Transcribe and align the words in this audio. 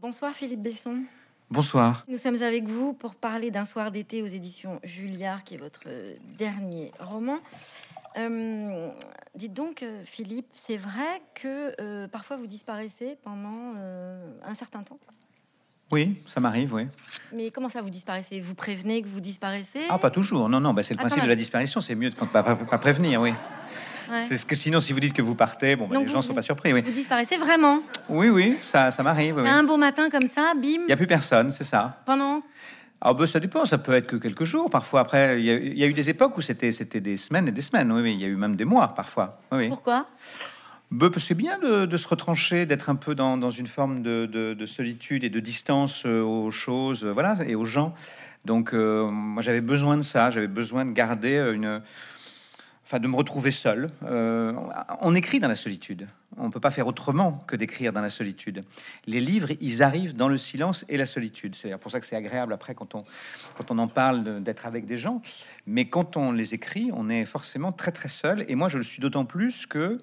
Bonsoir 0.00 0.32
Philippe 0.32 0.62
Besson. 0.62 1.02
Bonsoir. 1.50 2.04
Nous 2.08 2.18
sommes 2.18 2.40
avec 2.42 2.64
vous 2.64 2.92
pour 2.92 3.14
parler 3.14 3.50
d'un 3.50 3.64
soir 3.64 3.90
d'été 3.90 4.22
aux 4.22 4.26
éditions 4.26 4.80
Julliard, 4.84 5.44
qui 5.44 5.54
est 5.54 5.58
votre 5.58 5.84
dernier 6.36 6.90
roman. 7.00 7.38
Euh, 8.18 8.90
dites 9.34 9.54
donc, 9.54 9.82
euh, 9.82 10.02
Philippe, 10.04 10.46
c'est 10.54 10.76
vrai 10.76 11.22
que 11.34 11.74
euh, 11.80 12.06
parfois 12.08 12.36
vous 12.36 12.46
disparaissez 12.46 13.16
pendant 13.24 13.74
un 14.44 14.54
certain 14.54 14.82
temps? 14.82 14.98
Oui, 15.90 16.20
ça 16.26 16.38
m'arrive, 16.40 16.74
oui. 16.74 16.86
Mais 17.32 17.50
comment 17.50 17.70
ça 17.70 17.80
vous 17.80 17.88
disparaissez? 17.88 18.40
Vous 18.40 18.54
prévenez 18.54 19.00
que 19.00 19.08
vous 19.08 19.20
disparaissez? 19.20 19.80
Ah, 19.88 19.98
pas 19.98 20.10
toujours. 20.10 20.50
Non, 20.50 20.60
non, 20.60 20.74
bah, 20.74 20.82
c'est 20.82 20.92
le 20.92 21.00
Ah, 21.00 21.04
principe 21.04 21.22
de 21.22 21.28
la 21.28 21.34
disparition. 21.36 21.80
C'est 21.80 21.94
mieux 21.94 22.10
de 22.10 22.14
pas, 22.14 22.26
pas- 22.26 22.56
pas 22.56 22.78
prévenir, 22.78 23.22
oui. 23.22 23.32
Ouais. 24.10 24.24
C'est 24.26 24.36
ce 24.38 24.46
que 24.46 24.54
sinon, 24.54 24.80
si 24.80 24.92
vous 24.92 25.00
dites 25.00 25.12
que 25.12 25.22
vous 25.22 25.34
partez, 25.34 25.76
bon, 25.76 25.86
bah, 25.86 25.96
les 25.98 26.04
vous- 26.04 26.12
gens 26.12 26.22
sont 26.22 26.28
vous- 26.28 26.34
pas 26.34 26.42
surpris, 26.42 26.72
oui. 26.72 26.82
Vous 26.82 26.90
disparaissez 26.92 27.36
vraiment 27.36 27.80
Oui, 28.08 28.28
oui, 28.30 28.56
ça, 28.62 28.90
ça 28.90 29.02
m'arrive. 29.02 29.36
oui. 29.38 29.48
Un 29.48 29.64
beau 29.64 29.76
matin 29.76 30.08
comme 30.10 30.28
ça, 30.28 30.52
bim, 30.54 30.62
Il 30.80 30.86
n'y 30.86 30.92
a 30.92 30.96
plus 30.96 31.06
personne, 31.06 31.50
c'est 31.50 31.64
ça. 31.64 32.00
pendant 32.06 32.42
Alors, 33.00 33.14
bah, 33.14 33.26
ça 33.28 33.38
dépend, 33.38 33.64
ça 33.64 33.78
peut 33.78 33.92
être 33.92 34.06
que 34.08 34.16
quelques 34.16 34.44
jours. 34.44 34.70
Parfois, 34.70 35.00
après, 35.00 35.40
il 35.40 35.44
y, 35.46 35.50
a- 35.50 35.56
il 35.58 35.78
y 35.78 35.84
a 35.84 35.86
eu 35.86 35.92
des 35.92 36.10
époques 36.10 36.36
où 36.36 36.40
c'était 36.40 36.70
des 37.00 37.16
semaines 37.16 37.46
et 37.46 37.52
des 37.52 37.62
semaines. 37.62 37.92
Oui, 37.92 38.02
oui, 38.02 38.12
il 38.14 38.20
y 38.20 38.24
a 38.24 38.28
eu 38.28 38.34
même 38.34 38.56
des 38.56 38.64
mois, 38.64 38.88
parfois. 38.94 39.40
Oui. 39.52 39.68
Pourquoi? 39.68 40.06
Bah, 40.90 41.08
c'est 41.18 41.34
bien 41.36 41.58
de, 41.58 41.84
de 41.86 41.96
se 41.96 42.08
retrancher, 42.08 42.64
d'être 42.66 42.88
un 42.90 42.96
peu 42.96 43.14
dans, 43.14 43.36
dans 43.36 43.50
une 43.50 43.66
forme 43.66 44.02
de, 44.02 44.26
de- 44.26 44.54
de 44.54 44.66
solitude 44.66 45.22
et 45.22 45.28
de 45.28 45.38
distance 45.38 46.04
euh, 46.06 46.22
aux 46.22 46.50
choses, 46.50 47.04
euh, 47.04 47.12
voilà, 47.12 47.36
et 47.46 47.54
aux 47.54 47.66
gens. 47.66 47.94
Donc, 48.46 48.72
euh, 48.72 49.06
moi, 49.10 49.42
j'avais 49.42 49.60
besoin 49.60 49.96
de 49.98 50.02
ça. 50.02 50.30
J'avais 50.30 50.46
besoin 50.48 50.84
de 50.86 50.92
garder 50.92 51.36
une, 51.54 51.82
enfin, 52.88 53.00
de 53.00 53.06
me 53.06 53.16
retrouver 53.16 53.50
seul. 53.50 53.90
Euh, 54.04 54.54
on 55.02 55.14
écrit 55.14 55.40
dans 55.40 55.48
la 55.48 55.56
solitude. 55.56 56.08
On 56.38 56.50
peut 56.50 56.58
pas 56.58 56.70
faire 56.70 56.86
autrement 56.86 57.44
que 57.46 57.54
d'écrire 57.54 57.92
dans 57.92 58.00
la 58.00 58.08
solitude. 58.08 58.62
Les 59.06 59.20
livres, 59.20 59.50
ils 59.60 59.82
arrivent 59.82 60.16
dans 60.16 60.28
le 60.28 60.38
silence 60.38 60.86
et 60.88 60.96
la 60.96 61.04
solitude. 61.04 61.54
C'est 61.54 61.76
pour 61.76 61.90
ça 61.90 62.00
que 62.00 62.06
c'est 62.06 62.16
agréable 62.16 62.54
après 62.54 62.74
quand 62.74 62.94
on 62.94 63.04
quand 63.58 63.70
on 63.70 63.76
en 63.76 63.88
parle 63.88 64.42
d'être 64.42 64.64
avec 64.64 64.86
des 64.86 64.96
gens. 64.96 65.20
Mais 65.66 65.84
quand 65.84 66.16
on 66.16 66.32
les 66.32 66.54
écrit, 66.54 66.90
on 66.94 67.10
est 67.10 67.26
forcément 67.26 67.72
très 67.72 67.92
très 67.92 68.08
seul. 68.08 68.46
Et 68.48 68.54
moi, 68.54 68.70
je 68.70 68.78
le 68.78 68.84
suis 68.84 69.00
d'autant 69.00 69.26
plus 69.26 69.66
que 69.66 70.00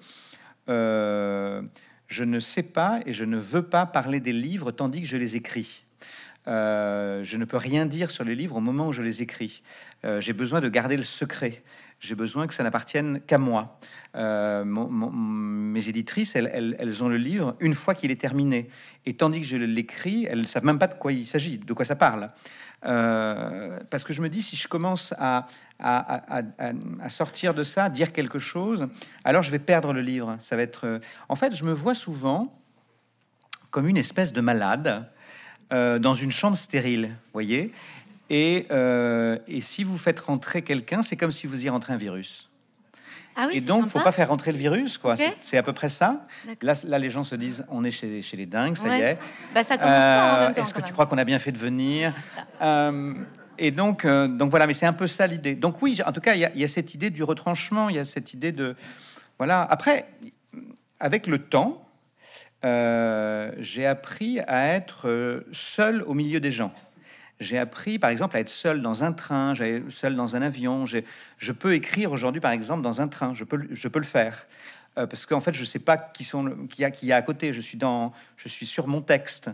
euh, 0.68 1.62
je 2.06 2.22
ne 2.22 2.38
sais 2.38 2.62
pas 2.62 3.00
et 3.04 3.12
je 3.12 3.24
ne 3.24 3.36
veux 3.36 3.62
pas 3.62 3.84
parler 3.84 4.20
des 4.20 4.32
livres 4.32 4.70
tandis 4.70 5.02
que 5.02 5.08
je 5.08 5.16
les 5.16 5.34
écris. 5.34 5.86
Euh, 6.46 7.24
je 7.24 7.36
ne 7.36 7.44
peux 7.44 7.56
rien 7.56 7.84
dire 7.84 8.12
sur 8.12 8.22
les 8.22 8.36
livres 8.36 8.54
au 8.54 8.60
moment 8.60 8.86
où 8.86 8.92
je 8.92 9.02
les 9.02 9.22
écris. 9.22 9.62
J'ai 10.20 10.34
besoin 10.34 10.60
de 10.60 10.68
garder 10.68 10.96
le 10.96 11.02
secret. 11.02 11.64
J'ai 11.98 12.14
besoin 12.14 12.46
que 12.46 12.52
ça 12.54 12.62
n'appartienne 12.62 13.20
qu'à 13.26 13.38
moi. 13.38 13.80
Euh, 14.16 14.64
mes 14.66 15.88
éditrices, 15.88 16.36
elles, 16.36 16.76
elles- 16.78 17.02
ont 17.02 17.08
le 17.08 17.16
livre 17.16 17.56
une 17.60 17.72
fois 17.74 17.94
qu'il 17.94 18.10
est 18.10 18.20
terminé. 18.20 18.68
Et 19.06 19.14
tandis 19.14 19.40
que 19.40 19.46
je 19.46 19.56
l'écris, 19.56 20.26
elles 20.28 20.40
ne 20.42 20.46
savent 20.46 20.64
même 20.64 20.78
pas 20.78 20.88
de 20.88 20.94
quoi 20.94 21.12
il 21.12 21.26
s'agit, 21.26 21.58
de 21.58 21.72
quoi 21.72 21.84
ça 21.86 21.96
parle. 21.96 22.28
Euh, 22.84 23.78
parce 23.88 24.04
que 24.04 24.12
je 24.12 24.20
me 24.20 24.28
dis, 24.28 24.42
si 24.42 24.56
je 24.56 24.68
commence 24.68 25.14
à, 25.18 25.46
à- 25.78 26.38
à- 27.00 27.08
sortir 27.10 27.54
de 27.54 27.64
ça, 27.64 27.88
dire 27.88 28.12
quelque 28.12 28.38
chose, 28.38 28.86
alors 29.24 29.42
je 29.42 29.50
vais 29.50 29.58
perdre 29.58 29.92
le 29.94 30.02
livre. 30.02 30.36
Ça 30.40 30.54
va 30.54 30.62
être. 30.62 30.86
euh, 30.86 30.98
En 31.30 31.36
fait, 31.36 31.56
je 31.56 31.64
me 31.64 31.72
vois 31.72 31.94
souvent 31.94 32.52
comme 33.70 33.88
une 33.88 33.96
espèce 33.96 34.32
de 34.34 34.40
malade 34.40 35.10
dans 35.70 36.14
une 36.14 36.30
chambre 36.30 36.56
stérile, 36.56 37.16
voyez. 37.32 37.72
Et, 38.30 38.66
euh, 38.70 39.38
et 39.46 39.60
si 39.60 39.84
vous 39.84 39.98
faites 39.98 40.18
rentrer 40.20 40.62
quelqu'un, 40.62 41.02
c'est 41.02 41.16
comme 41.16 41.30
si 41.30 41.46
vous 41.46 41.64
y 41.64 41.68
rentrez 41.68 41.92
un 41.92 41.96
virus. 41.96 42.48
Ah 43.38 43.46
oui, 43.50 43.58
et 43.58 43.60
donc, 43.60 43.88
faut 43.88 44.00
pas 44.00 44.12
faire 44.12 44.30
rentrer 44.30 44.50
le 44.50 44.56
virus, 44.58 44.96
quoi. 44.96 45.14
C'est- 45.42 45.58
à 45.58 45.62
peu 45.62 45.74
près 45.74 45.90
ça. 45.90 46.26
Là, 46.62 46.72
là, 46.84 46.98
les 46.98 47.10
gens 47.10 47.22
se 47.22 47.34
disent, 47.36 47.66
on 47.68 47.84
est 47.84 47.90
chez, 47.90 48.22
chez 48.22 48.36
les 48.36 48.46
dingues, 48.46 48.76
ça 48.76 48.96
y 48.96 49.00
est. 49.02 49.18
Bah, 49.54 49.62
ça 49.62 49.76
commence 49.76 49.92
en 49.92 49.96
Euh, 50.00 50.44
même 50.46 50.54
temps, 50.54 50.62
Est-ce 50.62 50.72
que 50.72 50.80
tu 50.80 50.92
crois 50.94 51.04
qu'on 51.06 51.18
a 51.18 51.24
bien 51.24 51.38
fait 51.38 51.52
de 51.52 51.58
venir 51.58 52.14
Euh, 52.62 53.12
Et 53.58 53.70
donc, 53.70 54.04
euh, 54.04 54.26
donc 54.28 54.50
voilà, 54.50 54.66
mais 54.66 54.74
c'est 54.74 54.86
un 54.86 54.92
peu 54.92 55.06
ça 55.06 55.26
l'idée. 55.26 55.54
Donc 55.54 55.80
oui, 55.82 55.98
en 56.04 56.12
tout 56.12 56.20
cas, 56.20 56.34
il 56.34 56.40
y, 56.40 56.44
a- 56.44 56.50
il 56.54 56.60
y 56.60 56.64
a 56.64 56.68
cette 56.68 56.94
idée 56.94 57.08
du 57.10 57.22
retranchement, 57.22 57.88
il 57.88 57.96
y 57.96 57.98
a 57.98 58.04
cette 58.04 58.34
idée 58.34 58.52
de 58.52 58.74
voilà. 59.38 59.62
Après, 59.62 60.06
avec 61.00 61.26
le 61.26 61.38
temps, 61.38 61.86
euh, 62.66 63.52
j'ai 63.58 63.86
appris 63.86 64.40
à 64.40 64.66
être 64.68 65.42
seul 65.52 66.02
au 66.06 66.14
milieu 66.14 66.40
des 66.40 66.50
gens. 66.50 66.72
J'ai 67.38 67.58
appris, 67.58 67.98
par 67.98 68.10
exemple, 68.10 68.36
à 68.36 68.40
être 68.40 68.48
seul 68.48 68.80
dans 68.80 69.04
un 69.04 69.12
train, 69.12 69.52
seul 69.88 70.16
dans 70.16 70.36
un 70.36 70.42
avion. 70.42 70.84
Je 70.86 71.52
peux 71.52 71.74
écrire 71.74 72.12
aujourd'hui, 72.12 72.40
par 72.40 72.52
exemple, 72.52 72.82
dans 72.82 73.00
un 73.00 73.08
train. 73.08 73.34
Je 73.34 73.44
peux, 73.44 73.56
le- 73.56 74.02
faire. 74.02 74.46
Euh, 74.98 75.06
parce 75.06 75.26
qu'en 75.26 75.40
fait, 75.40 75.52
je 75.52 75.60
ne 75.60 75.66
sais 75.66 75.78
pas 75.78 75.98
qui, 75.98 76.24
sont 76.24 76.66
qui, 76.70 76.82
y 76.82 77.12
a, 77.12 77.16
à 77.16 77.22
côté. 77.22 77.52
Je 77.52 77.60
suis, 77.60 77.76
dans, 77.76 78.12
je 78.36 78.48
suis 78.48 78.64
sur 78.64 78.88
mon 78.88 79.02
texte. 79.02 79.50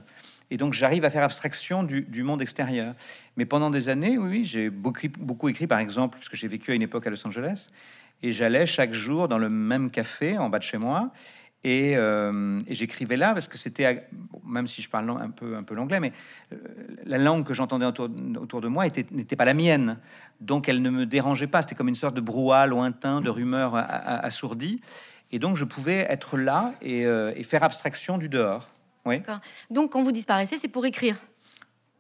Et 0.51 0.57
donc, 0.59 0.75
j'arrive 0.75 1.05
à 1.05 1.11
faire 1.11 1.25
abstraction 1.25 1.83
du, 1.83 2.23
monde 2.23 2.41
extérieur. 2.41 2.95
Mais 3.37 3.47
pendant 3.47 3.71
des 3.71 3.89
années, 3.89 4.17
oui, 4.17 4.29
oui, 4.29 4.45
j'ai 4.45 4.71
beaucoup, 4.71 5.09
beaucoup 5.19 5.49
écrit, 5.49 5.67
par 5.67 5.81
exemple, 5.81 6.19
parce 6.19 6.29
que 6.29 6.37
j'ai 6.37 6.49
vécu 6.49 6.71
à 6.71 6.75
une 6.75 6.83
époque 6.83 7.07
à 7.07 7.11
Los 7.11 7.27
Angeles. 7.27 7.71
Et 8.23 8.31
j'allais 8.31 8.67
chaque 8.67 8.93
jour 8.93 9.27
dans 9.27 9.39
le 9.39 9.49
même 9.49 9.91
café 9.91 10.39
en 10.39 10.49
bas 10.49 10.61
de 10.61 10.65
chez 10.65 10.79
moi. 10.79 11.11
Et, 11.65 11.97
euh, 11.97 12.61
et 12.67 12.75
j'écrivais 12.75 13.17
là 13.17 13.33
parce 13.35 13.47
que 13.47 13.57
c'était, 13.57 14.09
même 14.45 14.67
si 14.67 14.83
je 14.83 14.91
parle 14.91 15.09
un 15.11 15.31
peu, 15.31 15.55
un 15.57 15.63
peu 15.63 15.75
l'anglais, 15.77 16.01
mais 16.01 16.13
euh, 16.53 16.57
la 17.05 17.19
langue 17.19 17.45
que 17.45 17.55
j'entendais 17.55 17.87
autour, 17.87 18.09
autour 18.41 18.61
de 18.61 18.67
moi 18.69 18.85
était- 18.87 19.07
n'était 19.13 19.37
pas 19.37 19.45
la 19.45 19.55
mienne. 19.55 19.99
Donc 20.41 20.69
elle 20.69 20.83
ne 20.83 20.91
me 20.91 21.07
dérangeait 21.07 21.47
pas. 21.47 21.63
C'était 21.63 21.77
comme 21.77 21.89
une 21.89 21.95
sorte 21.95 22.17
de 22.17 22.21
brouhaha 22.21 22.67
lointain, 22.67 23.21
de 23.21 23.31
rumeurs 23.31 23.77
a- 23.77 23.81
a- 23.81 24.19
assourdies. 24.27 24.81
Et 25.31 25.39
donc 25.39 25.57
je 25.57 25.65
pouvais 25.65 26.05
être 26.11 26.37
là 26.37 26.75
et, 26.83 27.07
euh, 27.07 27.33
et 27.37 27.45
faire 27.45 27.63
abstraction 27.63 28.19
du 28.19 28.29
dehors. 28.29 28.69
Oui. 29.07 29.21
Donc, 29.71 29.93
quand 29.93 30.03
vous 30.03 30.13
disparaissez, 30.13 30.59
c'est 30.61 30.69
pour 30.69 30.87
écrire? 30.87 31.17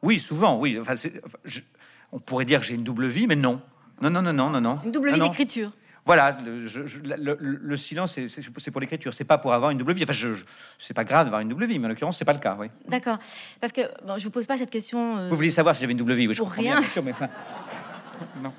oui 0.03 0.19
souvent, 0.19 0.59
oui. 0.59 0.79
Enfin, 0.81 0.94
je- 1.44 1.61
on 2.11 2.19
pourrait 2.19 2.44
dire 2.44 2.59
que 2.61 2.67
j'ai 2.67 2.75
une 2.75 2.83
double 2.84 3.06
vie, 3.06 3.27
mais 3.29 3.37
non. 3.37 3.61
Non, 4.00 4.11
non, 4.11 4.23
non, 4.23 4.33
non, 4.33 4.50
non, 4.50 4.61
non. 4.61 4.81
Une 4.84 4.91
double 4.91 5.11
Non, 5.11 5.15
vie 5.15 5.21
d'écriture. 5.29 5.71
Voilà, 6.04 6.36
le, 6.44 6.66
je- 6.66 6.84
je- 6.86 6.98
le- 7.00 7.16
le- 7.16 7.36
le 7.62 7.76
silence, 7.76 8.12
c'est- 8.26 8.70
pour 8.72 8.80
l'écriture. 8.80 9.14
C'est 9.14 9.24
pas 9.24 9.38
pour 9.38 9.52
avoir 9.52 9.70
une 9.70 9.78
double 9.78 9.92
vie. 9.92 10.02
Enfin, 10.02 10.12
je, 10.12 10.34
je- 10.34 10.44
c'est 10.76 10.94
pas 10.94 11.04
grave 11.04 11.26
d'avoir 11.26 11.40
une 11.42 11.48
double 11.48 11.64
vie, 11.66 11.78
mais 11.78 11.86
en 11.86 11.90
l'occurrence, 11.90 12.18
c'est 12.18 12.24
pas 12.24 12.32
le 12.32 12.40
cas. 12.40 12.56
Oui. 12.58 12.66
D'accord. 12.88 13.18
Parce 13.60 13.72
que 13.72 13.82
bon, 14.04 14.18
je 14.18 14.24
vous 14.24 14.30
pose 14.30 14.46
pas 14.46 14.56
cette 14.58 14.70
question. 14.70 15.16
euh, 15.18 15.28
Vous 15.28 15.36
vouliez 15.36 15.50
savoir 15.50 15.74
si 15.76 15.80
j'avais 15.80 15.92
une 15.92 15.98
double 15.98 16.14
vie 16.14 16.26
Oui, 16.26 16.34
je 16.34 16.42
Pour 16.42 16.50
bien 16.50 16.72
rien. 16.74 16.82
question, 16.82 17.02
mais 17.04 17.12
enfin, 17.12 17.28
non. 18.42 18.52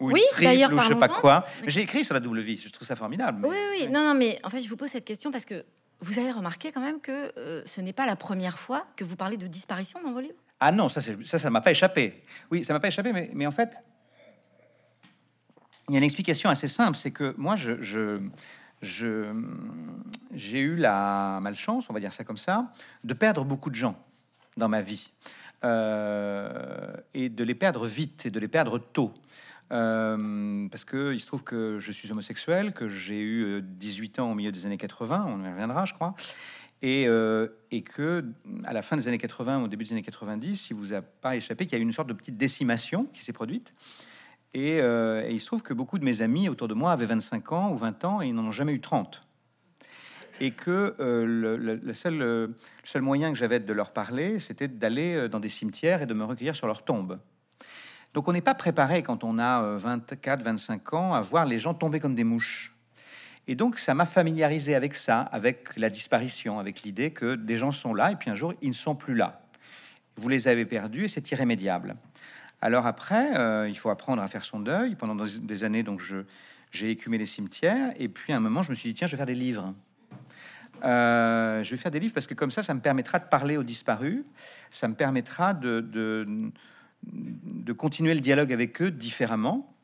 Ou 0.00 0.12
Oui, 0.12 0.22
une 0.38 0.44
d'ailleurs, 0.44 0.70
je 0.80 0.88
sais 0.88 0.94
pas 0.94 1.08
quoi. 1.08 1.44
Mais 1.64 1.70
j'ai 1.70 1.80
écrit 1.80 2.04
sur 2.04 2.14
la 2.14 2.20
double 2.20 2.40
vie. 2.40 2.56
Je 2.56 2.68
trouve 2.70 2.86
ça 2.86 2.94
formidable. 2.94 3.44
Oui, 3.44 3.56
oui, 3.72 3.78
oui. 3.86 3.88
Non, 3.92 4.04
non, 4.04 4.14
mais 4.14 4.38
en 4.44 4.50
fait, 4.50 4.60
je 4.60 4.68
vous 4.68 4.76
pose 4.76 4.90
cette 4.90 5.04
question 5.04 5.32
parce 5.32 5.44
que 5.44 5.64
vous 6.00 6.20
avez 6.20 6.30
remarqué 6.30 6.70
quand 6.70 6.80
même 6.80 7.00
que 7.00 7.32
euh, 7.36 7.62
ce 7.66 7.80
n'est 7.80 7.92
pas 7.92 8.06
la 8.06 8.14
première 8.14 8.56
fois 8.60 8.86
que 8.94 9.02
vous 9.02 9.16
parlez 9.16 9.36
de 9.36 9.48
disparition 9.48 10.00
dans 10.04 10.12
vos 10.12 10.20
livres? 10.20 10.38
Ah 10.60 10.70
non, 10.70 10.88
ça, 10.88 11.00
c'est- 11.00 11.26
ça, 11.26 11.40
ça 11.40 11.50
m'a 11.50 11.60
pas 11.60 11.72
échappé. 11.72 12.22
Oui, 12.52 12.62
ça 12.62 12.72
m'a 12.72 12.78
pas 12.80 12.86
échappé, 12.88 13.12
mais, 13.12 13.30
mais 13.34 13.46
en 13.46 13.50
fait, 13.50 13.70
il 15.88 15.94
y 15.94 15.96
a 15.96 15.98
une 15.98 16.04
explication 16.04 16.50
assez 16.50 16.68
simple, 16.68 16.96
c'est 16.96 17.10
que 17.10 17.34
moi, 17.36 17.56
je, 17.56 17.80
je, 18.82 19.32
j'ai 20.32 20.60
eu 20.60 20.76
la 20.76 21.38
malchance, 21.42 21.88
on 21.90 21.92
va 21.92 22.00
dire 22.00 22.12
ça 22.12 22.24
comme 22.24 22.36
ça, 22.36 22.72
de 23.04 23.14
perdre 23.14 23.44
beaucoup 23.44 23.70
de 23.70 23.74
gens 23.74 23.96
dans 24.56 24.68
ma 24.68 24.82
vie 24.82 25.10
Euh, 25.64 26.94
et 27.14 27.28
de 27.28 27.42
les 27.42 27.56
perdre 27.56 27.84
vite 27.84 28.26
et 28.26 28.30
de 28.30 28.38
les 28.38 28.46
perdre 28.46 28.78
tôt. 28.78 29.12
Euh, 29.72 30.68
parce 30.68 30.84
que 30.84 31.12
il 31.12 31.20
se 31.20 31.26
trouve 31.26 31.42
que 31.42 31.78
je 31.78 31.92
suis 31.92 32.10
homosexuel, 32.12 32.72
que 32.72 32.88
j'ai 32.88 33.18
eu 33.18 33.44
euh, 33.44 33.60
18 33.60 34.20
ans 34.20 34.30
au 34.30 34.34
milieu 34.34 34.52
des 34.52 34.66
années 34.66 34.78
80, 34.78 35.26
on 35.28 35.44
y 35.44 35.50
reviendra, 35.50 35.84
je 35.84 35.94
crois, 35.94 36.14
et, 36.80 37.06
euh, 37.06 37.48
que 37.84 38.24
à 38.64 38.72
la 38.72 38.82
fin 38.82 38.96
des 38.96 39.08
années 39.08 39.18
80, 39.18 39.64
au 39.64 39.68
début 39.68 39.84
des 39.84 39.92
années 39.92 40.02
90, 40.02 40.70
il 40.70 40.76
vous 40.76 40.94
a 40.94 41.02
pas 41.02 41.36
échappé 41.36 41.66
qu'il 41.66 41.76
y 41.76 41.76
a 41.76 41.80
eu 41.80 41.82
une 41.84 41.92
sorte 41.92 42.08
de 42.08 42.14
petite 42.14 42.36
décimation 42.36 43.06
qui 43.12 43.22
s'est 43.22 43.32
produite. 43.32 43.74
Et, 44.54 44.80
euh, 44.80 45.26
et 45.26 45.32
il 45.32 45.40
se 45.40 45.46
trouve 45.46 45.62
que 45.62 45.74
beaucoup 45.74 45.98
de 45.98 46.04
mes 46.04 46.22
amis 46.22 46.48
autour 46.48 46.68
de 46.68 46.74
moi 46.74 46.92
avaient 46.92 47.06
25 47.06 47.52
ans 47.52 47.70
ou 47.70 47.76
20 47.76 48.04
ans 48.04 48.22
et 48.22 48.28
ils 48.28 48.34
n'en 48.34 48.46
ont 48.46 48.50
jamais 48.50 48.72
eu 48.72 48.80
30. 48.80 49.26
Et 50.40 50.52
que 50.52 50.94
euh, 51.00 51.24
le, 51.26 51.92
seul, 51.92 52.22
euh, 52.22 52.46
le 52.46 52.54
seul 52.84 53.02
moyen 53.02 53.32
que 53.32 53.38
j'avais 53.38 53.60
de 53.60 53.72
leur 53.72 53.92
parler, 53.92 54.38
c'était 54.38 54.68
d'aller 54.68 55.28
dans 55.28 55.40
des 55.40 55.48
cimetières 55.48 56.02
et 56.02 56.06
de 56.06 56.14
me 56.14 56.24
recueillir 56.24 56.54
sur 56.54 56.66
leurs 56.66 56.84
tombes. 56.84 57.18
Donc 58.14 58.26
on 58.28 58.32
n'est 58.32 58.40
pas 58.40 58.54
préparé 58.54 59.02
quand 59.02 59.24
on 59.24 59.38
a 59.38 59.62
euh, 59.62 59.76
24, 59.78 60.42
25 60.42 60.94
ans 60.94 61.14
à 61.14 61.20
voir 61.20 61.44
les 61.44 61.58
gens 61.58 61.74
tomber 61.74 62.00
comme 62.00 62.14
des 62.14 62.24
mouches. 62.24 62.74
Et 63.46 63.54
donc 63.54 63.78
ça 63.78 63.94
m'a 63.94 64.06
familiarisé 64.06 64.74
avec 64.74 64.94
ça, 64.94 65.20
avec 65.20 65.76
la 65.76 65.90
disparition, 65.90 66.58
avec 66.58 66.82
l'idée 66.82 67.12
que 67.12 67.34
des 67.34 67.56
gens 67.56 67.70
sont 67.70 67.94
là 67.94 68.12
et 68.12 68.16
puis 68.16 68.30
un 68.30 68.34
jour 68.34 68.54
ils 68.62 68.70
ne 68.70 68.74
sont 68.74 68.94
plus 68.94 69.14
là. 69.14 69.42
Vous 70.16 70.28
les 70.28 70.48
avez 70.48 70.64
perdus 70.66 71.04
et 71.04 71.08
c'est 71.08 71.30
irrémédiable. 71.30 71.96
Alors 72.60 72.86
après, 72.86 73.38
euh, 73.38 73.68
il 73.68 73.78
faut 73.78 73.90
apprendre 73.90 74.22
à 74.22 74.28
faire 74.28 74.44
son 74.44 74.60
deuil. 74.60 74.96
Pendant 74.96 75.14
des- 75.14 75.64
années, 75.64 75.82
donc 75.82 76.00
je 76.00 76.18
j'ai 76.70 76.90
écumé 76.90 77.16
les 77.16 77.24
cimetières 77.26 77.94
et 77.96 78.08
puis 78.08 78.32
à 78.34 78.36
un 78.36 78.40
moment 78.40 78.62
je 78.62 78.70
me 78.70 78.74
suis 78.74 78.90
dit 78.90 78.94
tiens 78.94 79.06
je 79.06 79.12
vais 79.12 79.16
faire 79.16 79.26
des 79.26 79.34
livres. 79.34 79.74
Euh, 80.84 81.62
je 81.62 81.70
vais 81.70 81.76
faire 81.76 81.90
des 81.90 81.98
livres 81.98 82.14
parce 82.14 82.26
que 82.26 82.34
comme 82.34 82.50
ça, 82.50 82.62
ça 82.62 82.74
me 82.74 82.80
permettra 82.80 83.18
de 83.18 83.24
parler 83.24 83.56
aux 83.56 83.62
disparus, 83.64 84.22
ça 84.70 84.86
me 84.86 84.94
permettra 84.94 85.54
de, 85.54 85.80
de, 85.80 86.50
de 87.02 87.72
continuer 87.72 88.14
le 88.14 88.20
dialogue 88.20 88.52
avec 88.52 88.80
eux 88.82 88.90
différemment, 88.90 89.74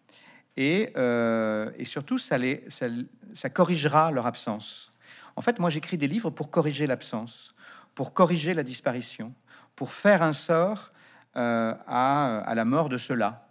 et, 0.57 0.93
euh, 0.97 1.71
et 1.79 1.85
surtout, 1.85 2.19
ça, 2.19 2.39
les, 2.39 2.65
ça, 2.69 2.87
ça 3.35 3.51
corrigera 3.51 4.13
leur 4.13 4.27
absence. 4.27 4.93
En 5.35 5.43
fait, 5.43 5.59
moi, 5.59 5.69
j'écris 5.69 5.99
des 5.99 6.07
livres 6.07 6.31
pour 6.31 6.51
corriger 6.51 6.87
l'absence, 6.87 7.57
pour 7.97 8.13
corriger 8.15 8.55
la 8.55 8.63
disparition, 8.63 9.35
pour 9.75 9.91
faire 9.91 10.23
un 10.23 10.33
sort 10.33 10.93
à, 11.35 12.39
à, 12.39 12.55
la 12.55 12.65
mort 12.65 12.89
de 12.89 12.99
cela. 12.99 13.49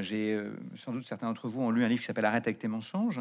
J'ai 0.00 0.38
sans 0.76 0.92
doute 0.92 1.06
certains 1.06 1.26
d'entre 1.26 1.48
vous 1.48 1.62
ont 1.62 1.70
lu 1.70 1.84
un 1.84 1.88
livre 1.88 2.00
qui 2.00 2.06
s'appelle 2.06 2.26
Arrête 2.26 2.46
avec 2.46 2.58
tes 2.58 2.68
mensonges. 2.68 3.20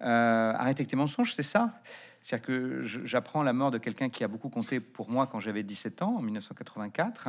Arrête 0.00 0.78
avec 0.78 0.88
tes 0.88 0.96
mensonges, 0.96 1.34
c'est 1.34 1.42
ça. 1.42 1.80
C'est-à-dire 2.20 2.46
que 2.46 2.82
j'apprends 2.82 3.42
la 3.42 3.52
mort 3.52 3.70
de 3.70 3.78
quelqu'un 3.78 4.08
qui 4.08 4.24
a 4.24 4.28
beaucoup 4.28 4.48
compté 4.48 4.80
pour 4.80 5.10
moi 5.10 5.26
quand 5.26 5.40
j'avais 5.40 5.62
17 5.62 6.02
ans, 6.02 6.16
en 6.16 6.22
1984. 6.22 7.28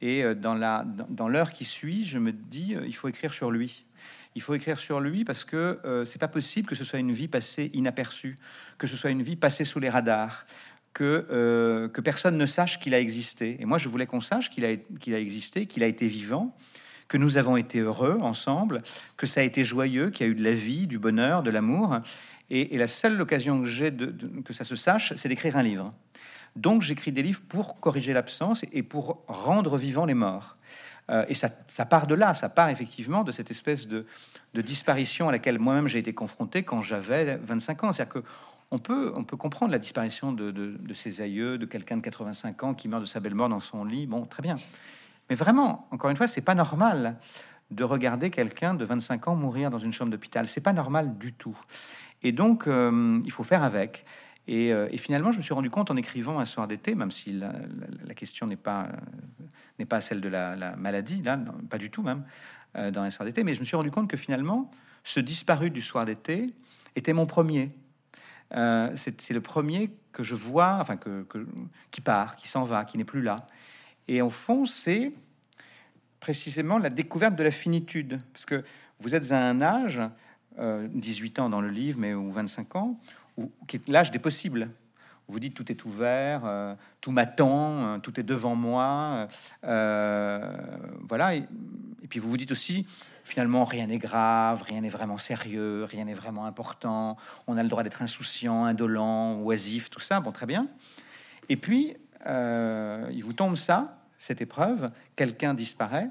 Et 0.00 0.34
dans 0.34 1.28
l'heure 1.28 1.52
qui 1.52 1.64
suit, 1.64 2.04
je 2.04 2.18
me 2.18 2.32
dis, 2.32 2.76
il 2.84 2.94
faut 2.94 3.08
écrire 3.08 3.32
sur 3.32 3.50
lui 3.50 3.84
il 4.34 4.42
faut 4.42 4.54
écrire 4.54 4.78
sur 4.78 5.00
lui 5.00 5.24
parce 5.24 5.44
que 5.44 5.80
euh, 5.84 6.04
c'est 6.04 6.18
pas 6.18 6.28
possible 6.28 6.68
que 6.68 6.74
ce 6.74 6.84
soit 6.84 6.98
une 6.98 7.12
vie 7.12 7.28
passée 7.28 7.70
inaperçue, 7.74 8.36
que 8.78 8.86
ce 8.86 8.96
soit 8.96 9.10
une 9.10 9.22
vie 9.22 9.36
passée 9.36 9.64
sous 9.64 9.80
les 9.80 9.90
radars, 9.90 10.46
que, 10.92 11.26
euh, 11.30 11.88
que 11.88 12.00
personne 12.00 12.36
ne 12.36 12.46
sache 12.46 12.80
qu'il 12.80 12.94
a 12.94 13.00
existé. 13.00 13.56
Et 13.60 13.64
moi, 13.64 13.78
je 13.78 13.88
voulais 13.88 14.06
qu'on 14.06 14.20
sache 14.20 14.50
qu'il 14.50 14.64
a, 14.64 15.18
existé, 15.18 15.66
qu'il 15.66 15.82
a 15.82 15.86
été 15.86 16.08
vivant, 16.08 16.54
que 17.08 17.16
nous 17.16 17.36
avons 17.36 17.56
été 17.56 17.80
heureux 17.80 18.18
ensemble, 18.20 18.82
que 19.16 19.26
ça 19.26 19.40
a 19.40 19.44
été 19.44 19.64
joyeux, 19.64 20.10
qu'il 20.10 20.26
y 20.26 20.28
a 20.28 20.32
eu 20.32 20.34
de 20.34 20.44
la 20.44 20.52
vie, 20.52 20.86
du 20.86 20.98
bonheur, 20.98 21.42
de 21.42 21.50
l'amour. 21.50 21.98
Et, 22.50 22.76
la 22.76 22.86
seule 22.86 23.20
occasion 23.20 23.60
que 23.60 23.66
j'ai 23.66 23.90
de, 23.90 24.14
que 24.42 24.52
ça 24.52 24.64
se 24.64 24.76
sache, 24.76 25.12
c'est 25.16 25.28
d'écrire 25.28 25.56
un 25.56 25.62
livre. 25.62 25.94
Donc 26.54 26.82
j'écris 26.82 27.12
des 27.12 27.22
livres 27.22 27.40
pour 27.48 27.80
corriger 27.80 28.12
l'absence 28.12 28.64
et 28.72 28.82
pour 28.82 29.24
rendre 29.26 29.78
vivants 29.78 30.04
les 30.04 30.14
morts. 30.14 30.58
Euh, 31.10 31.24
et 31.28 31.34
ça, 31.34 31.50
part 31.88 32.06
de 32.06 32.14
là, 32.14 32.34
ça 32.34 32.48
part 32.48 32.68
effectivement 32.68 33.24
de 33.24 33.32
cette 33.32 33.50
espèce 33.50 33.88
de, 33.88 34.06
disparition 34.54 35.28
à 35.28 35.32
laquelle 35.32 35.58
moi-même 35.58 35.88
j'ai 35.88 35.98
été 35.98 36.12
confronté 36.12 36.62
quand 36.62 36.82
j'avais 36.82 37.36
25 37.36 37.84
ans. 37.84 37.92
C'est-à-dire 37.92 38.22
on 38.72 38.78
peut, 38.78 39.12
on 39.14 39.22
peut 39.22 39.36
comprendre 39.36 39.70
la 39.70 39.78
disparition 39.78 40.32
de, 40.32 40.94
ses 40.94 41.20
aïeux, 41.20 41.58
de 41.58 41.66
quelqu'un 41.66 41.98
de 41.98 42.02
85 42.02 42.62
ans 42.62 42.74
qui 42.74 42.88
meurt 42.88 43.02
de 43.02 43.06
sa 43.06 43.20
belle 43.20 43.34
mort 43.34 43.50
dans 43.50 43.60
son 43.60 43.84
lit. 43.84 44.06
Bon, 44.06 44.24
très 44.24 44.42
bien. 44.42 44.58
Mais 45.28 45.36
vraiment, 45.36 45.86
encore 45.90 46.08
une 46.08 46.16
fois, 46.16 46.26
c'est 46.26 46.40
pas 46.40 46.54
normal 46.54 47.18
de 47.70 47.84
regarder 47.84 48.30
quelqu'un 48.30 48.72
de 48.72 48.84
25 48.86 49.28
ans 49.28 49.36
mourir 49.36 49.70
dans 49.70 49.78
une 49.78 49.92
chambre 49.92 50.10
d'hôpital. 50.10 50.48
C'est 50.48 50.62
pas 50.62 50.72
normal 50.72 51.18
du 51.18 51.34
tout. 51.34 51.56
Et 52.22 52.32
donc, 52.32 52.66
euh, 52.66 53.20
il 53.26 53.30
faut 53.30 53.44
faire 53.44 53.62
avec. 53.62 54.06
Euh, 54.48 54.88
et, 54.90 54.96
finalement, 54.96 55.32
je 55.32 55.36
me 55.36 55.42
suis 55.42 55.54
rendu 55.54 55.68
compte 55.68 55.90
en 55.90 55.96
écrivant 55.96 56.38
un 56.38 56.46
soir 56.46 56.66
d'été, 56.66 56.94
même 56.94 57.10
si 57.10 57.32
la, 57.32 57.52
question 58.14 58.46
n'est 58.46 58.56
pas 58.56 58.88
n'est 59.78 59.86
pas 59.86 60.00
celle 60.00 60.22
de 60.22 60.28
la, 60.28 60.76
maladie, 60.76 61.22
là, 61.22 61.38
pas 61.68 61.78
du 61.78 61.90
tout 61.90 62.02
même 62.02 62.24
euh, 62.76 62.90
dans 62.90 63.02
un 63.02 63.10
soir 63.10 63.26
d'été, 63.26 63.44
mais 63.44 63.52
je 63.52 63.60
me 63.60 63.64
suis 63.64 63.76
rendu 63.76 63.90
compte 63.90 64.08
que 64.08 64.16
finalement, 64.16 64.70
ce 65.04 65.20
disparu 65.20 65.68
du 65.68 65.82
soir 65.82 66.06
d'été 66.06 66.54
était 66.96 67.12
mon 67.12 67.26
premier. 67.26 67.70
Euh, 68.54 68.92
c'est 68.96 69.30
le 69.30 69.40
premier 69.40 69.90
que 70.12 70.22
je 70.22 70.34
vois, 70.34 70.78
enfin 70.80 70.96
que, 70.96 71.26
qui 71.90 72.00
part, 72.00 72.36
qui 72.36 72.48
s'en 72.48 72.64
va, 72.64 72.84
qui 72.84 72.98
n'est 72.98 73.04
plus 73.04 73.22
là. 73.22 73.46
Et 74.08 74.20
au 74.20 74.30
fond, 74.30 74.66
c'est 74.66 75.12
précisément 76.20 76.78
la 76.78 76.90
découverte 76.90 77.34
de 77.34 77.42
la 77.42 77.50
finitude, 77.50 78.20
parce 78.32 78.44
que 78.44 78.62
vous 79.00 79.14
êtes 79.14 79.32
à 79.32 79.48
un 79.48 79.60
âge, 79.60 80.00
18 80.58 81.38
ans 81.38 81.48
dans 81.48 81.62
le 81.62 81.70
livre, 81.70 81.98
mais 81.98 82.12
ou 82.12 82.30
25 82.30 82.76
ans, 82.76 83.00
qui 83.66 83.76
est 83.76 83.88
l'âge 83.88 84.10
des 84.10 84.18
possibles. 84.18 84.68
Vous 85.32 85.40
dites 85.40 85.54
tout 85.54 85.72
est 85.72 85.86
ouvert, 85.86 86.42
euh, 86.44 86.74
tout 87.00 87.10
m'attend, 87.10 87.84
euh, 87.84 87.98
tout 87.98 88.20
est 88.20 88.22
devant 88.22 88.54
moi, 88.54 89.28
euh, 89.64 90.52
voilà. 91.08 91.34
Et, 91.36 91.48
puis 92.10 92.20
vous 92.20 92.28
vous 92.28 92.36
dites 92.36 92.52
aussi, 92.52 92.86
finalement, 93.24 93.64
rien 93.64 93.86
n'est 93.86 93.96
grave, 93.96 94.62
rien 94.62 94.82
n'est 94.82 94.90
vraiment 94.90 95.16
sérieux, 95.16 95.84
rien 95.84 96.04
n'est 96.04 96.12
vraiment 96.12 96.44
important. 96.44 97.16
On 97.46 97.56
a 97.56 97.62
le 97.62 97.70
droit 97.70 97.82
d'être 97.82 98.02
insouciant, 98.02 98.66
indolent, 98.66 99.40
oisif, 99.40 99.88
tout 99.88 100.00
ça. 100.00 100.20
Bon, 100.20 100.32
très 100.32 100.44
bien. 100.44 100.68
Et 101.48 101.56
puis 101.56 101.96
il 102.26 103.22
vous 103.24 103.32
tombe 103.32 103.56
ça, 103.56 104.04
cette 104.18 104.42
épreuve, 104.42 104.90
quelqu'un 105.16 105.54
disparaît. 105.54 106.10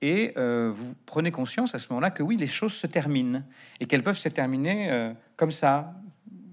Et 0.00 0.32
vous 0.36 0.94
prenez 1.04 1.30
conscience 1.30 1.74
à 1.74 1.78
ce 1.78 1.88
moment-là 1.90 2.10
que 2.10 2.22
oui, 2.22 2.38
les 2.38 2.46
choses 2.46 2.72
se 2.72 2.86
terminent 2.86 3.42
et 3.78 3.84
qu'elles 3.86 4.02
peuvent 4.02 4.16
se 4.16 4.30
terminer 4.30 5.12
comme 5.36 5.52
ça, 5.52 5.92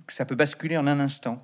ça 0.09 0.25
peut 0.25 0.35
basculer 0.35 0.77
en 0.77 0.87
un 0.87 0.99
instant. 0.99 1.41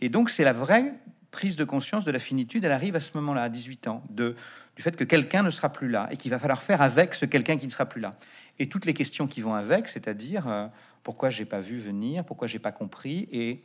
Et 0.00 0.08
donc, 0.08 0.30
c'est 0.30 0.44
la 0.44 0.52
vraie 0.52 0.94
prise 1.30 1.56
de 1.56 1.64
conscience 1.64 2.04
de 2.04 2.10
la 2.10 2.18
finitude. 2.18 2.64
Elle 2.64 2.72
arrive 2.72 2.96
à 2.96 3.00
ce 3.00 3.16
moment-là, 3.16 3.42
à 3.42 3.48
18 3.48 3.88
ans, 3.88 4.02
du 4.10 4.34
fait 4.78 4.96
que 4.96 5.04
quelqu'un 5.04 5.42
ne 5.42 5.50
sera 5.50 5.70
plus 5.70 5.88
là 5.88 6.08
et 6.10 6.16
qu'il 6.16 6.30
va 6.30 6.38
falloir 6.38 6.62
faire 6.62 6.82
avec 6.82 7.14
ce 7.14 7.26
quelqu'un 7.26 7.56
qui 7.56 7.66
ne 7.66 7.70
sera 7.70 7.86
plus 7.86 8.00
là. 8.00 8.14
Et 8.58 8.68
toutes 8.68 8.86
les 8.86 8.94
questions 8.94 9.26
qui 9.26 9.40
vont 9.40 9.54
avec, 9.54 9.88
c'est-à-dire 9.88 10.48
euh, 10.48 10.66
pourquoi 11.02 11.30
j'ai 11.30 11.44
pas 11.44 11.60
vu 11.60 11.78
venir, 11.78 12.24
pourquoi 12.24 12.48
j'ai 12.48 12.58
pas 12.58 12.72
compris, 12.72 13.28
et, 13.30 13.62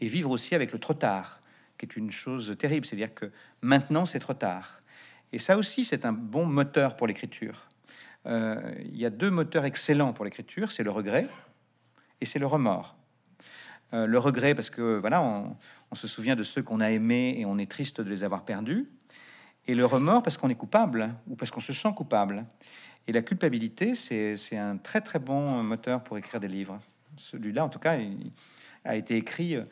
et 0.00 0.08
vivre 0.08 0.30
aussi 0.30 0.54
avec 0.54 0.72
le 0.72 0.78
trop 0.78 0.94
tard, 0.94 1.40
qui 1.78 1.86
est 1.86 1.96
une 1.96 2.10
chose 2.10 2.56
terrible. 2.58 2.86
C'est-à-dire 2.86 3.14
que 3.14 3.30
maintenant, 3.60 4.06
c'est 4.06 4.20
trop 4.20 4.34
tard. 4.34 4.80
Et 5.32 5.38
ça 5.38 5.56
aussi, 5.56 5.84
c'est 5.84 6.04
un 6.04 6.12
bon 6.12 6.46
moteur 6.46 6.96
pour 6.96 7.06
l'écriture. 7.06 7.68
Euh, 8.26 8.74
il 8.80 8.96
y 8.96 9.06
a 9.06 9.10
deux 9.10 9.30
moteurs 9.30 9.64
excellents 9.64 10.12
pour 10.12 10.24
l'écriture, 10.24 10.70
c'est 10.70 10.82
le 10.82 10.90
regret 10.90 11.26
et 12.20 12.26
c'est 12.26 12.38
le 12.38 12.46
remords. 12.46 12.96
Euh, 13.92 14.06
le 14.06 14.18
regret 14.18 14.54
parce 14.54 14.70
que 14.70 14.98
voilà, 14.98 15.22
on, 15.22 15.56
se 15.94 16.06
souvient 16.06 16.36
de 16.36 16.42
ceux 16.42 16.62
qu'on 16.62 16.80
a 16.80 16.90
aimés 16.90 17.34
et 17.38 17.44
on 17.44 17.58
est 17.58 17.70
triste 17.70 18.00
de 18.00 18.08
les 18.08 18.22
avoir 18.22 18.44
perdus. 18.44 18.88
Et 19.66 19.74
le 19.74 19.84
remords 19.84 20.22
parce 20.22 20.36
qu'on 20.36 20.48
est 20.48 20.54
coupable 20.54 21.14
ou 21.28 21.36
parce 21.36 21.50
qu'on 21.50 21.60
se 21.60 21.72
sent 21.72 21.92
coupable. 21.96 22.46
Et 23.06 23.12
la 23.12 23.22
culpabilité, 23.22 23.94
c'est 23.94 24.56
un 24.56 24.76
très 24.76 25.00
très 25.00 25.18
bon 25.18 25.62
moteur 25.62 26.04
pour 26.04 26.18
écrire 26.18 26.40
des 26.40 26.48
livres. 26.48 26.78
Celui-là, 27.16 27.64
en 27.64 27.68
tout 27.68 27.78
cas, 27.78 27.98
a 28.84 28.96
été 28.96 29.16
écrit 29.16 29.56
euh, 29.56 29.64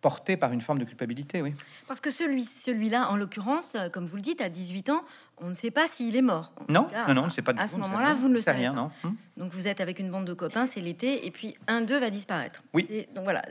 porté 0.00 0.36
par 0.36 0.52
une 0.52 0.60
forme 0.60 0.78
de 0.78 0.84
culpabilité, 0.84 1.42
oui. 1.42 1.54
Parce 1.86 2.00
que 2.00 2.10
celui, 2.10 2.44
celui-là, 2.44 3.10
en 3.10 3.16
l'occurrence, 3.16 3.74
euh, 3.74 3.88
comme 3.88 4.06
vous 4.06 4.16
le 4.16 4.22
dites, 4.22 4.40
à 4.40 4.48
18 4.48 4.90
ans, 4.90 5.04
on 5.38 5.48
ne 5.48 5.54
sait 5.54 5.70
pas 5.70 5.86
s'il 5.88 6.16
est 6.16 6.22
mort. 6.22 6.52
non, 6.68 6.88
non, 7.08 7.14
non, 7.14 7.30
c'est 7.30 7.42
pas. 7.42 7.52
À 7.56 7.68
ce 7.68 7.76
moment-là, 7.76 8.14
vous 8.14 8.28
ne 8.28 8.34
le 8.34 8.40
savez 8.40 8.60
rien, 8.60 8.72
non. 8.72 8.90
Hum. 9.04 9.16
Donc 9.36 9.52
vous 9.52 9.66
êtes 9.68 9.80
avec 9.80 9.98
une 9.98 10.10
bande 10.10 10.26
de 10.26 10.34
copains, 10.34 10.66
c'est 10.66 10.80
l'été, 10.80 11.26
et 11.26 11.30
puis 11.30 11.54
un 11.66 11.80
d'eux 11.80 11.98
va 11.98 12.10
disparaître. 12.10 12.62
Oui. 12.72 13.06
Donc 13.14 13.24
voilà, 13.24 13.42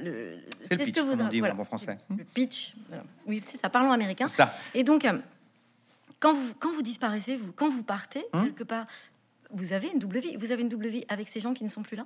c'est 0.63 0.83
ce 0.83 0.91
que 0.91 0.99
vous 1.01 1.29
dit 1.29 1.41
en 1.41 1.65
français. 1.65 1.97
Le 2.15 2.23
pitch. 2.23 2.75
Oui, 3.25 3.41
c'est 3.43 3.57
ça, 3.57 3.69
parlons 3.69 3.91
américain. 3.91 4.27
Ça. 4.27 4.53
Et 4.73 4.83
donc, 4.83 5.05
euh, 5.05 5.19
quand 6.19 6.33
vous 6.33 6.53
quand 6.59 6.71
vous 6.71 6.81
disparaissez, 6.81 7.37
vous 7.37 7.51
quand 7.51 7.69
vous 7.69 7.83
partez 7.83 8.25
hum. 8.33 8.45
quelque 8.45 8.63
part, 8.63 8.85
vous 9.51 9.73
avez 9.73 9.89
une 9.93 9.99
double 9.99 10.19
vie. 10.19 10.35
Vous 10.37 10.51
avez 10.51 10.61
une 10.61 10.69
double 10.69 10.87
vie 10.87 11.05
avec 11.09 11.27
ces 11.27 11.39
gens 11.39 11.53
qui 11.53 11.63
ne 11.63 11.69
sont 11.69 11.81
plus 11.81 11.97
là? 11.97 12.05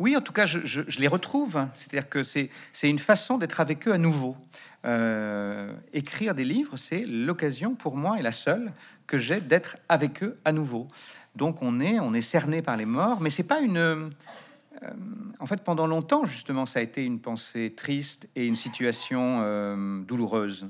Oui, 0.00 0.16
en 0.16 0.20
tout 0.20 0.32
cas, 0.32 0.44
je, 0.44 0.80
les 0.98 1.08
retrouve. 1.08 1.66
C'est-à-dire 1.74 2.08
que 2.08 2.22
c'est 2.22 2.50
une 2.82 2.98
façon 2.98 3.38
d'être 3.38 3.60
avec 3.60 3.86
eux 3.86 3.92
à 3.92 3.98
nouveau. 3.98 4.36
Euh, 4.84 5.72
écrire 5.92 6.34
des 6.34 6.44
livres, 6.44 6.76
c'est 6.76 7.04
l'occasion 7.06 7.74
pour 7.74 7.96
moi 7.96 8.18
et 8.18 8.22
la 8.22 8.32
seule 8.32 8.72
que 9.06 9.18
j'ai 9.18 9.40
d'être 9.40 9.76
avec 9.88 10.22
eux 10.22 10.36
à 10.44 10.52
nouveau. 10.52 10.88
Donc 11.36 11.62
on 11.62 11.80
est, 11.80 12.00
on 12.00 12.12
est 12.12 12.20
cerné 12.20 12.60
par 12.60 12.76
les 12.76 12.86
morts, 12.86 13.20
mais 13.20 13.30
c'est 13.30 13.44
pas 13.46 13.60
une. 13.60 13.76
Euh, 13.76 14.08
en 15.38 15.46
fait, 15.46 15.62
pendant 15.62 15.86
longtemps, 15.86 16.24
justement, 16.24 16.66
ça 16.66 16.80
a 16.80 16.82
été 16.82 17.04
une 17.04 17.20
pensée 17.20 17.72
triste 17.74 18.28
et 18.34 18.46
une 18.46 18.56
situation 18.56 19.38
euh, 19.42 20.00
douloureuse. 20.02 20.68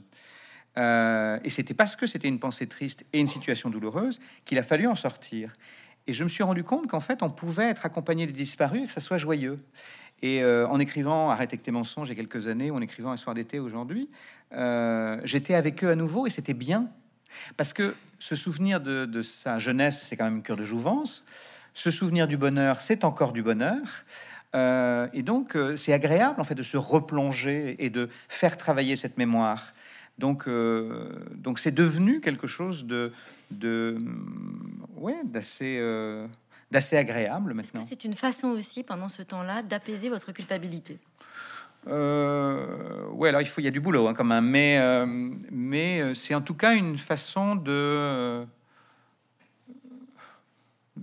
et 0.77 1.51
c'était 1.51 1.75
parce 1.75 1.97
que 1.97 2.07
c'était 2.07 2.29
une 2.29 2.39
pensée 2.39 2.67
triste 2.67 3.07
et 3.15 3.21
une 3.21 3.27
situation 3.27 3.71
douloureuse 3.71 4.21
qu'il 4.45 4.59
a 4.59 4.63
fallu 4.63 4.87
en 4.87 4.95
sortir. 4.95 5.55
Et 6.07 6.13
je 6.13 6.23
me 6.23 6.29
suis 6.29 6.43
rendu 6.43 6.65
compte 6.65 6.87
qu'en 6.87 7.01
fait, 7.01 7.23
on 7.23 7.31
pouvait 7.31 7.71
être 7.71 7.87
accompagné 7.87 8.27
des 8.27 8.33
disparus 8.33 8.83
et 8.83 8.87
que 8.87 8.93
ça 8.93 9.01
soit 9.01 9.17
joyeux. 9.17 9.59
Et 10.23 10.43
euh, 10.43 10.67
en 10.69 10.79
écrivant 10.79 11.31
Arrête 11.31 11.51
avec 11.51 11.63
tes 11.63 11.71
mensonges 11.71 12.09
il 12.09 12.13
y 12.13 12.15
a 12.15 12.17
quelques 12.17 12.47
années, 12.47 12.71
ou 12.71 12.77
en 12.77 12.81
écrivant 12.81 13.11
Un 13.11 13.17
soir 13.17 13.35
d'été 13.35 13.59
aujourd'hui, 13.59 14.09
euh, 14.53 15.21
j'étais 15.25 15.55
avec 15.55 15.83
eux 15.83 15.91
à 15.91 15.97
nouveau 15.97 16.27
et 16.27 16.31
c'était 16.31 16.55
bien. 16.55 16.89
Parce 17.57 17.73
que 17.73 17.95
se 18.19 18.37
souvenir 18.37 18.81
de, 18.81 19.23
sa 19.23 19.59
jeunesse, 19.59 20.07
c'est 20.09 20.17
quand 20.17 20.25
même 20.25 20.43
cure 20.43 20.57
de 20.57 20.63
jouvence. 20.63 21.25
Se 21.75 21.91
souvenir 21.91 22.29
du 22.29 22.37
bonheur, 22.37 22.81
c'est 22.81 23.05
encore 23.05 23.33
du 23.33 23.43
bonheur. 23.43 23.83
Euh, 24.55 25.09
et 25.13 25.23
donc, 25.23 25.59
c'est 25.77 25.93
agréable 25.93 26.41
en 26.41 26.45
fait 26.45 26.55
de 26.55 26.63
se 26.63 26.77
replonger 26.77 27.75
et 27.85 27.91
de 27.91 28.09
faire 28.29 28.57
travailler 28.57 28.95
cette 28.95 29.19
mémoire. 29.19 29.75
Donc, 30.19 30.49
donc 30.49 31.59
c'est 31.59 31.75
devenu 31.75 32.21
quelque 32.21 32.47
chose 32.47 32.87
de, 32.87 33.13
de 33.51 33.99
ouais, 34.97 35.17
d'assez 35.25 35.79
euh, 35.81 36.27
d'assez 36.71 36.97
agréable 36.97 37.55
maintenant. 37.55 37.81
C'est 37.81 38.05
une 38.05 38.15
façon 38.15 38.49
aussi 38.49 38.83
pendant 38.83 39.09
ce 39.09 39.23
temps-là 39.23 39.63
d'apaiser 39.63 40.09
votre 40.09 40.33
culpabilité? 40.33 40.99
Euh, 41.87 43.07
ouais, 43.11 43.29
alors 43.29 43.43
il 43.43 43.47
faut, 43.47 43.61
il 43.61 43.65
y 43.65 43.69
a 43.69 43.71
du 43.71 43.81
boulot 43.81 44.09
hein, 44.09 44.15
quand 44.15 44.25
même, 44.25 44.49
mais 44.49 44.79
euh, 44.79 45.07
mais 45.51 46.01
euh, 46.01 46.15
c'est 46.15 46.35
en 46.35 46.41
tout 46.41 46.55
cas 46.55 46.75
une 46.75 46.97
façon 46.97 47.57
de. 47.57 48.45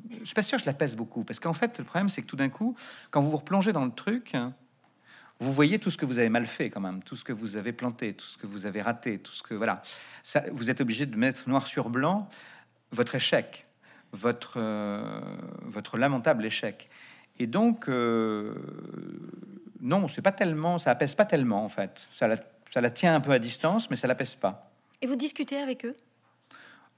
je 0.09 0.25
suis 0.25 0.33
pas 0.33 0.41
sûr 0.41 0.57
que 0.57 0.63
je 0.63 0.69
la 0.69 0.73
pèse 0.73 0.95
beaucoup 0.95 1.23
parce 1.23 1.39
qu'en 1.39 1.53
fait 1.53 1.77
le 1.77 1.83
problème 1.83 2.09
c'est 2.09 2.23
que 2.23 2.27
tout 2.27 2.35
d'un 2.35 2.49
coup, 2.49 2.75
quand 3.11 3.21
vous 3.21 3.29
vous 3.29 3.37
replongez 3.37 3.73
dans 3.73 3.85
le 3.85 3.91
truc, 3.91 4.35
vous 5.41 5.51
voyez 5.51 5.79
tout 5.79 5.89
ce 5.89 5.97
que 5.97 6.05
vous 6.05 6.19
avez 6.19 6.29
mal 6.29 6.45
fait 6.45 6.69
quand 6.69 6.79
même, 6.79 7.01
tout 7.03 7.15
ce 7.15 7.23
que 7.23 7.33
vous 7.33 7.57
avez 7.57 7.73
planté, 7.73 8.13
tout 8.13 8.25
ce 8.25 8.37
que 8.37 8.45
vous 8.45 8.65
avez 8.65 8.81
raté, 8.81 9.17
tout 9.17 9.33
ce 9.33 9.43
que 9.43 9.55
voilà. 9.55 9.81
Ça, 10.23 10.43
vous 10.51 10.69
êtes 10.69 10.81
obligé 10.81 11.05
de 11.05 11.15
mettre 11.17 11.49
noir 11.49 11.67
sur 11.67 11.89
blanc 11.89 12.29
votre 12.91 13.15
échec, 13.15 13.65
votre 14.11 14.53
euh, 14.57 15.21
votre 15.63 15.97
lamentable 15.97 16.45
échec. 16.45 16.87
Et 17.39 17.47
donc 17.47 17.89
euh, 17.89 18.53
non, 19.81 20.07
c'est 20.07 20.21
pas 20.21 20.31
tellement, 20.31 20.77
ça 20.77 20.91
apaise 20.91 21.15
pas 21.15 21.25
tellement 21.25 21.65
en 21.65 21.69
fait. 21.69 22.07
Ça 22.13 22.29
ça 22.71 22.79
la 22.79 22.89
tient 22.89 23.15
un 23.15 23.19
peu 23.19 23.31
à 23.31 23.39
distance, 23.39 23.89
mais 23.89 23.95
ça 23.95 24.07
la 24.07 24.15
pèse 24.15 24.35
pas. 24.35 24.71
Et 25.01 25.07
vous 25.07 25.15
discutez 25.15 25.57
avec 25.57 25.85
eux? 25.85 25.95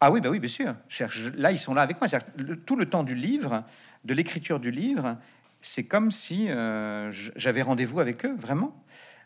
Ah 0.01 0.11
oui, 0.11 0.19
bah 0.19 0.29
oui, 0.29 0.39
bien 0.39 0.49
sûr. 0.49 0.75
Là, 1.35 1.51
ils 1.53 1.57
sont 1.57 1.73
là 1.73 1.81
avec 1.81 1.99
moi. 2.01 2.09
tout 2.65 2.75
le 2.75 2.85
temps 2.89 3.03
du 3.03 3.15
livre, 3.15 3.63
de 4.03 4.13
l'écriture 4.13 4.59
du 4.59 4.69
livre, 4.69 5.17
c'est 5.63 5.85
comme 5.85 6.11
si 6.11 6.49
euh, 6.49 7.11
j'avais 7.35 7.61
rendez-vous 7.61 7.99
avec 7.99 8.25
eux, 8.25 8.35
vraiment. 8.37 8.75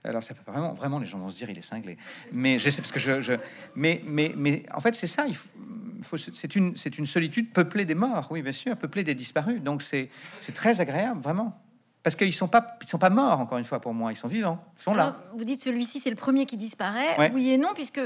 Alors 0.03 0.24
ça 0.24 0.34
peut 0.34 0.50
vraiment, 0.50 0.74
vraiment, 0.74 1.00
les 1.00 1.06
gens 1.06 1.17
vont 1.17 1.29
se 1.29 1.38
dire 1.38 1.50
il 1.50 1.58
est 1.58 1.63
cinglé. 1.63 1.98
Mais 2.32 2.60
je 2.60 2.70
sais 2.70 2.82
parce 2.82 2.91
que 2.91 3.00
je, 3.00 3.34
mais, 3.75 4.01
mais, 4.06 4.34
mais 4.38 4.63
en 4.74 4.79
fait 4.79 4.94
c'est 4.96 5.08
ça. 5.08 5.25
Il 5.27 5.36
faut, 6.03 6.17
c'est 6.17 6.56
une, 6.56 6.77
c'est 6.77 6.98
une 6.98 7.06
solitude 7.06 7.51
peuplée 7.51 7.86
des 7.86 7.96
morts. 7.96 8.27
Oui, 8.29 8.41
bien 8.41 8.51
sûr, 8.51 8.77
peuplée 8.77 9.03
des 9.03 9.15
disparus. 9.15 9.62
Donc 9.62 9.82
c'est, 9.82 10.10
c'est 10.39 10.53
très 10.53 10.79
agréable, 10.79 11.22
vraiment. 11.22 11.60
Parce 12.03 12.15
qu'ils 12.15 12.34
sont 12.34 12.48
pas, 12.48 12.77
ils 12.82 12.88
sont 12.88 13.00
pas 13.00 13.10
morts 13.10 13.39
encore 13.39 13.58
une 13.58 13.65
fois 13.65 13.82
pour 13.82 13.94
moi. 13.94 14.13
Ils 14.13 14.17
sont 14.17 14.29
vivants, 14.29 14.63
ils 14.77 14.84
sont 14.84 14.94
là. 14.94 15.17
vous 15.36 15.44
dites 15.44 15.60
celui-ci 15.60 16.00
c'est 16.00 16.12
le 16.12 16.15
premier 16.15 16.46
qui 16.46 16.56
disparaît. 16.56 17.32
Oui 17.34 17.50
et 17.50 17.58
non, 17.58 17.70
puisque 17.74 18.00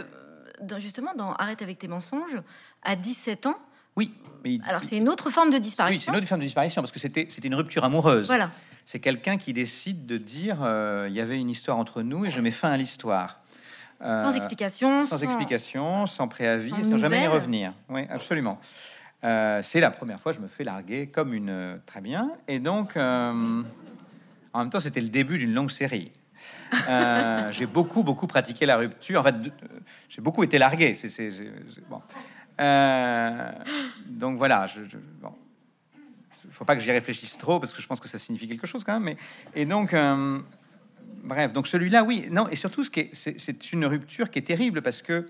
justement 0.79 1.13
dans 1.15 1.33
Arrête 1.33 1.61
avec 1.61 1.79
tes 1.79 1.88
mensonges, 1.88 2.41
à 2.81 2.95
17 2.95 3.47
ans. 3.47 3.57
Oui. 3.95 4.13
Mais 4.43 4.60
Alors 4.67 4.81
c'est 4.88 4.98
une 4.98 5.10
autre 5.10 5.29
forme 5.29 5.51
de 5.51 5.57
disparition. 5.57 5.98
Oui, 5.98 6.03
c'est 6.03 6.12
une 6.12 6.17
autre 6.17 6.27
forme 6.27 6.41
de 6.41 6.45
disparition 6.45 6.81
parce 6.81 6.91
que 6.91 7.00
c'était 7.00 7.27
c'était 7.29 7.48
une 7.48 7.55
rupture 7.55 7.83
amoureuse. 7.83 8.27
Voilà. 8.27 8.51
C'est 8.86 9.00
quelqu'un 9.00 9.38
qui 9.38 9.53
décide 9.53 10.05
de 10.05 10.17
dire 10.17 10.57
euh, 10.63 11.05
il 11.07 11.15
y 11.15 11.21
avait 11.21 11.39
une 11.39 11.50
histoire 11.50 11.77
entre 11.77 12.01
nous 12.01 12.25
et 12.25 12.31
je 12.31 12.41
mets 12.41 12.51
fin 12.51 12.71
à 12.71 12.77
l'histoire. 12.77 13.39
Euh, 14.01 14.24
sans 14.24 14.36
explication. 14.36 15.05
Sans, 15.05 15.24
explication, 15.24 16.07
sans 16.07 16.27
préavis, 16.27 16.74
sans, 16.83 16.98
jamais 16.98 17.24
y 17.24 17.27
revenir. 17.27 17.74
Oui, 17.89 18.01
absolument. 18.10 18.60
Euh, 19.24 19.62
c'est 19.62 19.79
la 19.79 19.91
première 19.91 20.19
fois 20.19 20.31
que 20.31 20.39
je 20.39 20.41
me 20.41 20.48
fais 20.48 20.63
larguer 20.63 21.07
comme 21.07 21.36
une 21.36 21.79
très 21.86 22.01
bien. 22.01 22.31
Et 22.48 22.57
donc, 22.57 22.98
en 22.98 23.33
même 24.55 24.69
temps, 24.71 24.79
c'était 24.79 25.01
le 25.01 25.10
début 25.10 25.38
d'une 25.38 25.53
longue 25.53 25.69
série. 25.69 26.12
j'ai 27.51 27.67
beaucoup, 27.67 28.01
beaucoup 28.01 28.25
pratiqué 28.25 28.65
la 28.65 28.77
rupture. 28.77 29.19
En 29.19 29.24
fait, 29.24 29.36
j'ai 30.10 30.21
beaucoup 30.21 30.43
été 30.43 30.57
largué. 30.57 30.95
C'est, 30.95 31.29
bon. 31.88 32.01
Donc 34.08 34.38
voilà. 34.38 34.68
Je, 34.68 34.98
bon 35.22 35.34
faut 36.62 36.65
pas 36.65 36.75
que 36.75 36.82
j'y 36.84 36.91
réfléchisse 36.91 37.39
trop 37.39 37.60
parce 37.60 37.74
que 37.74 37.82
je 37.82 37.88
pense 37.88 38.00
que 38.00 38.08
ça 38.08 38.20
signifie 38.20 38.48
quelque 38.48 38.68
chose 38.68 38.84
quand 38.84 38.94
même. 38.94 39.03
Mais 39.03 39.18
et 39.56 39.65
donc, 39.65 39.96
euh, 39.96 40.39
bref, 41.24 41.53
donc 41.53 41.65
celui-là, 41.65 42.03
oui, 42.03 42.27
non, 42.30 42.48
et 42.50 42.56
surtout, 42.56 42.84
c'est 42.84 43.72
une 43.74 43.86
rupture 43.86 44.30
qui 44.30 44.38
est 44.38 44.44
terrible 44.44 44.84
parce 44.84 45.01
que 45.01 45.25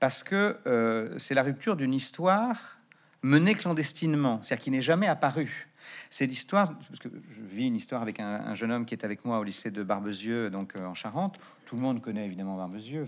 parce 0.00 0.24
que 0.24 0.58
euh, 0.66 1.16
c'est 1.18 1.34
la 1.34 1.44
rupture 1.44 1.76
d'une 1.76 1.94
histoire 1.94 2.78
menée 3.22 3.54
clandestinement, 3.54 4.40
c'est-à-dire 4.42 4.64
qui 4.64 4.70
n'est 4.72 4.80
jamais 4.80 5.06
apparue. 5.06 5.68
C'est 6.10 6.26
l'histoire, 6.26 6.76
parce 6.88 6.98
que 6.98 7.08
je 7.08 7.40
vis 7.42 7.68
une 7.68 7.76
histoire 7.76 8.02
avec 8.02 8.18
un, 8.18 8.52
jeune 8.54 8.72
homme 8.72 8.84
qui 8.84 8.94
est 8.94 9.04
avec 9.04 9.24
moi 9.24 9.38
au 9.38 9.44
lycée 9.44 9.70
de 9.70 9.84
Barbezieux, 9.84 10.50
donc 10.50 10.74
euh, 10.76 10.84
en 10.84 10.94
Charente. 10.94 11.38
Tout 11.64 11.76
le 11.76 11.82
monde 11.82 12.02
connaît 12.02 12.26
évidemment 12.26 12.56
Barbezieux. 12.56 13.06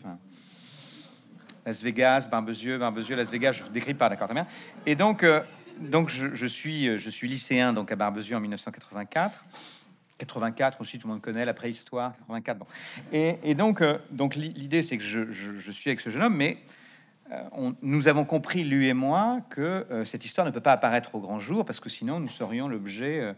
Las 1.69 1.83
Vegas, 1.83 2.29
Barbezieux, 2.31 2.79
Barbezieux, 2.79 3.15
Las 3.15 3.31
Vegas, 3.31 3.53
je 3.53 3.63
ne 3.63 3.69
décris 3.69 3.93
pas, 3.93 4.09
d'accord, 4.09 4.27
très 4.27 4.35
bien. 4.35 4.47
Et 4.87 4.95
donc, 4.95 5.23
donc 5.79 6.09
je, 6.09 6.47
suis, 6.47 6.99
je 6.99 7.11
suis 7.11 7.29
lycéen 7.29 7.75
donc 7.75 7.93
à 7.93 7.97
Barbezieux 7.97 8.37
en 8.37 8.41
1984. 8.41 9.45
84 10.19 10.81
aussi, 10.81 10.99
tout 10.99 11.07
le 11.07 11.15
monde 11.15 11.23
connaît 11.23 11.45
la 11.45 11.55
préhistoire. 11.55 12.15
84, 12.29 12.59
bon. 12.59 12.67
Et, 13.13 13.55
donc, 13.55 13.81
euh, 13.81 13.99
donc 14.11 14.35
l'idée, 14.35 14.83
c'est 14.83 14.99
que 14.99 15.05
je, 15.05 15.71
suis 15.71 15.91
avec 15.91 16.01
ce 16.01 16.11
jeune 16.11 16.23
homme, 16.23 16.37
mais 16.37 16.59
euh, 17.31 17.71
nous 17.83 18.09
avons 18.09 18.25
compris, 18.25 18.65
lui 18.65 18.89
et 18.89 18.95
moi, 18.95 19.41
que 19.49 19.87
euh, 19.91 20.05
cette 20.05 20.25
histoire 20.25 20.47
ne 20.47 20.51
peut 20.51 20.61
pas 20.61 20.73
apparaître 20.73 21.15
au 21.15 21.21
grand 21.21 21.39
jour, 21.39 21.65
parce 21.65 21.81
que 21.81 21.89
sinon 21.89 22.21
nous 22.21 22.29
serions 22.29 22.69
l'objet 22.69 23.35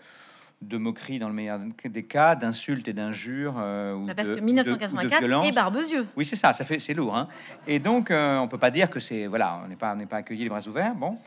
de 0.61 0.77
moqueries 0.77 1.19
dans 1.19 1.29
le 1.29 1.35
meilleur 1.35 1.59
des 1.85 2.03
cas, 2.05 2.35
d'insultes 2.35 2.87
et 2.89 2.93
d'injures. 2.93 3.55
ou 3.55 4.07
bah, 4.07 4.15
parce 4.15 4.29
que 4.29 4.41
1984 4.41 5.45
et 5.47 5.53
Barbezieux. 5.53 6.07
Oui, 6.17 6.25
c'est 6.25 6.37
ça, 6.37 6.53
ça 6.53 6.65
fait, 6.65 6.79
c'est 6.79 6.95
lourd. 6.95 7.17
Hein. 7.17 7.29
Et 7.67 7.79
donc, 7.79 8.11
on 8.11 8.49
peut 8.49 8.59
pas 8.59 8.71
dire 8.71 8.91
que 8.91 9.01
c'est, 9.01 9.27
voilà, 9.27 9.63
on 9.65 9.69
n'est 9.69 9.77
pas, 9.77 9.97
on 9.99 10.07
pas 10.07 10.19
accueilli 10.19 10.43
les 10.43 10.49
bras 10.51 10.67
ouverts. 10.67 10.95
Bon. 10.95 11.19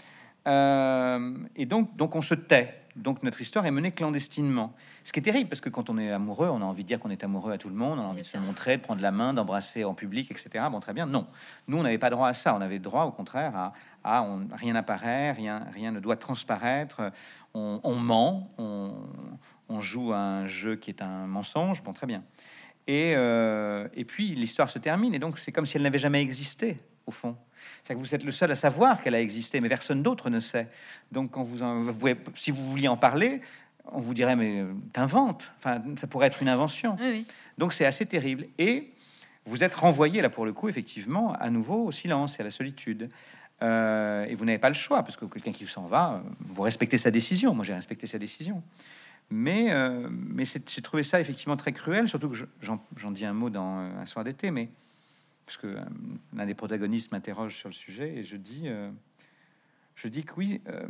Euh, 0.47 1.33
et 1.55 1.65
donc, 1.65 1.95
donc 1.95 2.15
on 2.15 2.21
se 2.21 2.35
tait. 2.35 2.79
Donc 2.95 3.23
notre 3.23 3.41
histoire 3.41 3.65
est 3.65 3.71
menée 3.71 3.91
clandestinement. 3.91 4.73
Ce 5.03 5.11
qui 5.11 5.19
est 5.19 5.23
terrible, 5.23 5.49
parce 5.49 5.61
que 5.61 5.69
quand 5.69 5.89
on 5.89 5.97
est 5.97 6.11
amoureux, 6.11 6.47
on 6.47 6.61
a 6.61 6.65
envie 6.65 6.83
de 6.83 6.87
dire 6.87 6.99
qu'on 6.99 7.09
est 7.09 7.23
amoureux 7.23 7.51
à 7.51 7.57
tout 7.57 7.69
le 7.69 7.75
monde, 7.75 7.99
on 7.99 8.03
a 8.03 8.05
envie 8.05 8.21
de 8.21 8.27
se 8.27 8.37
montrer, 8.37 8.77
de 8.77 8.81
prendre 8.81 9.01
la 9.01 9.11
main, 9.11 9.33
d'embrasser 9.33 9.83
en 9.83 9.93
public, 9.93 10.29
etc. 10.29 10.65
Bon, 10.71 10.79
très 10.79 10.93
bien. 10.93 11.05
Non, 11.05 11.25
nous, 11.67 11.77
on 11.77 11.83
n'avait 11.83 11.97
pas 11.97 12.09
droit 12.09 12.27
à 12.27 12.33
ça. 12.33 12.55
On 12.55 12.61
avait 12.61 12.79
droit, 12.79 13.05
au 13.05 13.11
contraire, 13.11 13.55
à, 13.55 13.73
à 14.03 14.23
on, 14.23 14.47
rien 14.53 14.73
n'apparaît, 14.73 15.31
rien, 15.31 15.65
rien 15.73 15.91
ne 15.91 15.99
doit 15.99 16.17
transparaître. 16.17 17.11
On, 17.53 17.95
ment, 17.95 18.51
on, 18.57 18.93
on, 19.69 19.79
joue 19.79 20.11
à 20.11 20.17
un 20.17 20.47
jeu 20.47 20.75
qui 20.75 20.89
est 20.89 21.01
un 21.01 21.27
mensonge. 21.27 21.83
Bon, 21.83 21.93
très 21.93 22.07
bien. 22.07 22.23
Et, 22.87 23.13
euh, 23.15 23.87
et 23.93 24.05
puis 24.05 24.29
l'histoire 24.35 24.69
se 24.69 24.79
termine, 24.79 25.13
et 25.13 25.19
donc 25.19 25.39
c'est 25.39 25.51
comme 25.51 25.65
si 25.65 25.77
elle 25.77 25.83
n'avait 25.83 25.99
jamais 25.99 26.21
existé, 26.21 26.79
au 27.05 27.11
fond. 27.11 27.35
C'est 27.83 27.93
que 27.93 27.99
vous 27.99 28.15
êtes 28.15 28.23
le 28.23 28.31
seul 28.31 28.51
à 28.51 28.55
savoir 28.55 29.01
qu'elle 29.01 29.15
a 29.15 29.21
existé, 29.21 29.61
mais 29.61 29.69
personne 29.69 30.03
d'autre 30.03 30.29
ne 30.29 30.39
sait. 30.39 30.67
Donc, 31.11 31.31
quand 31.31 31.43
vous, 31.43 31.59
si 32.35 32.51
vous 32.51 32.69
vouliez 32.69 32.87
en 32.87 32.97
parler, 32.97 33.41
on 33.91 33.99
vous 33.99 34.13
dirait 34.13 34.35
mais 34.35 34.59
euh, 34.59 34.73
t'inventes. 34.91 35.51
Enfin, 35.59 35.81
ça 35.97 36.07
pourrait 36.07 36.27
être 36.27 36.41
une 36.41 36.49
invention. 36.49 36.95
Donc, 37.57 37.73
c'est 37.73 37.85
assez 37.85 38.05
terrible. 38.05 38.47
Et 38.57 38.93
vous 39.45 39.63
êtes 39.63 39.75
renvoyé 39.75 40.21
là 40.21 40.29
pour 40.29 40.45
le 40.45 40.53
coup, 40.53 40.69
effectivement, 40.69 41.33
à 41.33 41.49
nouveau 41.49 41.85
au 41.85 41.91
silence 41.91 42.39
et 42.39 42.41
à 42.41 42.43
la 42.45 42.51
solitude. 42.51 43.09
Euh, 43.63 44.25
et 44.25 44.35
vous 44.35 44.45
n'avez 44.45 44.59
pas 44.59 44.69
le 44.69 44.75
choix 44.75 45.03
parce 45.03 45.15
que 45.15 45.25
quelqu'un 45.25 45.51
qui 45.51 45.65
s'en 45.67 45.87
va, 45.87 46.13
euh, 46.13 46.29
vous 46.39 46.61
respectez 46.61 46.97
sa 46.97 47.11
décision. 47.11 47.55
Moi, 47.55 47.63
j'ai 47.63 47.73
respecté 47.73 48.07
sa 48.07 48.19
décision. 48.19 48.61
Mais, 49.29 49.73
mais 50.11 50.43
j'ai 50.45 50.81
trouvé 50.81 51.01
ça 51.01 51.19
effectivement 51.19 51.55
très 51.55 51.71
cruel, 51.71 52.07
surtout 52.07 52.29
que 52.29 52.37
j'en 52.61 53.11
dis 53.11 53.25
un 53.25 53.33
mot 53.33 53.49
dans 53.49 53.77
un 53.77 54.05
soir 54.05 54.23
d'été, 54.25 54.51
mais 54.51 54.69
parce 55.45 55.57
que 55.57 55.67
euh, 55.67 55.81
l'un 56.33 56.45
des 56.45 56.53
protagonistes 56.53 57.11
m'interroge 57.11 57.55
sur 57.57 57.69
le 57.69 57.73
sujet 57.73 58.15
et 58.15 58.23
je 58.23 58.37
dis, 58.37 58.63
euh, 58.65 58.89
je 59.95 60.07
dis 60.07 60.23
que 60.23 60.33
oui, 60.35 60.61
euh, 60.67 60.87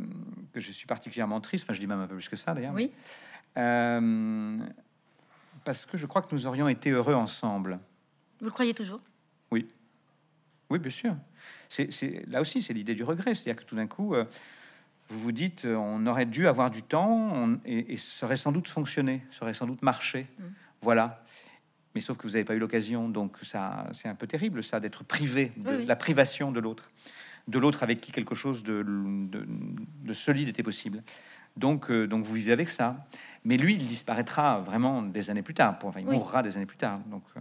que 0.52 0.60
je 0.60 0.72
suis 0.72 0.86
particulièrement 0.86 1.40
triste. 1.40 1.64
Enfin, 1.64 1.74
je 1.74 1.80
dis 1.80 1.86
même 1.86 2.00
un 2.00 2.06
peu 2.06 2.14
plus 2.14 2.28
que 2.28 2.36
ça 2.36 2.54
d'ailleurs. 2.54 2.74
Oui. 2.74 2.92
parce 5.64 5.86
que 5.86 5.96
je 5.96 6.06
crois 6.06 6.22
que 6.22 6.34
nous 6.34 6.46
aurions 6.46 6.68
été 6.68 6.90
heureux 6.90 7.14
ensemble. 7.14 7.80
Vous 8.40 8.46
le 8.46 8.52
croyez 8.52 8.74
toujours? 8.74 9.00
Oui. 9.50 9.68
Oui, 10.70 10.78
bien 10.78 10.90
sûr. 10.90 11.16
C'est 11.74 12.24
là 12.28 12.40
aussi, 12.40 12.62
c'est 12.62 12.72
l'idée 12.72 12.94
du 12.94 13.04
regret, 13.04 13.34
c'est-à-dire 13.34 13.62
que 13.62 13.68
tout 13.68 13.76
d'un 13.76 13.86
coup, 13.86 14.14
vous 15.08 15.20
vous 15.20 15.32
dites, 15.32 15.64
on 15.64 16.06
aurait 16.06 16.26
dû 16.26 16.46
avoir 16.46 16.70
du 16.70 16.82
temps 16.82 17.48
et, 17.64 17.96
ça 17.96 18.26
aurait 18.26 18.36
sans 18.36 18.52
doute 18.52 18.68
fonctionné, 18.68 19.22
ça 19.30 19.42
aurait 19.42 19.54
sans 19.54 19.66
doute 19.66 19.82
marché. 19.82 20.26
Mm. 20.38 20.42
Voilà 20.82 21.22
mais 21.94 22.00
sauf 22.00 22.16
que 22.16 22.24
vous 22.24 22.30
n'avez 22.30 22.44
pas 22.44 22.54
eu 22.54 22.58
l'occasion, 22.58 23.08
donc 23.08 23.36
ça, 23.42 23.86
c'est 23.92 24.08
un 24.08 24.14
peu 24.14 24.26
terrible, 24.26 24.64
ça, 24.64 24.80
d'être 24.80 25.04
privé 25.04 25.52
de 25.56 25.86
la 25.86 25.96
privation 25.96 26.50
de 26.50 26.58
l'autre, 26.58 26.90
de 27.46 27.58
l'autre 27.58 27.82
avec 27.82 28.00
qui 28.00 28.10
quelque 28.10 28.34
chose 28.34 28.64
de, 28.64 28.84
de, 28.84 30.12
solide 30.12 30.48
était 30.48 30.62
possible. 30.62 31.02
Donc, 31.56 31.90
euh, 31.90 32.08
donc 32.08 32.24
vous 32.24 32.34
vivez 32.34 32.52
avec 32.52 32.68
ça. 32.68 33.06
Mais 33.44 33.56
lui, 33.56 33.74
il 33.74 33.86
disparaîtra 33.86 34.60
vraiment 34.60 35.02
des 35.02 35.30
années 35.30 35.42
plus 35.42 35.54
tard. 35.54 35.78
Pour, 35.78 35.90
enfin, 35.90 36.00
il 36.00 36.06
mourra 36.06 36.42
des 36.42 36.56
années 36.56 36.66
plus 36.66 36.76
tard. 36.76 36.98
Donc. 37.06 37.22
Euh. 37.36 37.40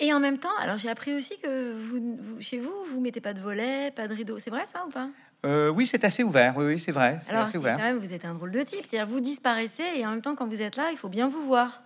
Et 0.00 0.12
en 0.12 0.20
même 0.20 0.38
temps, 0.38 0.56
alors 0.60 0.78
j'ai 0.78 0.88
appris 0.88 1.12
aussi 1.14 1.38
que 1.38 1.72
vous, 1.72 2.40
chez 2.40 2.58
vous, 2.58 2.72
vous 2.88 3.00
mettez 3.00 3.20
pas 3.20 3.32
de 3.34 3.40
volet, 3.40 3.90
pas 3.90 4.06
de 4.06 4.14
rideau. 4.14 4.38
C'est 4.38 4.50
vrai 4.50 4.64
ça 4.64 4.84
ou 4.86 4.90
pas? 4.90 5.08
Euh, 5.44 5.70
oui, 5.70 5.86
c'est 5.86 6.04
assez 6.04 6.22
ouvert. 6.22 6.56
Oui, 6.56 6.66
oui 6.66 6.78
c'est 6.78 6.92
vrai. 6.92 7.18
Alors, 7.28 7.42
assez 7.44 7.58
ouvert. 7.58 7.76
Quand 7.76 7.82
même, 7.82 7.98
vous 7.98 8.12
êtes 8.12 8.24
un 8.24 8.34
drôle 8.34 8.52
de 8.52 8.62
type. 8.62 8.86
C'est-à-dire, 8.88 9.06
vous 9.06 9.20
disparaissez 9.20 9.84
et 9.96 10.06
en 10.06 10.10
même 10.10 10.22
temps, 10.22 10.34
quand 10.34 10.46
vous 10.46 10.62
êtes 10.62 10.76
là, 10.76 10.90
il 10.92 10.96
faut 10.96 11.08
bien 11.08 11.28
vous 11.28 11.44
voir. 11.44 11.80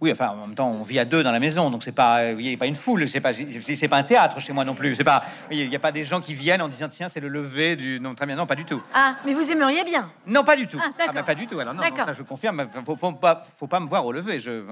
Oui, 0.00 0.12
enfin, 0.12 0.28
en 0.28 0.46
même 0.46 0.54
temps, 0.54 0.70
on 0.70 0.82
vit 0.82 1.00
à 1.00 1.04
deux 1.04 1.24
dans 1.24 1.32
la 1.32 1.40
maison, 1.40 1.70
donc 1.70 1.82
c'est 1.82 1.90
pas, 1.90 2.30
il 2.30 2.56
pas 2.56 2.66
une 2.66 2.76
foule, 2.76 3.08
c'est 3.08 3.20
pas, 3.20 3.32
c'est 3.32 3.88
pas 3.88 3.96
un 3.96 4.04
théâtre 4.04 4.38
chez 4.40 4.52
moi 4.52 4.64
non 4.64 4.74
plus. 4.74 4.94
C'est 4.94 5.02
pas, 5.02 5.24
il 5.50 5.68
n'y 5.68 5.74
a 5.74 5.80
pas 5.80 5.90
des 5.90 6.04
gens 6.04 6.20
qui 6.20 6.34
viennent 6.34 6.62
en 6.62 6.68
disant 6.68 6.88
tiens, 6.88 7.08
c'est 7.08 7.18
le 7.18 7.26
lever 7.26 7.74
du, 7.74 7.98
non, 7.98 8.14
très 8.14 8.24
bien, 8.24 8.36
non, 8.36 8.46
pas 8.46 8.54
du 8.54 8.64
tout. 8.64 8.80
Ah, 8.94 9.16
mais 9.26 9.34
vous 9.34 9.50
aimeriez 9.50 9.82
bien 9.82 10.08
Non, 10.24 10.44
pas 10.44 10.54
du 10.54 10.68
tout. 10.68 10.80
Ah, 10.80 11.06
ah 11.08 11.22
pas 11.24 11.34
du 11.34 11.48
tout. 11.48 11.58
Alors 11.58 11.74
non, 11.74 11.82
ça, 11.82 12.12
je 12.12 12.22
confirme. 12.22 12.68
Faut, 12.86 12.94
faut, 12.94 13.12
pas, 13.12 13.42
faut 13.56 13.66
pas 13.66 13.80
me 13.80 13.88
voir 13.88 14.06
au 14.06 14.12
lever. 14.12 14.38
Je, 14.38 14.62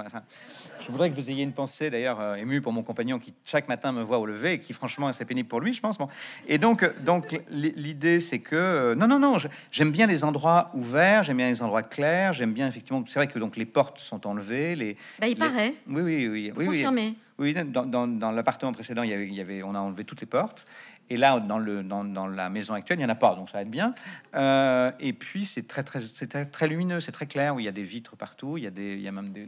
je 0.86 0.92
voudrais 0.92 1.10
que 1.10 1.14
vous 1.14 1.30
ayez 1.30 1.42
une 1.42 1.52
pensée 1.52 1.90
d'ailleurs 1.90 2.20
euh, 2.20 2.36
émue 2.36 2.60
pour 2.60 2.72
mon 2.72 2.82
compagnon 2.82 3.18
qui 3.18 3.34
chaque 3.44 3.68
matin 3.68 3.90
me 3.92 4.02
voit 4.02 4.18
au 4.18 4.26
lever 4.26 4.54
et 4.54 4.60
qui 4.60 4.72
franchement 4.72 5.12
c'est 5.12 5.24
pénible 5.24 5.48
pour 5.48 5.60
lui, 5.60 5.72
je 5.72 5.80
pense. 5.80 5.98
Bon. 5.98 6.08
Et 6.46 6.58
donc, 6.58 6.88
donc 7.02 7.40
l'idée 7.50 8.20
c'est 8.20 8.38
que 8.38 8.54
euh, 8.54 8.94
non, 8.94 9.08
non, 9.08 9.18
non, 9.18 9.36
j'aime 9.72 9.90
bien 9.90 10.06
les 10.06 10.22
endroits 10.22 10.70
ouverts, 10.74 11.24
j'aime 11.24 11.38
bien 11.38 11.48
les 11.48 11.62
endroits 11.62 11.82
clairs, 11.82 12.32
j'aime 12.32 12.52
bien 12.52 12.68
effectivement. 12.68 13.02
C'est 13.06 13.18
vrai 13.18 13.26
que 13.26 13.38
donc 13.38 13.56
les 13.56 13.66
portes 13.66 13.98
sont 13.98 14.26
enlevées, 14.26 14.74
les. 14.76 14.96
Bah, 15.18 15.26
il 15.26 15.36
paraît. 15.36 15.74
Oui, 15.88 16.02
oui, 16.02 16.28
oui, 16.28 16.52
oui, 16.56 16.66
Confirmé. 16.66 17.02
oui. 17.02 17.16
Oui, 17.38 17.54
dans, 17.54 17.84
dans, 17.84 18.30
l'appartement 18.30 18.72
précédent, 18.72 19.02
il 19.02 19.10
y, 19.10 19.12
avait, 19.12 19.26
il 19.26 19.34
y 19.34 19.42
avait, 19.42 19.62
on 19.62 19.74
a 19.74 19.78
enlevé 19.78 20.04
toutes 20.04 20.22
les 20.22 20.26
portes. 20.26 20.66
Et 21.10 21.16
là, 21.18 21.38
dans, 21.38 21.58
le, 21.58 21.82
dans, 21.82 22.02
dans 22.02 22.26
la 22.26 22.48
maison 22.48 22.72
actuelle, 22.74 22.98
il 22.98 23.04
n'y 23.04 23.06
en 23.06 23.12
a 23.12 23.14
pas, 23.14 23.34
donc 23.34 23.50
ça 23.50 23.58
va 23.58 23.62
être 23.62 23.70
bien. 23.70 23.94
Euh, 24.34 24.90
et 24.98 25.12
puis, 25.12 25.44
c'est 25.44 25.68
très, 25.68 25.82
très, 25.82 26.00
très, 26.00 26.46
très 26.46 26.66
lumineux, 26.66 27.00
c'est 27.00 27.12
très 27.12 27.26
clair, 27.26 27.54
où 27.54 27.60
il 27.60 27.64
y 27.64 27.68
a 27.68 27.72
des 27.72 27.82
vitres 27.82 28.16
partout, 28.16 28.56
il 28.56 28.64
y 28.64 28.66
a, 28.66 28.70
des, 28.70 28.94
il 28.94 29.02
y 29.02 29.08
a 29.08 29.12
même 29.12 29.32
des, 29.32 29.46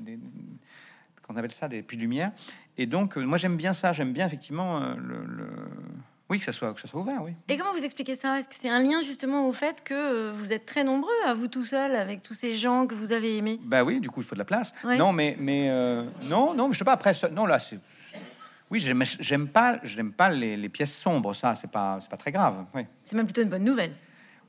on 1.29 1.37
appelle 1.37 1.51
ça 1.51 1.69
des 1.69 1.83
puits 1.83 1.97
de 1.97 2.03
lumière. 2.03 2.33
Et 2.77 2.87
donc, 2.87 3.17
euh, 3.17 3.25
moi, 3.25 3.39
j'aime 3.39 3.57
bien 3.57 3.73
ça. 3.73 3.93
J'aime 3.93 4.13
bien 4.13 4.27
effectivement 4.27 4.81
euh, 4.81 4.95
le, 4.97 5.49
oui 6.31 6.39
que 6.39 6.45
ça 6.45 6.53
soit 6.53 6.75
que 6.75 6.81
ça 6.81 6.89
soit 6.89 7.01
ouvert. 7.01 7.23
Oui. 7.23 7.33
Et 7.49 7.57
comment 7.57 7.73
vous 7.73 7.85
expliquez 7.85 8.15
ça? 8.17 8.39
Est-ce 8.39 8.49
que 8.49 8.55
c'est 8.55 8.69
un 8.69 8.83
lien 8.83 9.01
justement 9.03 9.49
au 9.49 9.53
fait 9.53 9.83
que 9.83 9.95
euh, 9.95 10.33
vous 10.33 10.53
êtes 10.53 10.67
très 10.67 10.85
nombreux 10.85 11.11
à 11.27 11.35
vous 11.35 11.49
tout 11.49 11.65
seul 11.65 11.97
avec 11.97 12.23
tous 12.23 12.35
ces 12.35 12.57
gens 12.57 12.87
que 12.87 12.95
vous 12.95 13.13
avez 13.13 13.37
aimés? 13.39 13.59
Bah 13.63 13.83
oui, 13.85 14.01
du 14.01 14.11
coup, 14.11 14.21
il 14.21 14.27
faut 14.27 14.35
de 14.35 14.41
la 14.41 14.45
place. 14.45 14.73
Non, 14.85 15.13
mais 15.13 15.37
mais 15.41 15.69
non, 16.23 16.55
non, 16.55 16.71
je 16.73 16.79
sais 16.79 16.85
pas. 16.85 16.93
Après, 16.93 17.13
non 17.33 17.47
là, 17.47 17.59
c'est 17.59 17.79
Oui, 18.71 18.79
j'aime 18.79 19.03
j'aime 19.21 19.49
pas, 19.49 19.79
j'aime 19.83 20.13
pas 20.13 20.29
les, 20.29 20.57
les 20.57 20.69
pièces 20.69 20.95
sombres. 20.95 21.35
Ça, 21.35 21.55
c'est 21.55 21.71
pas, 21.71 21.99
c'est 22.01 22.11
pas 22.11 22.19
très 22.19 22.33
grave. 22.33 22.65
Oui. 22.75 22.83
C'est 23.05 23.17
même 23.17 23.27
plutôt 23.27 23.43
une 23.43 23.49
bonne 23.49 23.65
nouvelle. 23.65 23.93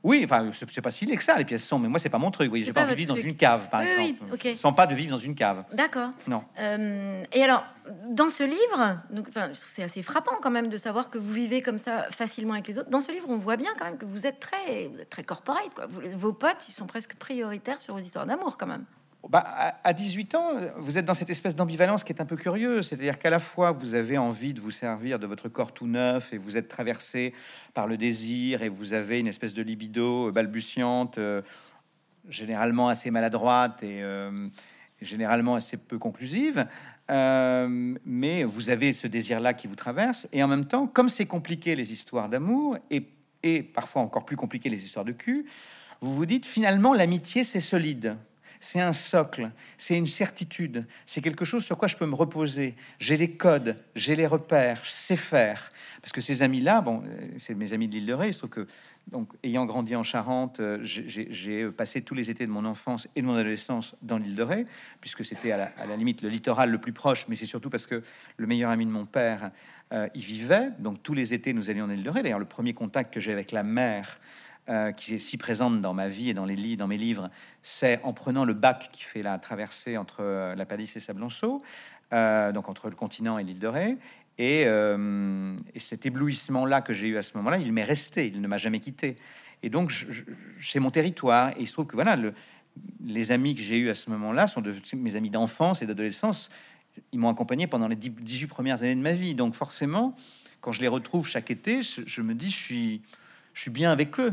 Oui, 0.02 0.22
enfin, 0.24 0.50
c'est 0.54 0.70
c'est 0.70 0.80
pas 0.80 0.90
si 0.90 1.04
laid 1.04 1.16
que 1.18 1.22
ça, 1.22 1.36
les 1.36 1.44
pièces 1.44 1.64
sombres. 1.66 1.82
Mais 1.82 1.88
moi, 1.88 1.98
c'est 1.98 2.08
pas 2.08 2.16
mon 2.18 2.30
truc. 2.30 2.50
Oui, 2.52 2.62
j'ai 2.64 2.72
pas 2.72 2.82
envie 2.84 2.92
de 2.92 2.96
vivre 2.96 3.14
dans 3.14 3.20
une 3.20 3.36
cave, 3.36 3.68
par 3.68 3.82
Oui, 3.82 3.86
oui, 3.98 4.04
exemple. 4.14 4.32
ok. 4.34 4.40
Je 4.44 4.54
sens 4.54 4.74
pas 4.74 4.86
de 4.86 4.94
vivre 4.94 5.10
dans 5.10 5.18
une 5.22 5.34
cave. 5.34 5.64
D'accord. 5.74 6.10
Non. 6.26 6.42
Euh, 6.58 7.22
et 7.32 7.42
alors, 7.44 7.64
dans 8.08 8.30
ce 8.30 8.42
livre, 8.42 8.98
donc, 9.10 9.26
je 9.28 9.32
trouve 9.38 9.54
c'est 9.68 9.82
assez 9.82 10.02
frappant 10.02 10.36
quand 10.40 10.50
même 10.50 10.68
de 10.68 10.76
savoir 10.78 11.10
que 11.10 11.18
vous 11.18 11.32
vivez 11.32 11.60
comme 11.60 11.78
ça 11.78 12.04
facilement 12.10 12.54
avec 12.54 12.66
les 12.68 12.78
autres. 12.78 12.88
Dans 12.88 13.02
ce 13.02 13.12
livre, 13.12 13.26
on 13.28 13.36
voit 13.38 13.56
bien 13.56 13.70
quand 13.78 13.84
même 13.84 13.98
que 13.98 14.06
vous 14.06 14.26
êtes 14.26 14.40
très, 14.40 14.88
vous 14.88 15.00
êtes 15.00 15.10
très 15.10 15.22
corporate. 15.24 15.74
Quoi. 15.74 15.86
Vous- 15.86 16.00
vos 16.16 16.32
potes, 16.32 16.66
ils 16.68 16.72
sont 16.72 16.86
presque 16.86 17.16
prioritaires 17.16 17.80
sur 17.80 17.92
vos 17.94 18.00
histoires 18.00 18.24
d'amour 18.26 18.56
quand 18.56 18.66
même. 18.66 18.84
Bah, 19.28 19.44
à 19.46 19.70
à 19.84 19.92
18 19.92 20.34
ans, 20.34 20.52
vous 20.76 20.98
êtes 20.98 21.04
dans 21.04 21.14
cette 21.14 21.30
espèce 21.30 21.56
d'ambivalence 21.56 22.04
qui 22.04 22.12
est 22.12 22.20
un 22.20 22.26
peu 22.26 22.36
curieuse. 22.36 22.88
C'est-à-dire 22.88 23.18
qu'à 23.18 23.30
la 23.30 23.40
fois, 23.40 23.72
vous 23.72 23.94
avez 23.94 24.18
envie 24.18 24.54
de 24.54 24.60
vous 24.60 24.70
servir 24.70 25.18
de 25.18 25.26
votre 25.26 25.48
corps 25.48 25.72
tout 25.72 25.86
neuf 25.86 26.32
et 26.32 26.38
vous 26.38 26.56
êtes 26.56 26.68
traversé 26.68 27.34
par 27.74 27.86
le 27.86 27.96
désir 27.96 28.62
et 28.62 28.68
vous 28.68 28.92
avez 28.92 29.18
une 29.18 29.26
espèce 29.26 29.54
de 29.54 29.62
libido 29.62 30.30
balbutiante, 30.32 31.18
euh, 31.18 31.42
généralement 32.28 32.88
assez 32.88 33.10
maladroite 33.10 33.82
et 33.82 34.02
euh, 34.02 34.48
généralement 35.00 35.54
assez 35.54 35.76
peu 35.76 35.98
conclusive. 35.98 36.66
Euh, 37.10 37.96
mais 38.04 38.44
vous 38.44 38.70
avez 38.70 38.92
ce 38.92 39.06
désir-là 39.06 39.54
qui 39.54 39.66
vous 39.66 39.76
traverse. 39.76 40.28
Et 40.32 40.42
en 40.42 40.48
même 40.48 40.66
temps, 40.66 40.86
comme 40.86 41.08
c'est 41.08 41.26
compliqué 41.26 41.74
les 41.74 41.92
histoires 41.92 42.28
d'amour 42.28 42.78
et 42.90 43.62
parfois 43.62 44.02
encore 44.02 44.24
plus 44.24 44.36
compliqué 44.36 44.68
les 44.68 44.84
histoires 44.84 45.04
de 45.04 45.12
cul, 45.12 45.46
vous 46.00 46.14
vous 46.14 46.26
dites 46.26 46.46
finalement 46.46 46.94
l'amitié 46.94 47.44
c'est 47.44 47.60
solide. 47.60 48.16
C'est 48.62 48.80
un 48.80 48.92
socle, 48.92 49.50
c'est 49.78 49.96
une 49.96 50.06
certitude, 50.06 50.86
c'est 51.06 51.22
quelque 51.22 51.46
chose 51.46 51.64
sur 51.64 51.78
quoi 51.78 51.88
je 51.88 51.96
peux 51.96 52.04
me 52.04 52.14
reposer. 52.14 52.74
J'ai 52.98 53.16
les 53.16 53.30
codes, 53.30 53.76
j'ai 53.94 54.14
les 54.14 54.26
repères, 54.26 54.80
je 54.84 54.90
sais 54.90 55.16
faire. 55.16 55.72
Parce 56.02 56.12
que 56.12 56.20
ces 56.20 56.42
amis-là, 56.42 56.82
bon, 56.82 57.02
euh, 57.06 57.26
c'est 57.38 57.54
mes 57.54 57.72
amis 57.72 57.88
de 57.88 57.94
l'île 57.94 58.04
de 58.04 58.12
Ré, 58.12 58.28
il 58.28 58.32
se 58.34 58.38
trouve 58.38 58.50
que, 58.50 58.66
donc, 59.10 59.30
ayant 59.42 59.64
grandi 59.64 59.96
en 59.96 60.02
Charente, 60.02 60.60
euh, 60.60 60.78
j'ai- 60.82 61.28
j'ai 61.30 61.70
passé 61.70 62.02
tous 62.02 62.14
les 62.14 62.28
étés 62.30 62.46
de 62.46 62.50
mon 62.50 62.66
enfance 62.66 63.08
et 63.16 63.22
de 63.22 63.26
mon 63.26 63.34
adolescence 63.34 63.96
dans 64.02 64.18
l'île 64.18 64.36
de 64.36 64.42
Ré, 64.42 64.66
puisque 65.00 65.24
c'était 65.24 65.52
à, 65.52 65.56
la- 65.86 65.96
limite 65.96 66.20
le 66.20 66.28
littoral 66.28 66.70
le 66.70 66.78
plus 66.78 66.92
proche, 66.92 67.26
mais 67.28 67.36
c'est 67.36 67.46
surtout 67.46 67.70
parce 67.70 67.86
que 67.86 68.02
le 68.36 68.46
meilleur 68.46 68.70
ami 68.70 68.84
de 68.84 68.90
mon 68.90 69.06
père 69.06 69.52
euh, 69.92 70.06
y 70.14 70.20
vivait. 70.20 70.68
Donc, 70.78 71.02
tous 71.02 71.14
les 71.14 71.34
étés, 71.34 71.52
nous 71.52 71.68
allions 71.68 71.86
en 71.86 71.90
île 71.90 72.02
de 72.04 72.10
Ré. 72.10 72.22
D'ailleurs, 72.22 72.38
le 72.38 72.44
premier 72.44 72.74
contact 72.74 73.12
que 73.12 73.18
j'ai 73.18 73.32
avec 73.32 73.50
la 73.52 73.62
mer, 73.64 74.20
euh, 74.68 74.92
qui 74.92 75.14
est 75.14 75.18
si 75.18 75.36
présente 75.36 75.80
dans 75.80 75.94
ma 75.94 76.08
vie 76.08 76.30
et 76.30 76.34
dans 76.34 76.44
les 76.44 76.76
dans 76.76 76.86
mes 76.86 76.98
livres, 76.98 77.30
c'est 77.62 78.00
en 78.02 78.12
prenant 78.12 78.44
le 78.44 78.54
bac 78.54 78.90
qui 78.92 79.02
fait 79.02 79.22
la 79.22 79.38
traversée 79.38 79.96
entre 79.96 80.18
euh, 80.20 80.54
la 80.54 80.66
Palisse 80.66 80.96
et 80.96 81.00
Sablonceau, 81.00 81.62
euh, 82.12 82.52
donc 82.52 82.68
entre 82.68 82.88
le 82.88 82.96
continent 82.96 83.38
et 83.38 83.44
l'île 83.44 83.58
de 83.58 83.66
Ré. 83.66 83.96
Et, 84.38 84.62
et 84.62 85.78
cet 85.78 86.06
éblouissement-là 86.06 86.80
que 86.80 86.94
j'ai 86.94 87.08
eu 87.08 87.18
à 87.18 87.22
ce 87.22 87.36
moment-là, 87.36 87.58
il 87.58 87.70
m'est 87.74 87.84
resté, 87.84 88.26
il 88.26 88.40
ne 88.40 88.48
m'a 88.48 88.56
jamais 88.56 88.80
quitté. 88.80 89.18
Et 89.62 89.68
donc, 89.68 89.92
c'est 90.62 90.80
mon 90.80 90.90
territoire. 90.90 91.50
Et 91.58 91.60
il 91.60 91.66
se 91.68 91.74
trouve 91.74 91.86
que 91.86 91.94
voilà, 91.94 92.16
le- 92.16 92.32
les 93.04 93.32
amis 93.32 93.54
que 93.54 93.60
j'ai 93.60 93.78
eus 93.78 93.90
à 93.90 93.94
ce 93.94 94.08
moment-là 94.08 94.46
sont 94.46 94.62
de 94.62 94.72
mes 94.96 95.16
amis 95.16 95.28
d'enfance 95.28 95.82
et 95.82 95.86
d'adolescence. 95.86 96.50
Ils 97.12 97.18
m'ont 97.18 97.28
accompagné 97.28 97.66
pendant 97.66 97.88
les 97.88 97.96
10 97.96 98.10
18 98.10 98.46
premières 98.46 98.82
années 98.82 98.94
de 98.94 99.02
ma 99.02 99.12
vie. 99.12 99.34
Donc, 99.34 99.54
forcément, 99.54 100.16
quand 100.60 100.72
je 100.72 100.80
les 100.80 100.88
retrouve 100.88 101.28
chaque 101.28 101.50
été, 101.50 101.82
je, 101.82 102.22
me 102.22 102.34
dis, 102.34 102.50
je 102.50 103.02
suis 103.60 103.70
bien 103.70 103.92
avec 103.92 104.18
eux. 104.20 104.32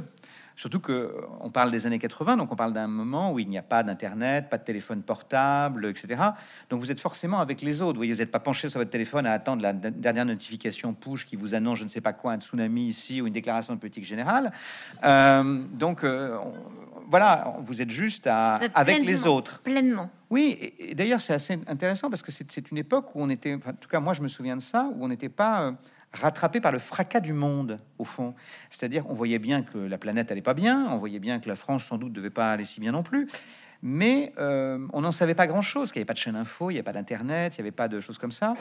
Surtout 0.57 0.79
que 0.79 0.91
euh, 0.91 1.11
on 1.39 1.51
parle 1.51 1.69
des 1.69 1.85
années 1.85 1.99
80, 1.99 2.35
donc 2.35 2.51
on 2.51 2.55
parle 2.55 2.73
d'un 2.73 2.87
moment 2.87 3.31
où 3.31 3.37
il 3.39 3.47
n'y 3.47 3.59
a 3.59 3.63
pas 3.63 3.83
d'internet, 3.83 4.49
pas 4.49 4.57
de 4.57 4.63
téléphone 4.63 5.03
portable, 5.03 5.85
etc. 5.85 6.21
Donc 6.69 6.79
vous 6.79 6.91
êtes 6.91 6.99
forcément 6.99 7.39
avec 7.39 7.61
les 7.61 7.81
autres. 7.81 7.93
Vous 7.93 7.99
voyez, 7.99 8.13
vous 8.13 8.19
n'êtes 8.19 8.31
pas 8.31 8.39
penché 8.39 8.67
sur 8.67 8.79
votre 8.79 8.89
téléphone 8.89 9.27
à 9.27 9.33
attendre 9.33 9.61
la 9.61 9.71
dernière 9.71 10.25
notification 10.25 10.93
push 10.93 11.25
qui 11.25 11.35
vous 11.35 11.53
annonce 11.53 11.77
je 11.77 11.83
ne 11.83 11.89
sais 11.89 12.01
pas 12.01 12.13
quoi, 12.13 12.33
un 12.33 12.39
tsunami 12.39 12.87
ici 12.87 13.21
ou 13.21 13.27
une 13.27 13.33
déclaration 13.33 13.75
de 13.75 13.79
politique 13.79 14.03
générale. 14.03 14.51
Euh, 15.03 15.61
donc 15.73 16.03
euh, 16.03 16.37
voilà, 17.09 17.55
vous 17.61 17.79
êtes 17.81 17.91
juste 17.91 18.25
à, 18.25 18.59
êtes 18.61 18.71
avec 18.73 19.05
les 19.05 19.27
autres. 19.27 19.59
Pleinement. 19.59 20.09
Oui, 20.31 20.57
et, 20.59 20.91
et 20.91 20.95
d'ailleurs 20.95 21.21
c'est 21.21 21.33
assez 21.33 21.59
intéressant 21.67 22.09
parce 22.09 22.23
que 22.23 22.31
c'est 22.31 22.71
une 22.71 22.77
époque 22.77 23.15
où 23.15 23.21
on 23.21 23.29
était, 23.29 23.53
en 23.53 23.73
tout 23.73 23.89
cas 23.89 23.99
moi 23.99 24.13
je 24.13 24.23
me 24.23 24.27
souviens 24.27 24.57
de 24.57 24.61
ça, 24.61 24.89
où 24.95 25.05
on 25.05 25.07
n'était 25.07 25.29
pas 25.29 25.61
euh, 25.61 25.71
rattrapé 26.13 26.61
par 26.61 26.71
le 26.71 26.79
fracas 26.79 27.19
du 27.19 27.33
monde 27.33 27.77
au 27.97 28.03
fond. 28.03 28.33
C'est-à-dire 28.69 29.05
on 29.09 29.13
voyait 29.13 29.39
bien 29.39 29.61
que 29.61 29.77
la 29.77 29.97
planète 29.97 30.31
allait 30.31 30.41
pas 30.41 30.53
bien, 30.53 30.87
on 30.89 30.97
voyait 30.97 31.19
bien 31.19 31.39
que 31.39 31.47
la 31.47 31.55
France 31.55 31.85
sans 31.85 31.97
doute 31.97 32.13
devait 32.13 32.29
pas 32.29 32.51
aller 32.51 32.65
si 32.65 32.79
bien 32.79 32.91
non 32.91 33.03
plus, 33.03 33.27
mais 33.81 34.33
euh, 34.37 34.85
on 34.93 35.01
n'en 35.01 35.11
savait 35.11 35.35
pas 35.35 35.47
grand-chose, 35.47 35.91
qu'il 35.91 35.99
n'y 35.99 36.01
avait 36.01 36.07
pas 36.07 36.13
de 36.13 36.19
chaîne 36.19 36.35
info, 36.35 36.69
il 36.69 36.73
n'y 36.73 36.79
avait 36.79 36.83
pas 36.83 36.93
d'internet, 36.93 37.55
il 37.57 37.61
n'y 37.61 37.67
avait 37.67 37.75
pas 37.75 37.87
de 37.87 37.99
choses 37.99 38.17
comme 38.17 38.31
ça. 38.31 38.55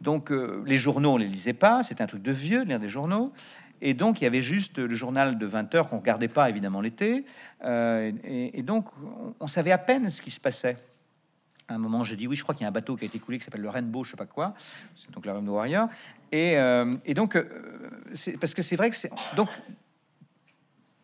Donc 0.00 0.30
euh, 0.30 0.62
les 0.66 0.78
journaux 0.78 1.14
on 1.14 1.16
les 1.16 1.26
lisait 1.26 1.52
pas, 1.52 1.82
c'était 1.82 2.02
un 2.02 2.06
truc 2.06 2.22
de 2.22 2.32
vieux 2.32 2.62
lire 2.62 2.78
des 2.80 2.88
journaux. 2.88 3.32
Et 3.80 3.94
donc, 3.94 4.20
il 4.20 4.24
y 4.24 4.26
avait 4.26 4.42
juste 4.42 4.78
le 4.78 4.92
journal 4.94 5.38
de 5.38 5.46
20 5.46 5.72
heures 5.76 5.88
qu'on 5.88 5.98
regardait 5.98 6.26
pas, 6.26 6.50
évidemment, 6.50 6.80
l'été. 6.80 7.24
Euh, 7.64 8.10
et, 8.24 8.62
donc, 8.62 8.86
on, 9.04 9.34
on 9.38 9.46
savait 9.46 9.70
à 9.70 9.78
peine 9.78 10.10
ce 10.10 10.20
qui 10.20 10.32
se 10.32 10.40
passait. 10.40 10.76
À 11.68 11.74
un 11.74 11.78
moment, 11.78 12.02
je 12.02 12.14
dis 12.14 12.26
oui, 12.26 12.34
je 12.34 12.42
crois 12.42 12.54
qu'il 12.54 12.62
y 12.62 12.64
a 12.64 12.68
un 12.68 12.72
bateau 12.72 12.96
qui 12.96 13.04
a 13.04 13.06
été 13.06 13.18
coulé 13.18 13.38
qui 13.38 13.44
s'appelle 13.44 13.60
le 13.60 13.68
Rainbow, 13.68 14.02
je 14.02 14.12
sais 14.12 14.16
pas 14.16 14.26
quoi. 14.26 14.54
Donc 15.10 15.26
le 15.26 15.32
Rainbow 15.32 15.52
Warrior. 15.52 15.88
Et, 16.32 16.56
euh, 16.56 16.96
et 17.04 17.14
donc, 17.14 17.36
euh, 17.36 17.44
parce 18.40 18.54
que 18.54 18.62
c'est 18.62 18.76
vrai 18.76 18.88
que 18.90 18.96
c'est 18.96 19.10
donc 19.36 19.48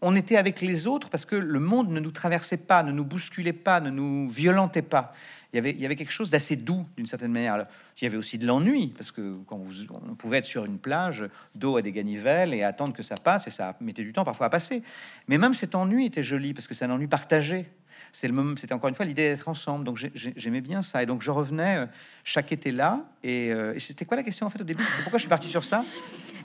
on 0.05 0.15
était 0.15 0.37
avec 0.37 0.61
les 0.61 0.87
autres 0.87 1.09
parce 1.09 1.25
que 1.25 1.35
le 1.35 1.61
monde 1.61 1.89
ne 1.89 1.99
nous 1.99 2.11
traversait 2.11 2.59
pas, 2.59 2.83
ne 2.83 2.93
nous 2.93 3.05
bousculait 3.05 3.55
pas, 3.55 3.81
ne 3.81 3.91
nous 3.91 4.29
violentait 4.29 4.83
pas. 4.83 5.13
Il 5.55 5.65
y 5.65 5.87
avait, 5.87 5.95
quelque 5.95 6.11
chose 6.11 6.31
d'assez 6.31 6.57
doux 6.57 6.85
d'une 6.97 7.07
certaine 7.07 7.31
manière. 7.31 7.67
Il 8.01 8.05
y 8.05 8.07
avait 8.09 8.17
aussi 8.17 8.39
de 8.39 8.47
l'ennui 8.47 8.89
parce 8.89 9.13
que 9.13 9.37
quand 9.47 9.57
vous, 9.57 9.87
on 9.93 10.17
pouvait 10.17 10.39
être 10.39 10.45
sur 10.45 10.65
une 10.65 10.79
plage 10.79 11.25
d'eau 11.55 11.77
à 11.77 11.83
des 11.83 11.93
ganivelles 11.93 12.53
et 12.53 12.65
attendre 12.65 12.93
que 12.93 13.05
ça 13.05 13.15
passe 13.15 13.47
et 13.47 13.51
ça 13.51 13.77
mettait 13.81 14.03
du 14.03 14.13
temps 14.13 14.25
parfois 14.25 14.47
à 14.47 14.51
passer. 14.51 14.83
Mais 15.29 15.39
même 15.39 15.55
cet 15.55 15.77
ennui 15.77 16.07
était 16.07 16.25
joli 16.25 16.55
parce 16.55 16.67
que 16.67 16.75
c'est 16.75 16.85
un 16.85 16.91
ennui 16.91 17.07
partagé. 17.07 17.67
C'était 18.15 18.73
encore 18.73 18.89
une 18.89 18.95
fois 18.95 19.05
l'idée 19.05 19.29
d'être 19.31 19.49
ensemble. 19.49 19.85
Donc 19.85 19.97
j'ai- 19.97 20.13
j'ai- 20.15 20.33
j'aimais 20.37 20.61
bien 20.61 20.83
ça 20.83 21.03
et 21.03 21.07
donc 21.07 21.21
je 21.21 21.33
revenais 21.33 21.79
euh, 21.79 21.87
chaque 22.23 22.53
été 22.53 22.71
là. 22.71 23.01
Et, 23.25 23.53
euh, 23.53 23.75
et 23.75 23.81
c'était 23.81 24.05
quoi 24.05 24.17
la 24.17 24.23
question 24.23 24.47
en 24.47 24.51
fait 24.51 24.61
au 24.61 24.65
début? 24.65 24.85
Pourquoi 25.03 25.19
je 25.19 25.23
suis 25.23 25.29
parti 25.29 25.49
sur 25.49 25.65
ça? 25.65 25.85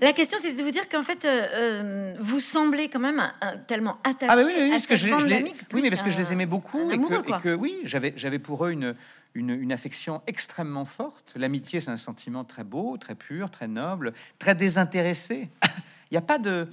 La 0.02 0.12
question, 0.14 0.40
c'est 0.42 0.54
de 0.54 0.64
vous 0.64 0.72
dire 0.72 0.88
qu'en 0.90 1.04
fait, 1.04 1.26
euh, 1.26 2.16
vous 2.20 2.40
semblez 2.40 2.90
quand 2.90 3.00
même 3.00 3.22
tellement 3.68 3.98
attaché 4.04 4.28
Ah 4.32 4.36
bah 4.36 4.44
oui, 4.48 4.54
oui, 4.56 4.64
oui, 4.64 4.70
parce 4.72 4.88
que 4.88 4.96
je, 4.96 5.08
les, 5.10 5.44
oui, 5.74 5.82
mais 5.84 5.90
parce 5.90 6.02
que 6.02 6.10
je 6.10 6.18
les 6.18 6.32
aimais 6.32 6.46
beaucoup 6.48 6.90
et 6.90 6.98
que, 6.98 7.22
quoi. 7.22 7.38
et 7.38 7.42
que 7.42 7.54
oui, 7.54 7.76
j'avais 7.84 8.14
j'avais 8.16 8.40
pour 8.40 8.66
eux 8.66 8.72
une, 8.72 8.96
une, 9.36 9.50
une 9.52 9.72
affection 9.74 10.22
extrêmement 10.26 10.86
forte. 10.86 11.34
L'amitié, 11.36 11.82
c'est 11.82 11.92
un 11.92 11.98
sentiment 11.98 12.46
très 12.46 12.64
beau, 12.64 12.98
très 12.98 13.14
pur, 13.14 13.52
très 13.52 13.68
noble, 13.68 14.14
très 14.40 14.56
désintéressé. 14.56 15.50
Il 16.12 16.14
n'y 16.14 16.18
a 16.18 16.22
pas 16.22 16.40
de 16.40 16.68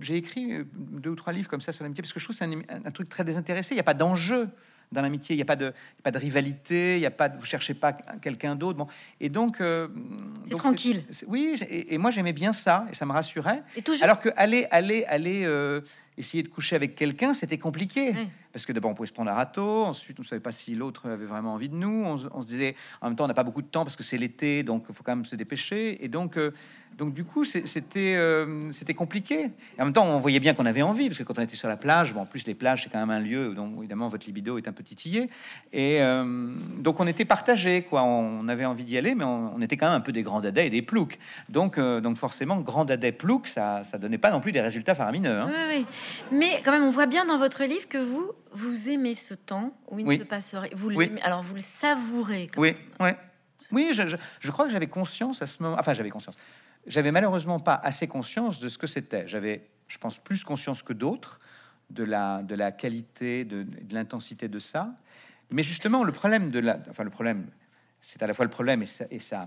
j'ai 0.00 0.16
écrit 0.16 0.52
euh, 0.52 0.64
deux 0.74 1.10
ou 1.10 1.14
trois 1.16 1.32
livres 1.32 1.48
comme 1.48 1.60
ça 1.60 1.72
sur 1.72 1.82
l'amitié 1.84 2.02
parce 2.02 2.12
que 2.12 2.20
je 2.20 2.24
trouve 2.24 2.36
que 2.38 2.44
c'est 2.44 2.74
un, 2.74 2.84
un 2.86 2.90
truc 2.90 3.08
très 3.08 3.24
désintéressé. 3.24 3.74
Il 3.74 3.76
n'y 3.76 3.80
a 3.80 3.84
pas 3.84 3.94
d'enjeu 3.94 4.48
dans 4.92 5.00
l'amitié. 5.02 5.34
Il 5.34 5.38
n'y 5.38 5.42
a 5.42 5.46
pas 5.46 5.56
de, 5.56 5.64
il 5.66 5.98
y 5.98 6.00
a 6.00 6.02
pas 6.02 6.10
de 6.10 6.18
rivalité. 6.18 6.96
Il 6.96 7.00
y 7.02 7.06
a 7.06 7.10
pas, 7.10 7.28
de- 7.28 7.38
vous 7.38 7.46
cherchez 7.46 7.74
pas 7.74 7.92
quelqu'un 7.92 8.54
d'autre. 8.56 8.76
Bon, 8.78 8.86
et 9.20 9.28
donc, 9.28 9.60
euh, 9.60 9.88
C'est 10.44 10.54
tranquille. 10.56 11.02
Oui, 11.26 11.56
et, 11.68 11.94
et 11.94 11.98
moi 11.98 12.10
j'aimais 12.10 12.32
bien 12.34 12.52
ça 12.52 12.86
et 12.90 12.94
ça 12.94 13.06
me 13.06 13.12
rassurait. 13.12 13.62
Et 13.76 13.82
toujours. 13.82 14.04
Alors 14.04 14.20
que 14.20 14.28
aller, 14.36 14.66
aller, 14.70 15.04
aller 15.06 15.44
euh, 15.44 15.80
essayer 16.18 16.42
de 16.42 16.48
coucher 16.48 16.76
avec 16.76 16.94
quelqu'un, 16.94 17.32
c'était 17.34 17.58
compliqué. 17.58 18.12
Oui. 18.14 18.28
Parce 18.54 18.66
que 18.66 18.72
d'abord, 18.72 18.92
on 18.92 18.94
pouvait 18.94 19.08
se 19.08 19.12
prendre 19.12 19.32
un 19.32 19.34
râteau. 19.34 19.82
Ensuite, 19.84 20.16
on 20.20 20.22
ne 20.22 20.26
savait 20.28 20.38
pas 20.40 20.52
si 20.52 20.76
l'autre 20.76 21.10
avait 21.10 21.26
vraiment 21.26 21.54
envie 21.54 21.68
de 21.68 21.74
nous. 21.74 22.04
On, 22.32 22.40
se- 22.40 22.46
disait, 22.46 22.76
en 23.00 23.08
même 23.08 23.16
temps, 23.16 23.24
on 23.24 23.28
n'a 23.28 23.34
pas 23.34 23.42
beaucoup 23.42 23.62
de 23.62 23.66
temps 23.66 23.82
parce 23.82 23.96
que 23.96 24.04
c'est 24.04 24.16
l'été, 24.16 24.62
donc 24.62 24.84
il 24.88 24.94
faut 24.94 25.02
quand 25.02 25.16
même 25.16 25.24
se 25.24 25.34
dépêcher. 25.34 26.04
Et 26.04 26.06
donc, 26.06 26.36
euh, 26.36 26.52
donc 26.96 27.12
du 27.12 27.24
coup, 27.24 27.42
euh, 27.42 28.70
c'était 28.70 28.94
compliqué. 28.94 29.50
Et 29.76 29.82
en 29.82 29.86
même 29.86 29.92
temps, 29.92 30.06
on 30.06 30.18
voyait 30.20 30.38
bien 30.38 30.54
qu'on 30.54 30.66
avait 30.66 30.82
envie 30.82 31.08
parce 31.08 31.18
que 31.18 31.24
quand 31.24 31.36
on 31.36 31.42
était 31.42 31.56
sur 31.56 31.66
la 31.66 31.76
plage, 31.76 32.14
bon, 32.14 32.20
en 32.20 32.26
plus, 32.26 32.46
les 32.46 32.54
plages, 32.54 32.84
c'est 32.84 32.90
quand 32.90 33.00
même 33.00 33.10
un 33.10 33.18
lieu 33.18 33.54
dont 33.56 33.78
évidemment 33.78 34.06
votre 34.06 34.24
libido 34.24 34.56
est 34.56 34.68
un 34.68 34.72
peu 34.72 34.84
titillé. 34.84 35.28
Et 35.72 36.00
euh, 36.00 36.52
donc, 36.78 37.00
on 37.00 37.08
était 37.08 37.24
partagés, 37.24 37.82
quoi. 37.82 38.04
On 38.04 38.46
avait 38.46 38.66
envie 38.66 38.84
d'y 38.84 38.96
aller, 38.96 39.16
mais 39.16 39.24
on, 39.24 39.60
était 39.62 39.76
quand 39.76 39.86
même 39.88 39.96
un 39.96 40.00
peu 40.00 40.12
des 40.12 40.22
grands 40.22 40.40
dadais 40.40 40.68
et 40.68 40.70
des 40.70 40.82
ploucs. 40.82 41.18
Donc, 41.48 41.80
donc 41.80 42.18
forcément, 42.18 42.60
grand 42.60 42.84
dadais 42.84 43.10
plouc, 43.10 43.48
ça, 43.48 43.82
ça 43.82 43.98
donnait 43.98 44.18
pas 44.18 44.30
non 44.30 44.40
plus 44.40 44.52
des 44.52 44.60
résultats 44.60 44.94
faramineux. 44.94 45.40
hein. 45.40 45.50
Oui, 45.50 45.78
oui. 45.78 45.86
Mais 46.30 46.62
quand 46.64 46.70
même, 46.70 46.84
on 46.84 46.90
voit 46.92 47.06
bien 47.06 47.24
dans 47.26 47.38
votre 47.38 47.64
livre 47.64 47.88
que 47.88 47.98
vous, 47.98 48.30
vous 48.54 48.88
aimez 48.88 49.14
ce 49.14 49.34
temps 49.34 49.76
où 49.90 49.98
il 49.98 50.06
Oui. 50.06 50.16
ne 50.18 50.22
se 50.22 50.28
passe 50.28 50.54
rien. 50.54 50.70
Vous 50.74 50.88
Oui. 50.90 51.06
l'aimez- 51.06 51.20
alors 51.22 51.42
vous 51.42 51.54
le 51.56 51.60
savourez. 51.60 52.48
quand 52.52 52.60
Oui, 52.62 52.74
ouais. 53.00 53.16
Oui, 53.72 53.90
je, 53.92 54.06
je- 54.06 54.16
je 54.40 54.50
crois 54.50 54.64
que 54.66 54.72
j'avais 54.72 54.86
conscience 54.86 55.42
à 55.42 55.46
ce 55.46 55.62
moment. 55.62 55.76
Enfin, 55.78 55.92
j'avais 55.94 56.10
conscience. 56.10 56.36
J'avais 56.86 57.12
malheureusement 57.12 57.60
pas 57.60 57.74
assez 57.74 58.06
conscience 58.08 58.60
de 58.60 58.68
ce 58.68 58.78
que 58.78 58.86
c'était. 58.86 59.26
J'avais, 59.26 59.68
je 59.88 59.98
pense, 59.98 60.18
plus 60.18 60.44
conscience 60.44 60.82
que 60.82 60.92
d'autres 60.92 61.40
de 61.90 62.04
la, 62.04 62.42
de 62.42 62.54
la 62.54 62.72
qualité, 62.72 63.44
de, 63.44 63.62
de 63.62 63.94
l'intensité 63.94 64.48
de 64.48 64.58
ça. 64.58 64.94
Mais 65.50 65.62
justement, 65.62 66.02
le 66.04 66.12
problème 66.12 66.50
de 66.50 66.58
la. 66.58 66.78
Enfin, 66.90 67.04
le 67.04 67.10
problème, 67.10 67.46
c'est 68.00 68.22
à 68.22 68.26
la 68.26 68.34
fois 68.34 68.44
le 68.44 68.50
problème 68.50 68.82
et 68.82 68.86
ça. 68.86 69.04
Et 69.10 69.18
ça 69.18 69.46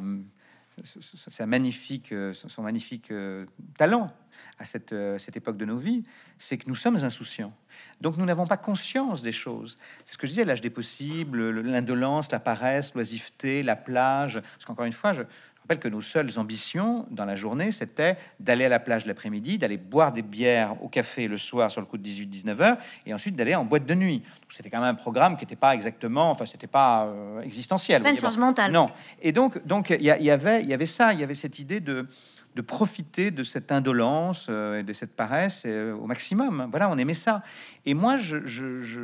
sa 0.84 1.46
magnifique, 1.46 2.12
euh, 2.12 2.34
son 2.34 2.62
magnifique 2.62 3.12
euh, 3.12 3.46
talent 3.78 4.12
à 4.60 4.66
cette, 4.66 4.94
euh, 4.94 5.18
cette 5.18 5.36
époque 5.36 5.58
de 5.58 5.66
nos 5.66 5.78
vies, 5.78 6.04
c'est 6.38 6.58
que 6.58 6.68
nous 6.68 6.76
sommes 6.76 6.98
insouciants. 6.98 7.54
Donc 8.02 8.18
nous 8.18 8.26
n'avons 8.26 8.48
pas 8.48 8.58
conscience 8.58 9.22
des 9.22 9.32
choses. 9.32 9.78
C'est 10.06 10.14
ce 10.14 10.18
que 10.18 10.28
je 10.28 10.32
disais, 10.32 10.46
l'âge 10.46 10.62
des 10.62 10.70
possibles, 10.70 11.50
le- 11.50 11.62
l'indolence, 11.62 12.32
la 12.32 12.40
paresse, 12.40 12.94
l'oisiveté, 12.94 13.64
la 13.64 13.76
plage. 13.76 14.40
Parce 14.42 14.66
qu'encore 14.66 14.86
une 14.86 14.94
fois, 14.94 15.14
je 15.14 15.24
rappelle 15.68 15.80
que 15.80 15.90
nos 15.90 16.00
seules 16.00 16.40
ambitions 16.40 17.06
dans 17.12 17.26
la 17.26 17.36
journée, 17.36 17.74
c'était 17.74 18.16
d'aller 18.40 18.64
à 18.64 18.70
la 18.70 18.80
plage 18.80 19.06
l'après-midi, 19.06 19.58
d'aller 19.58 19.76
boire 19.76 20.14
des 20.14 20.22
bières 20.22 20.82
au 20.82 20.88
café 20.88 21.28
le 21.28 21.38
soir 21.38 21.70
sur 21.70 21.82
le 21.82 21.88
coup 21.88 21.98
de 21.98 22.08
18-19 22.08 22.62
heures, 22.62 22.78
et 23.06 23.14
ensuite 23.14 23.36
d'aller 23.36 23.54
en 23.54 23.66
boîte 23.66 23.86
de 23.86 23.94
nuit. 23.94 24.24
C'était 24.50 24.70
quand 24.70 24.80
même 24.80 24.88
un 24.88 24.96
programme 24.96 25.36
qui 25.36 25.44
n'était 25.44 25.58
pas 25.58 25.74
exactement, 25.74 26.32
enfin, 26.32 26.46
c'était 26.46 26.68
pas 26.68 27.08
euh, 27.08 27.42
existentiel. 27.42 28.02
Pas 28.02 28.12
une 28.12 28.18
charge 28.18 28.38
mentale. 28.38 28.72
Non. 28.72 28.88
Et 29.22 29.34
donc, 29.34 29.66
donc 29.68 29.90
il 29.90 30.02
y, 30.02 30.06
y 30.06 30.32
avait, 30.32 30.62
il 30.62 30.70
y 30.70 30.74
avait 30.74 30.86
ça, 30.86 31.12
il 31.12 31.20
y 31.20 31.24
avait 31.24 31.34
cette 31.34 31.60
idée 31.60 31.82
de 31.82 32.08
de 32.56 32.62
profiter 32.64 33.30
de 33.30 33.44
cette 33.44 33.72
indolence 33.72 34.48
euh, 34.50 34.80
et 34.80 34.84
de 34.84 34.92
cette 34.92 35.16
paresse 35.16 35.62
euh, 35.68 35.94
au 35.94 36.08
maximum. 36.08 36.68
Voilà, 36.72 36.90
on 36.90 36.98
aimait 36.98 37.14
ça. 37.14 37.44
Et 37.86 37.94
moi, 37.94 38.18
je, 38.18 38.48
je, 38.48 38.82
je... 38.82 39.00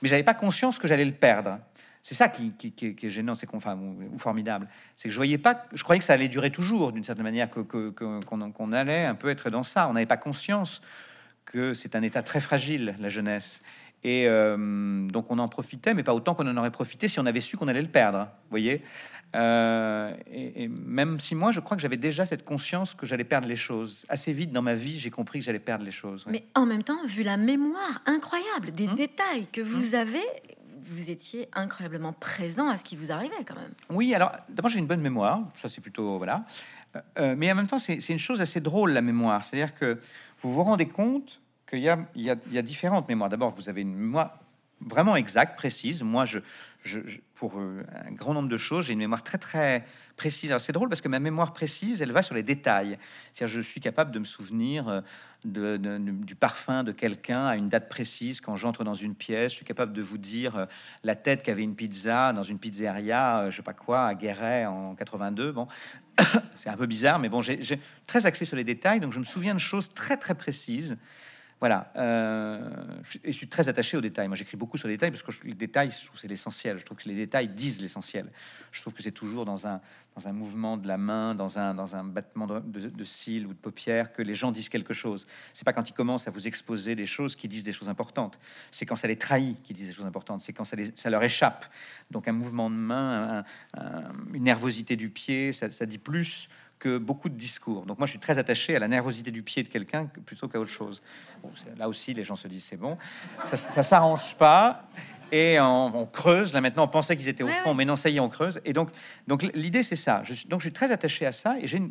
mais 0.00 0.08
j'avais 0.08 0.22
pas 0.22 0.34
conscience 0.34 0.78
que 0.78 0.86
j'allais 0.86 1.04
le 1.04 1.12
perdre. 1.12 1.58
C'est 2.08 2.14
ça 2.14 2.30
qui, 2.30 2.52
qui, 2.52 2.72
qui 2.72 2.86
est- 2.86 3.10
gênant, 3.10 3.34
c'est 3.34 3.44
qu'on, 3.46 3.58
enfin, 3.58 3.76
ou, 3.76 4.14
ou 4.14 4.18
formidable, 4.18 4.66
c'est 4.96 5.08
que 5.08 5.12
je 5.12 5.18
voyais 5.18 5.36
pas, 5.36 5.66
je 5.74 5.82
croyais 5.82 5.98
que 5.98 6.04
ça 6.06 6.14
allait 6.14 6.28
durer 6.28 6.50
toujours, 6.50 6.90
d'une 6.90 7.04
certaine 7.04 7.24
manière, 7.24 7.50
que, 7.50 7.60
que- 7.60 7.90
que- 7.90 8.24
qu'on, 8.24 8.50
qu'on 8.50 8.72
allait 8.72 9.04
un 9.04 9.14
peu 9.14 9.28
être 9.28 9.50
dans 9.50 9.62
ça. 9.62 9.88
On 9.90 9.92
n'avait 9.92 10.06
pas 10.06 10.16
conscience 10.16 10.80
que 11.44 11.74
c'est 11.74 11.94
un 11.96 12.00
état 12.02 12.22
très 12.22 12.40
fragile, 12.40 12.96
la 12.98 13.10
jeunesse. 13.10 13.60
Et 14.04 14.26
euh, 14.26 15.06
donc 15.08 15.30
on 15.30 15.38
en 15.38 15.48
profitait, 15.48 15.92
mais 15.92 16.02
pas 16.02 16.14
autant 16.14 16.34
qu'on 16.34 16.46
en 16.48 16.56
aurait 16.56 16.70
profité 16.70 17.08
si 17.08 17.20
on 17.20 17.26
avait 17.26 17.40
su 17.40 17.58
qu'on 17.58 17.68
allait 17.68 17.82
le 17.82 17.88
perdre. 17.88 18.20
Vous 18.20 18.50
voyez 18.50 18.82
Euh, 19.36 20.14
et, 20.32 20.62
et 20.64 20.68
même 20.68 21.20
si 21.20 21.34
moi, 21.34 21.50
je 21.52 21.60
crois 21.60 21.76
que 21.76 21.82
j'avais 21.82 21.98
déjà 21.98 22.24
cette 22.24 22.44
conscience 22.46 22.94
que 22.94 23.04
j'allais 23.04 23.24
perdre 23.24 23.46
les 23.46 23.56
choses. 23.56 24.06
Assez 24.08 24.32
vite 24.32 24.52
dans 24.52 24.62
ma 24.62 24.74
vie, 24.74 24.98
j'ai 24.98 25.10
compris 25.10 25.40
que 25.40 25.44
j'allais 25.44 25.58
perdre 25.58 25.84
les 25.84 25.90
choses. 25.90 26.24
Mais 26.30 26.44
en 26.54 26.64
même 26.64 26.82
temps, 26.82 27.04
vu 27.06 27.22
la 27.22 27.36
mémoire 27.36 28.00
incroyable 28.06 28.70
des 28.72 28.88
Hum. 28.88 28.94
détails 28.94 29.46
que 29.52 29.60
vous 29.60 29.94
avez, 29.94 30.24
vous 30.90 31.10
étiez 31.10 31.48
incroyablement 31.52 32.12
présent 32.12 32.68
à 32.68 32.76
ce 32.76 32.84
qui 32.84 32.96
vous 32.96 33.10
arrivait 33.12 33.44
quand 33.46 33.54
même. 33.56 33.72
Oui, 33.90 34.14
alors 34.14 34.32
d'abord 34.48 34.70
j'ai 34.70 34.78
une 34.78 34.86
bonne 34.86 35.00
mémoire, 35.00 35.40
ça 35.56 35.68
c'est 35.68 35.80
plutôt 35.80 36.18
voilà. 36.18 36.44
Euh, 36.96 37.00
euh, 37.18 37.34
mais 37.36 37.50
en 37.52 37.54
même 37.54 37.66
temps 37.66 37.78
c'est 37.78 38.08
une 38.08 38.18
chose 38.18 38.40
assez 38.40 38.60
drôle 38.60 38.92
la 38.92 39.02
mémoire, 39.02 39.44
c'est-à-dire 39.44 39.74
que 39.74 39.98
vous 40.40 40.52
vous 40.52 40.62
rendez 40.62 40.86
compte 40.88 41.40
qu'il 41.68 41.80
y 41.80 41.88
y, 42.16 42.32
y 42.50 42.58
a 42.58 42.62
différentes 42.62 43.08
mémoires. 43.08 43.28
D'abord 43.30 43.54
vous 43.54 43.68
avez 43.68 43.82
une 43.82 43.94
mémoire 43.94 44.38
vraiment 44.80 45.16
exacte, 45.16 45.56
précise. 45.56 46.02
Moi 46.02 46.24
je- 46.24 46.40
pour 47.34 47.58
euh, 47.58 47.84
un 48.06 48.12
grand 48.12 48.34
nombre 48.34 48.48
de 48.48 48.56
choses 48.56 48.86
j'ai 48.86 48.94
une 48.94 48.98
mémoire 49.00 49.22
très 49.22 49.38
très 49.38 49.84
précise. 50.18 50.50
Alors 50.50 50.60
c'est 50.60 50.72
drôle 50.72 50.90
parce 50.90 51.00
que 51.00 51.08
ma 51.08 51.20
mémoire 51.20 51.54
précise 51.54 52.02
elle 52.02 52.12
va 52.12 52.20
sur 52.20 52.34
les 52.34 52.42
détails. 52.42 52.98
C'est-à-dire 53.32 53.56
je 53.56 53.60
suis 53.62 53.80
capable 53.80 54.10
de 54.10 54.18
me 54.18 54.26
souvenir 54.26 54.86
euh, 54.88 55.00
du 55.46 56.34
parfum 56.34 56.82
de 56.84 56.92
quelqu'un 56.92 57.46
à 57.46 57.56
une 57.56 57.68
date 57.68 57.88
précise 57.88 58.42
quand 58.42 58.56
j'entre 58.56 58.84
dans 58.84 58.94
une 58.94 59.14
pièce. 59.14 59.52
Je 59.52 59.56
suis 59.56 59.64
capable 59.64 59.94
de 59.94 60.02
vous 60.02 60.18
dire 60.18 60.56
euh, 60.56 60.66
la 61.04 61.14
tête 61.14 61.42
qu'avait 61.42 61.62
une 61.62 61.76
pizza 61.76 62.34
dans 62.34 62.42
une 62.42 62.58
pizzeria, 62.58 63.40
euh, 63.40 63.50
je 63.50 63.56
sais 63.56 63.62
pas 63.62 63.72
quoi, 63.72 64.06
à 64.06 64.14
Guéret 64.14 64.66
en 64.66 64.94
82. 64.94 65.52
Bon, 65.52 65.68
c'est 66.56 66.68
un 66.68 66.76
peu 66.76 66.86
bizarre, 66.86 67.18
mais 67.18 67.28
bon, 67.28 67.40
j'ai 67.40 67.80
très 68.06 68.26
axé 68.26 68.44
sur 68.44 68.56
les 68.56 68.64
détails, 68.64 69.00
donc 69.00 69.12
je 69.12 69.20
me 69.20 69.24
souviens 69.24 69.54
de 69.54 69.60
choses 69.60 69.88
très 69.94 70.16
très 70.16 70.34
précises. 70.34 70.98
Voilà, 71.60 71.90
euh, 71.96 72.70
je, 73.02 73.32
suis- 73.32 73.48
très 73.48 73.68
attaché 73.68 73.96
aux 73.96 74.00
détails. 74.00 74.28
Moi, 74.28 74.36
j'écris 74.36 74.56
beaucoup 74.56 74.76
sur 74.76 74.86
les 74.86 74.94
détails 74.94 75.10
parce 75.10 75.24
que 75.24 75.32
je- 75.32 75.42
les 75.42 75.54
détails, 75.54 75.90
je 75.90 76.06
trouve 76.06 76.18
c'est 76.20 76.28
l'essentiel. 76.28 76.78
Je 76.78 76.84
trouve 76.84 76.98
que 76.98 77.08
les 77.08 77.16
détails 77.16 77.48
disent 77.48 77.80
l'essentiel. 77.82 78.30
Je 78.70 78.80
trouve 78.80 78.92
que 78.94 79.02
c'est 79.02 79.10
toujours 79.10 79.44
dans 79.44 79.66
un, 79.66 79.80
dans 80.14 80.28
un 80.28 80.32
mouvement 80.32 80.76
de 80.76 80.86
la 80.86 80.98
main, 80.98 81.34
dans 81.34 81.58
un, 81.58 81.74
dans 81.74 81.96
un 81.96 82.04
battement 82.04 82.46
de, 82.46 82.60
de- 82.60 83.04
cils 83.04 83.44
ou 83.46 83.54
de 83.54 83.58
paupières 83.58 84.12
que 84.12 84.22
les 84.22 84.34
gens 84.34 84.52
disent 84.52 84.68
quelque 84.68 84.94
chose. 84.94 85.26
C'est 85.52 85.64
pas 85.64 85.72
quand 85.72 85.88
ils 85.88 85.94
commencent 85.94 86.28
à 86.28 86.30
vous 86.30 86.46
exposer 86.46 86.94
des 86.94 87.06
choses 87.06 87.34
qui 87.34 87.48
disent 87.48 87.64
des 87.64 87.72
choses 87.72 87.88
importantes. 87.88 88.38
C'est 88.70 88.86
quand 88.86 88.96
ça 88.96 89.08
les 89.08 89.16
trahit 89.18 89.60
qui 89.64 89.72
disent 89.72 89.88
des 89.88 89.94
choses 89.94 90.06
importantes. 90.06 90.42
C'est 90.42 90.52
quand 90.52 90.64
ça, 90.64 91.10
leur 91.10 91.22
échappe. 91.24 91.66
Donc 92.12 92.28
un 92.28 92.32
mouvement 92.32 92.70
de 92.70 92.76
main, 92.76 93.44
un- 93.74 93.80
un- 93.80 94.12
une 94.32 94.44
nervosité 94.44 94.94
du 94.94 95.10
pied, 95.10 95.50
ça 95.52 95.86
dit 95.86 95.98
plus 95.98 96.48
que 96.78 96.98
beaucoup 96.98 97.28
de 97.28 97.34
discours. 97.34 97.84
Donc 97.86 97.98
moi, 97.98 98.06
je 98.06 98.10
suis 98.10 98.18
très 98.20 98.38
attaché 98.38 98.76
à 98.76 98.78
la 98.78 98.88
nervosité 98.88 99.30
du 99.30 99.42
pied 99.42 99.62
de 99.62 99.68
quelqu'un 99.68 100.06
que- 100.06 100.20
plutôt 100.20 100.48
qu'à 100.48 100.58
autre 100.60 100.70
chose. 100.70 101.02
Bon, 101.42 101.50
là 101.76 101.88
aussi, 101.88 102.14
les 102.14 102.24
gens 102.24 102.36
se 102.36 102.46
disent 102.48 102.64
c'est 102.64 102.76
bon. 102.76 102.96
Ça, 103.44 103.56
ça 103.56 103.82
s'arrange 103.82 104.34
pas. 104.36 104.84
Et 105.30 105.58
on, 105.60 105.94
on 105.94 106.06
creuse. 106.06 106.54
Là 106.54 106.60
maintenant, 106.60 106.84
on 106.84 106.88
pensait 106.88 107.16
qu'ils 107.16 107.28
étaient 107.28 107.42
au 107.42 107.48
fond, 107.48 107.74
mais 107.74 107.84
non, 107.84 107.96
ça 107.96 108.08
y 108.08 108.16
est, 108.16 108.20
on 108.20 108.28
creuse. 108.30 108.60
Et 108.64 108.72
donc, 108.72 108.90
donc 109.26 109.42
l'idée 109.54 109.82
c'est 109.82 109.96
ça. 109.96 110.22
Je 110.24 110.32
suis, 110.34 110.48
donc 110.48 110.60
je 110.60 110.66
suis 110.66 110.72
très 110.72 110.90
attaché 110.90 111.26
à 111.26 111.32
ça 111.32 111.56
et 111.60 111.66
j'ai 111.66 111.76
une 111.78 111.90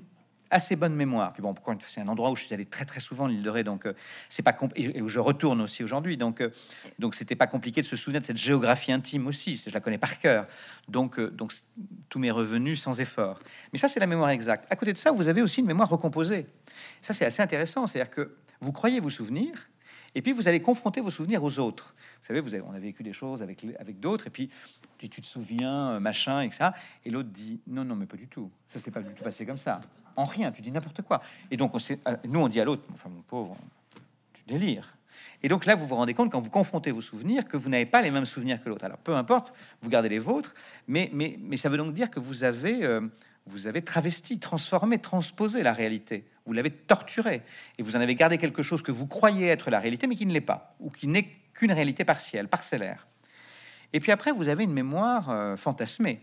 assez 0.49 0.75
bonne 0.75 0.95
mémoire. 0.95 1.33
Puis 1.33 1.41
bon, 1.41 1.53
c'est 1.85 2.01
un 2.01 2.07
endroit 2.07 2.31
où 2.31 2.35
je 2.35 2.43
suis 2.43 2.53
allé 2.53 2.65
très 2.65 2.85
très 2.85 2.99
souvent, 2.99 3.27
l'île 3.27 3.43
de 3.43 3.49
Ré, 3.49 3.63
donc 3.63 3.85
euh, 3.85 3.93
c'est 4.29 4.43
pas 4.43 4.57
et 4.75 5.01
où 5.01 5.07
je 5.07 5.19
retourne 5.19 5.61
aussi 5.61 5.83
aujourd'hui. 5.83 6.17
Donc 6.17 6.41
euh, 6.41 6.49
donc 6.99 7.15
c'était 7.15 7.35
pas 7.35 7.47
compliqué 7.47 7.81
de 7.81 7.85
se 7.85 7.95
souvenir 7.95 8.21
de 8.21 8.25
cette 8.25 8.37
géographie 8.37 8.91
intime 8.91 9.27
aussi. 9.27 9.61
Je 9.65 9.73
la 9.73 9.79
connais 9.79 9.97
par 9.97 10.19
cœur. 10.19 10.47
Donc 10.87 11.19
euh, 11.19 11.29
donc 11.29 11.53
tous 12.09 12.19
mes 12.19 12.31
revenus 12.31 12.81
sans 12.81 12.99
effort. 12.99 13.39
Mais 13.73 13.79
ça 13.79 13.87
c'est 13.87 13.99
la 13.99 14.07
mémoire 14.07 14.29
exacte. 14.29 14.65
À 14.71 14.75
côté 14.75 14.93
de 14.93 14.97
ça, 14.97 15.11
vous 15.11 15.27
avez 15.27 15.41
aussi 15.41 15.61
une 15.61 15.67
mémoire 15.67 15.89
recomposée. 15.89 16.47
Ça 17.01 17.13
c'est 17.13 17.25
assez 17.25 17.41
intéressant. 17.41 17.87
C'est-à-dire 17.87 18.11
que 18.11 18.35
vous 18.61 18.71
croyez 18.71 18.99
vous 18.99 19.09
souvenir. 19.09 19.69
Et 20.15 20.21
puis 20.21 20.31
vous 20.31 20.47
allez 20.47 20.61
confronter 20.61 21.01
vos 21.01 21.11
souvenirs 21.11 21.43
aux 21.43 21.59
autres. 21.59 21.93
Vous 22.21 22.25
savez, 22.25 22.39
vous 22.39 22.53
avez, 22.53 22.63
on 22.63 22.73
a 22.73 22.79
vécu 22.79 23.03
des 23.03 23.13
choses 23.13 23.43
avec, 23.43 23.63
avec 23.79 23.99
d'autres, 23.99 24.27
et 24.27 24.29
puis 24.29 24.49
tu, 24.97 25.09
tu 25.09 25.21
te 25.21 25.27
souviens, 25.27 25.91
euh, 25.91 25.99
machin, 25.99 26.41
et 26.41 26.51
ça. 26.51 26.73
Et 27.05 27.09
l'autre 27.09 27.29
dit 27.29 27.61
non, 27.67 27.85
non, 27.85 27.95
mais 27.95 28.07
pas 28.07 28.17
du 28.17 28.27
tout. 28.27 28.51
Ça 28.69 28.79
s'est 28.79 28.91
pas 28.91 29.01
du 29.01 29.13
tout 29.13 29.23
passé 29.23 29.45
comme 29.45 29.57
ça. 29.57 29.79
En 30.17 30.25
rien, 30.25 30.51
tu 30.51 30.61
dis 30.61 30.71
n'importe 30.71 31.03
quoi. 31.03 31.21
Et 31.51 31.57
donc, 31.57 31.73
on 31.75 31.79
s'est- 31.79 31.99
euh, 32.07 32.17
nous, 32.27 32.39
on 32.39 32.47
dit 32.49 32.59
à 32.59 32.65
l'autre, 32.65 32.83
enfin, 32.91 33.07
mon 33.07 33.21
pauvre, 33.21 33.55
tu 34.33 34.41
délires. 34.47 34.95
Et 35.43 35.47
donc 35.47 35.65
là, 35.65 35.75
vous 35.75 35.85
vous 35.85 35.95
rendez 35.95 36.15
compte, 36.15 36.31
quand 36.31 36.41
vous 36.41 36.49
confrontez 36.49 36.89
vos 36.91 37.01
souvenirs, 37.01 37.47
que 37.47 37.55
vous 37.55 37.69
n'avez 37.69 37.85
pas 37.85 38.01
les 38.01 38.09
mêmes 38.09 38.25
souvenirs 38.25 38.61
que 38.63 38.67
l'autre. 38.69 38.83
Alors, 38.85 38.97
peu 38.97 39.15
importe, 39.15 39.53
vous 39.81 39.89
gardez 39.89 40.09
les 40.09 40.17
vôtres, 40.19 40.53
mais, 40.87 41.11
ça 41.55 41.69
veut 41.69 41.77
donc 41.77 41.93
dire 41.93 42.09
que 42.09 42.19
vous 42.19 42.43
avez, 42.43 42.83
euh, 42.83 43.01
vous 43.45 43.67
avez 43.67 43.83
travesti, 43.83 44.39
transformé, 44.39 44.97
transposé 44.97 45.61
la 45.61 45.73
réalité. 45.73 46.25
Vous 46.47 46.53
l'avez 46.53 46.71
torturé. 46.71 47.43
Et 47.77 47.83
vous 47.83 47.95
en 47.95 47.99
avez 47.99 48.15
gardé 48.15 48.39
quelque 48.39 48.63
chose 48.63 48.81
que 48.81 48.91
vous 48.91 49.05
croyez 49.05 49.47
être 49.47 49.69
la 49.69 49.79
réalité, 49.79 50.07
mais 50.07 50.15
qui 50.15 50.25
ne 50.25 50.33
l'est 50.33 50.41
pas, 50.41 50.75
ou 50.79 50.89
qui 50.89 51.07
n'est 51.07 51.29
qu'une 51.53 51.71
réalité 51.71 52.03
partielle, 52.03 52.47
parcellaire. 52.47 53.05
Et 53.93 53.99
puis 53.99 54.11
après, 54.11 54.31
vous 54.31 54.47
avez 54.47 54.63
une 54.63 54.73
mémoire 54.73 55.29
euh, 55.29 55.55
fantasmée. 55.55 56.19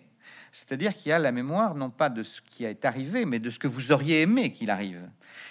C'est-à-dire 0.54 0.94
qu'il 0.94 1.10
y 1.10 1.12
a 1.12 1.18
la 1.18 1.32
mémoire 1.32 1.74
non 1.74 1.90
pas 1.90 2.08
de 2.08 2.22
ce 2.22 2.40
qui 2.40 2.62
est 2.62 2.84
arrivé, 2.84 3.24
mais 3.24 3.40
de 3.40 3.50
ce 3.50 3.58
que 3.58 3.66
vous 3.66 3.90
auriez 3.90 4.20
aimé 4.20 4.52
qu'il 4.52 4.70
arrive. 4.70 5.02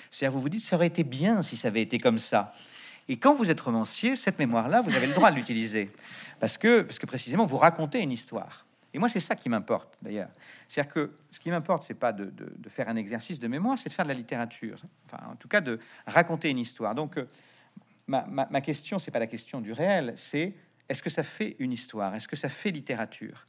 C'est-à-dire 0.10 0.32
vous 0.32 0.40
vous 0.40 0.48
dites, 0.48 0.64
ça 0.64 0.78
aurait 0.78 0.88
été 0.88 1.04
bien 1.04 1.42
si 1.42 1.58
ça 1.58 1.68
avait 1.68 1.82
été 1.82 1.98
comme 1.98 2.20
ça. 2.20 2.54
Et 3.10 3.18
quand 3.18 3.36
vous 3.36 3.52
êtes 3.52 3.60
romancier, 3.60 4.16
cette 4.16 4.40
mémoire-là, 4.40 4.82
vous 4.82 4.96
avez 4.96 5.08
le 5.08 5.14
droit 5.14 5.30
de 5.30 5.36
l'utiliser. 5.36 5.92
Parce 6.40 6.58
que, 6.58 6.84
que 6.84 7.06
précisément, 7.06 7.46
vous 7.46 7.58
racontez 7.58 8.00
une 8.00 8.14
histoire. 8.14 8.66
Et 8.94 9.00
moi, 9.00 9.10
c'est 9.10 9.20
ça 9.20 9.36
qui 9.36 9.50
m'importe, 9.50 9.94
d'ailleurs. 10.02 10.30
C'est-à-dire 10.70 10.94
que 10.94 11.12
ce 11.30 11.38
qui 11.38 11.50
m'importe, 11.50 11.84
c'est 11.84 11.96
pas 11.96 12.14
de 12.14 12.32
faire 12.70 12.88
un 12.88 12.96
exercice 12.96 13.42
de 13.42 13.50
mémoire, 13.50 13.78
c'est 13.78 13.90
de 13.90 13.94
faire 13.94 14.06
de 14.06 14.12
la 14.12 14.16
littérature. 14.16 14.82
Enfin, 15.08 15.22
en 15.30 15.36
tout 15.36 15.50
cas, 15.50 15.60
de 15.60 15.80
raconter 16.08 16.50
une 16.50 16.60
histoire. 16.60 16.96
Donc, 16.96 17.18
euh, 17.18 17.28
ma, 18.08 18.26
ma, 18.28 18.48
ma 18.50 18.62
question, 18.62 19.00
c'est 19.00 19.12
pas 19.12 19.20
la 19.20 19.28
question 19.28 19.60
du 19.60 19.74
réel, 19.74 20.14
c'est 20.16 20.54
est-ce 20.88 21.04
que 21.04 21.10
ça 21.10 21.24
fait 21.24 21.58
une 21.60 21.74
histoire? 21.74 22.16
Est-ce 22.16 22.30
que 22.30 22.38
ça 22.38 22.48
fait 22.48 22.72
littérature? 22.72 23.46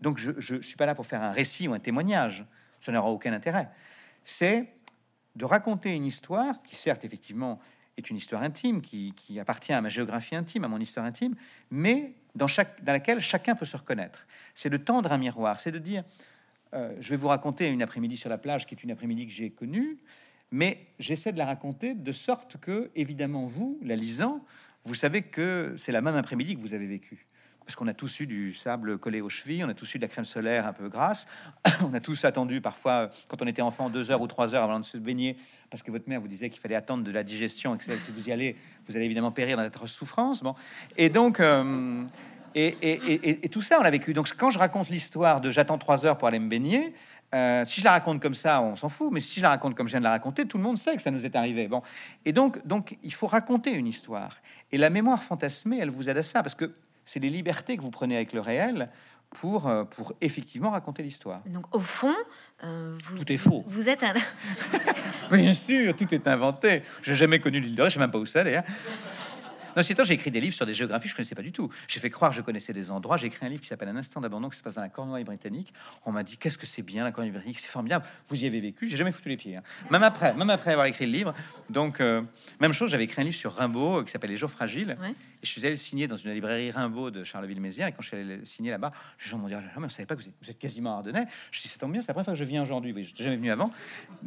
Donc, 0.00 0.18
je 0.18 0.54
ne 0.54 0.60
suis 0.62 0.76
pas 0.76 0.86
là 0.86 0.94
pour 0.94 1.06
faire 1.06 1.22
un 1.22 1.30
récit 1.30 1.68
ou 1.68 1.74
un 1.74 1.78
témoignage. 1.78 2.46
Ça 2.80 2.92
n'aura 2.92 3.10
aucun 3.10 3.32
intérêt. 3.32 3.68
C'est 4.24 4.72
de 5.36 5.44
raconter 5.44 5.90
une 5.90 6.06
histoire 6.06 6.62
qui, 6.62 6.76
certes, 6.76 7.04
effectivement, 7.04 7.60
est 7.96 8.10
une 8.10 8.16
histoire 8.16 8.42
intime, 8.42 8.80
qui, 8.80 9.14
appartient 9.38 9.72
à 9.72 9.80
ma 9.80 9.88
géographie 9.88 10.34
intime, 10.34 10.64
à 10.64 10.68
mon 10.68 10.78
histoire 10.78 11.06
intime, 11.06 11.34
mais 11.70 12.14
dans 12.34 12.48
laquelle 12.86 13.20
chacun 13.20 13.54
peut 13.54 13.64
se 13.64 13.76
reconnaître. 13.76 14.26
C'est 14.54 14.70
de 14.70 14.76
tendre 14.76 15.12
un 15.12 15.18
miroir, 15.18 15.60
c'est 15.60 15.72
de 15.72 15.78
dire, 15.78 16.04
euh, 16.74 16.94
je 17.00 17.10
vais 17.10 17.16
vous 17.16 17.28
raconter 17.28 17.68
une 17.68 17.82
après-midi 17.82 18.16
sur 18.16 18.30
la 18.30 18.38
plage, 18.38 18.66
qui 18.66 18.74
est 18.74 18.82
une 18.82 18.90
après-midi 18.90 19.26
que 19.26 19.32
j'ai 19.32 19.50
connue, 19.50 19.98
mais 20.50 20.86
j'essaie 20.98 21.32
de 21.32 21.38
la 21.38 21.46
raconter 21.46 21.94
de 21.94 22.12
sorte 22.12 22.56
que, 22.58 22.90
évidemment, 22.94 23.44
vous, 23.44 23.78
la 23.82 23.96
lisant, 23.96 24.44
vous 24.84 24.94
savez 24.94 25.22
que 25.22 25.74
c'est 25.76 25.92
la 25.92 26.00
même 26.00 26.16
après-midi 26.16 26.56
que 26.56 26.60
vous 26.60 26.74
avez 26.74 26.86
vécu. 26.86 27.26
Parce 27.66 27.76
qu'on 27.76 27.86
a 27.86 27.94
tous 27.94 28.18
eu 28.20 28.26
du 28.26 28.52
sable 28.52 28.98
collé 28.98 29.20
aux 29.20 29.28
chevilles, 29.28 29.62
on 29.64 29.68
a 29.68 29.74
tous 29.74 29.94
eu 29.94 29.98
de 29.98 30.02
la 30.02 30.08
crème 30.08 30.24
solaire 30.24 30.66
un 30.66 30.72
peu 30.72 30.88
grasse, 30.88 31.26
on 31.84 31.94
a 31.94 32.00
tous 32.00 32.24
attendu 32.24 32.60
parfois, 32.60 33.10
quand 33.28 33.42
on 33.42 33.46
était 33.46 33.62
enfant, 33.62 33.90
deux 33.90 34.10
heures 34.10 34.20
ou 34.20 34.26
trois 34.26 34.54
heures 34.54 34.64
avant 34.64 34.80
de 34.80 34.84
se 34.84 34.96
baigner, 34.96 35.36
parce 35.70 35.82
que 35.82 35.90
votre 35.92 36.08
mère 36.08 36.20
vous 36.20 36.26
disait 36.28 36.50
qu'il 36.50 36.60
fallait 36.60 36.74
attendre 36.74 37.04
de 37.04 37.10
la 37.12 37.22
digestion, 37.22 37.74
et 37.74 37.78
que 37.78 37.84
si 37.84 38.10
vous 38.10 38.28
y 38.28 38.32
allez, 38.32 38.56
vous 38.88 38.96
allez 38.96 39.04
évidemment 39.04 39.30
périr 39.30 39.56
dans 39.56 39.62
votre 39.62 39.86
souffrance. 39.86 40.42
Bon. 40.42 40.56
Et 40.96 41.10
donc, 41.10 41.38
euh, 41.38 42.02
et- 42.56 42.76
et- 42.82 43.44
et 43.44 43.48
tout 43.48 43.62
ça, 43.62 43.78
on 43.78 43.82
l'a 43.84 43.90
vécu. 43.92 44.12
Donc, 44.14 44.32
quand 44.36 44.50
je 44.50 44.58
raconte 44.58 44.88
l'histoire 44.88 45.40
de 45.40 45.52
j'attends 45.52 45.78
trois 45.78 46.04
heures 46.04 46.18
pour 46.18 46.26
aller 46.26 46.40
me 46.40 46.48
baigner, 46.48 46.92
euh, 47.32 47.64
si 47.64 47.80
je 47.80 47.84
la 47.84 47.92
raconte 47.92 48.20
comme 48.20 48.34
ça, 48.34 48.60
on 48.60 48.74
s'en 48.74 48.88
fout. 48.88 49.12
Mais 49.12 49.20
si 49.20 49.38
je 49.38 49.42
la 49.44 49.50
raconte 49.50 49.76
comme 49.76 49.86
je 49.86 49.92
viens 49.92 50.00
de 50.00 50.04
la 50.04 50.10
raconter, 50.10 50.44
tout 50.46 50.56
le 50.56 50.64
monde 50.64 50.76
sait 50.76 50.96
que 50.96 51.02
ça 51.02 51.12
nous 51.12 51.24
est 51.24 51.36
arrivé. 51.36 51.68
Bon, 51.68 51.82
et 52.24 52.32
donc, 52.32 52.66
donc, 52.66 52.98
il 53.04 53.14
faut 53.14 53.28
raconter 53.28 53.70
une 53.70 53.86
histoire. 53.86 54.36
Et 54.72 54.78
la 54.78 54.90
mémoire 54.90 55.22
fantasmée, 55.22 55.78
elle 55.80 55.90
vous 55.90 56.10
aide 56.10 56.16
à 56.18 56.24
ça, 56.24 56.42
parce 56.42 56.56
que 56.56 56.72
c'est 57.10 57.18
les 57.18 57.28
libertés 57.30 57.76
que 57.76 57.82
vous 57.82 57.90
prenez 57.90 58.14
avec 58.14 58.32
le 58.32 58.40
réel 58.40 58.88
pour, 59.30 59.66
euh, 59.66 59.82
pour 59.82 60.12
effectivement 60.20 60.70
raconter 60.70 61.02
l'histoire. 61.02 61.40
Donc 61.46 61.74
au 61.74 61.80
fond, 61.80 62.14
euh, 62.62 62.96
vous, 63.02 63.18
Tout 63.18 63.32
est 63.32 63.36
faux. 63.36 63.64
Vous 63.66 63.88
êtes 63.88 64.04
un, 64.04 64.14
Bien 65.36 65.52
sûr, 65.52 65.96
tout 65.96 66.14
est 66.14 66.28
inventé. 66.28 66.84
J'ai 67.02 67.16
jamais 67.16 67.40
connu 67.40 67.58
l'île 67.58 67.74
de 67.74 67.82
Ré, 67.82 67.90
je 67.90 67.94
sais 67.94 68.00
même 68.00 68.12
pas 68.12 68.18
où 68.18 68.26
c'est 68.26 68.44
d'ailleurs. 68.44 68.62
Non, 69.76 69.82
c'est 69.82 69.94
temps, 69.94 70.04
j'ai 70.04 70.14
écrit 70.14 70.30
des 70.30 70.40
livres 70.40 70.54
sur 70.54 70.66
des 70.66 70.74
géographies 70.74 71.04
que 71.04 71.10
je 71.10 71.16
connaissais 71.16 71.34
pas 71.34 71.42
du 71.42 71.52
tout. 71.52 71.68
J'ai 71.88 71.98
fait 72.00 72.10
croire 72.10 72.30
que 72.30 72.36
je 72.36 72.42
connaissais 72.42 72.72
des 72.72 72.90
endroits. 72.90 73.16
J'ai 73.16 73.26
écrit 73.28 73.44
un 73.46 73.48
livre 73.48 73.62
qui 73.62 73.68
s'appelle 73.68 73.88
Un 73.88 73.96
instant 73.96 74.20
d'abandon 74.20 74.48
qui 74.48 74.58
se 74.58 74.62
passe 74.62 74.74
dans 74.74 74.82
la 74.82 74.88
Cornouaille 74.88 75.24
britannique. 75.24 75.72
On 76.06 76.12
m'a 76.12 76.22
dit 76.22 76.36
qu'est-ce 76.36 76.58
que 76.58 76.66
c'est 76.66 76.82
bien 76.82 77.04
la 77.04 77.12
Cornouaille 77.12 77.32
britannique, 77.32 77.58
c'est 77.58 77.70
formidable. 77.70 78.04
Vous 78.28 78.42
y 78.42 78.46
avez 78.46 78.60
vécu. 78.60 78.88
J'ai 78.88 78.96
jamais 78.96 79.12
foutu 79.12 79.28
les 79.28 79.36
pieds. 79.36 79.56
hein. 79.56 79.62
Même 79.90 80.02
après, 80.02 80.32
même 80.34 80.50
après 80.50 80.72
avoir 80.72 80.86
écrit 80.86 81.06
le 81.06 81.12
livre. 81.12 81.34
Donc 81.70 82.00
euh, 82.00 82.22
même 82.60 82.72
chose, 82.72 82.90
j'avais 82.90 83.04
écrit 83.04 83.20
un 83.22 83.24
livre 83.24 83.36
sur 83.36 83.52
Rimbaud 83.52 84.04
qui 84.04 84.10
s'appelle 84.10 84.30
Les 84.30 84.36
jours 84.36 84.50
fragiles. 84.50 84.96
Ouais. 85.00 85.14
Et 85.42 85.46
je 85.46 85.50
suis 85.50 85.60
allé 85.62 85.70
le 85.70 85.76
signer 85.76 86.06
dans 86.06 86.16
une 86.16 86.32
librairie 86.32 86.70
Rimbaud 86.70 87.10
de 87.10 87.24
Charleville-Mézières. 87.24 87.88
Et 87.88 87.92
quand 87.92 88.02
je 88.02 88.08
suis 88.08 88.16
allé 88.18 88.36
le 88.36 88.44
signer 88.44 88.70
là-bas, 88.70 88.92
les 89.24 89.30
gens 89.30 89.38
m'ont 89.38 89.48
dit 89.48 89.54
oh 89.56 89.60
là 89.60 89.64
là, 89.66 89.72
mais 89.78 89.86
on 89.86 89.88
savait 89.88 90.04
pas 90.06 90.14
que 90.16 90.20
vous 90.22 90.28
êtes, 90.28 90.34
vous 90.42 90.50
êtes 90.50 90.58
quasiment 90.58 90.96
ardennais. 90.98 91.26
Je 91.50 91.62
dis 91.62 91.68
c'est 91.68 91.78
tant 91.78 91.88
bien, 91.88 92.00
c'est 92.02 92.08
la 92.08 92.14
première 92.14 92.26
fois 92.26 92.34
que 92.34 92.38
je 92.38 92.44
viens 92.44 92.62
aujourd'hui. 92.62 92.92
Oui, 92.94 93.04
je 93.04 93.10
n'étais 93.10 93.24
jamais 93.24 93.36
venu 93.36 93.50
avant. 93.50 93.70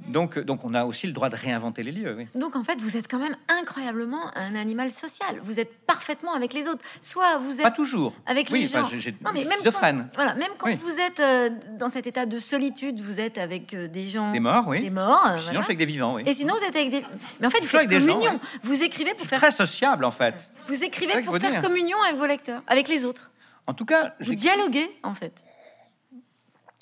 Donc 0.08 0.40
donc 0.40 0.66
on 0.66 0.74
a 0.74 0.86
aussi 0.86 1.06
le 1.08 1.14
droit 1.14 1.30
de 1.30 1.36
réinventer 1.36 1.84
les 1.84 1.92
lieux. 1.92 2.16
Oui. 2.18 2.28
Donc 2.40 2.56
en 2.56 2.64
fait, 2.64 2.80
vous 2.80 2.98
êtes 2.98 3.08
quand 3.10 3.20
même 3.20 3.36
incroyablement 3.48 4.36
un 4.36 4.56
animal 4.56 4.92
social. 4.92 5.40
Vous 5.44 5.60
êtes 5.60 5.78
parfaitement 5.86 6.34
avec 6.34 6.54
les 6.54 6.68
autres. 6.68 6.84
Soit 7.02 7.38
vous 7.38 7.58
Pas 7.58 7.68
êtes 7.70 7.76
toujours. 7.76 8.14
avec 8.26 8.50
oui, 8.52 8.62
les 8.62 8.68
gens. 8.68 8.82
enfin, 8.82 8.98
Non, 9.24 9.32
mais 9.34 9.36
je 9.36 9.40
suis 9.42 9.50
même 9.50 9.58
schizophrène. 9.60 10.10
Voilà, 10.16 10.36
même 10.36 10.50
quand 10.58 10.68
Oui. 10.68 10.76
vous 10.82 10.98
êtes 11.00 11.20
euh, 11.20 11.50
dans 11.80 11.90
cet 11.90 12.08
état 12.08 12.26
de 12.26 12.40
solitude, 12.40 13.00
vous 13.02 13.20
êtes 13.20 13.38
avec 13.38 13.74
euh, 13.74 13.88
des 13.88 14.08
gens, 14.10 14.32
Des 14.32 14.40
morts, 14.40 14.66
oui. 14.68 14.82
des 14.82 14.90
morts. 14.90 15.22
euh, 15.28 15.38
Sinon, 15.38 15.44
voilà. 15.44 15.60
je 15.60 15.64
suis 15.64 15.72
avec 15.72 15.78
des 15.78 15.86
vivants, 15.86 16.16
oui. 16.16 16.24
Et 16.26 16.34
sinon, 16.34 16.56
vous 16.56 16.64
êtes 16.64 16.76
avec 16.76 16.90
des. 16.90 17.04
Mais 17.40 17.48
en 17.48 17.50
fait, 17.50 17.60
vous 17.60 17.68
suis 17.68 17.78
faites 17.78 17.88
avec 17.88 18.00
des 18.00 18.08
gens. 18.08 18.40
Vous 18.64 18.82
écrivez 18.82 19.14
pour 19.14 19.26
faire. 19.28 19.40
Très 19.40 19.52
sociable, 19.52 20.06
en 20.06 20.12
fait. 20.12 20.50
Vous 20.68 20.82
écrivez 20.84 21.03
C'est 21.08 21.14
vrai 21.14 21.24
pour 21.24 21.34
faire 21.38 21.62
communion 21.62 21.98
avec 22.04 22.18
vos 22.20 22.26
lecteurs, 22.28 22.64
avec 22.68 22.88
les 22.88 23.06
autres. 23.06 23.32
En 23.68 23.74
tout 23.74 23.86
cas, 23.86 24.16
Vous 24.20 24.34
dialoguez, 24.36 24.90
en 25.04 25.14
fait. 25.14 25.46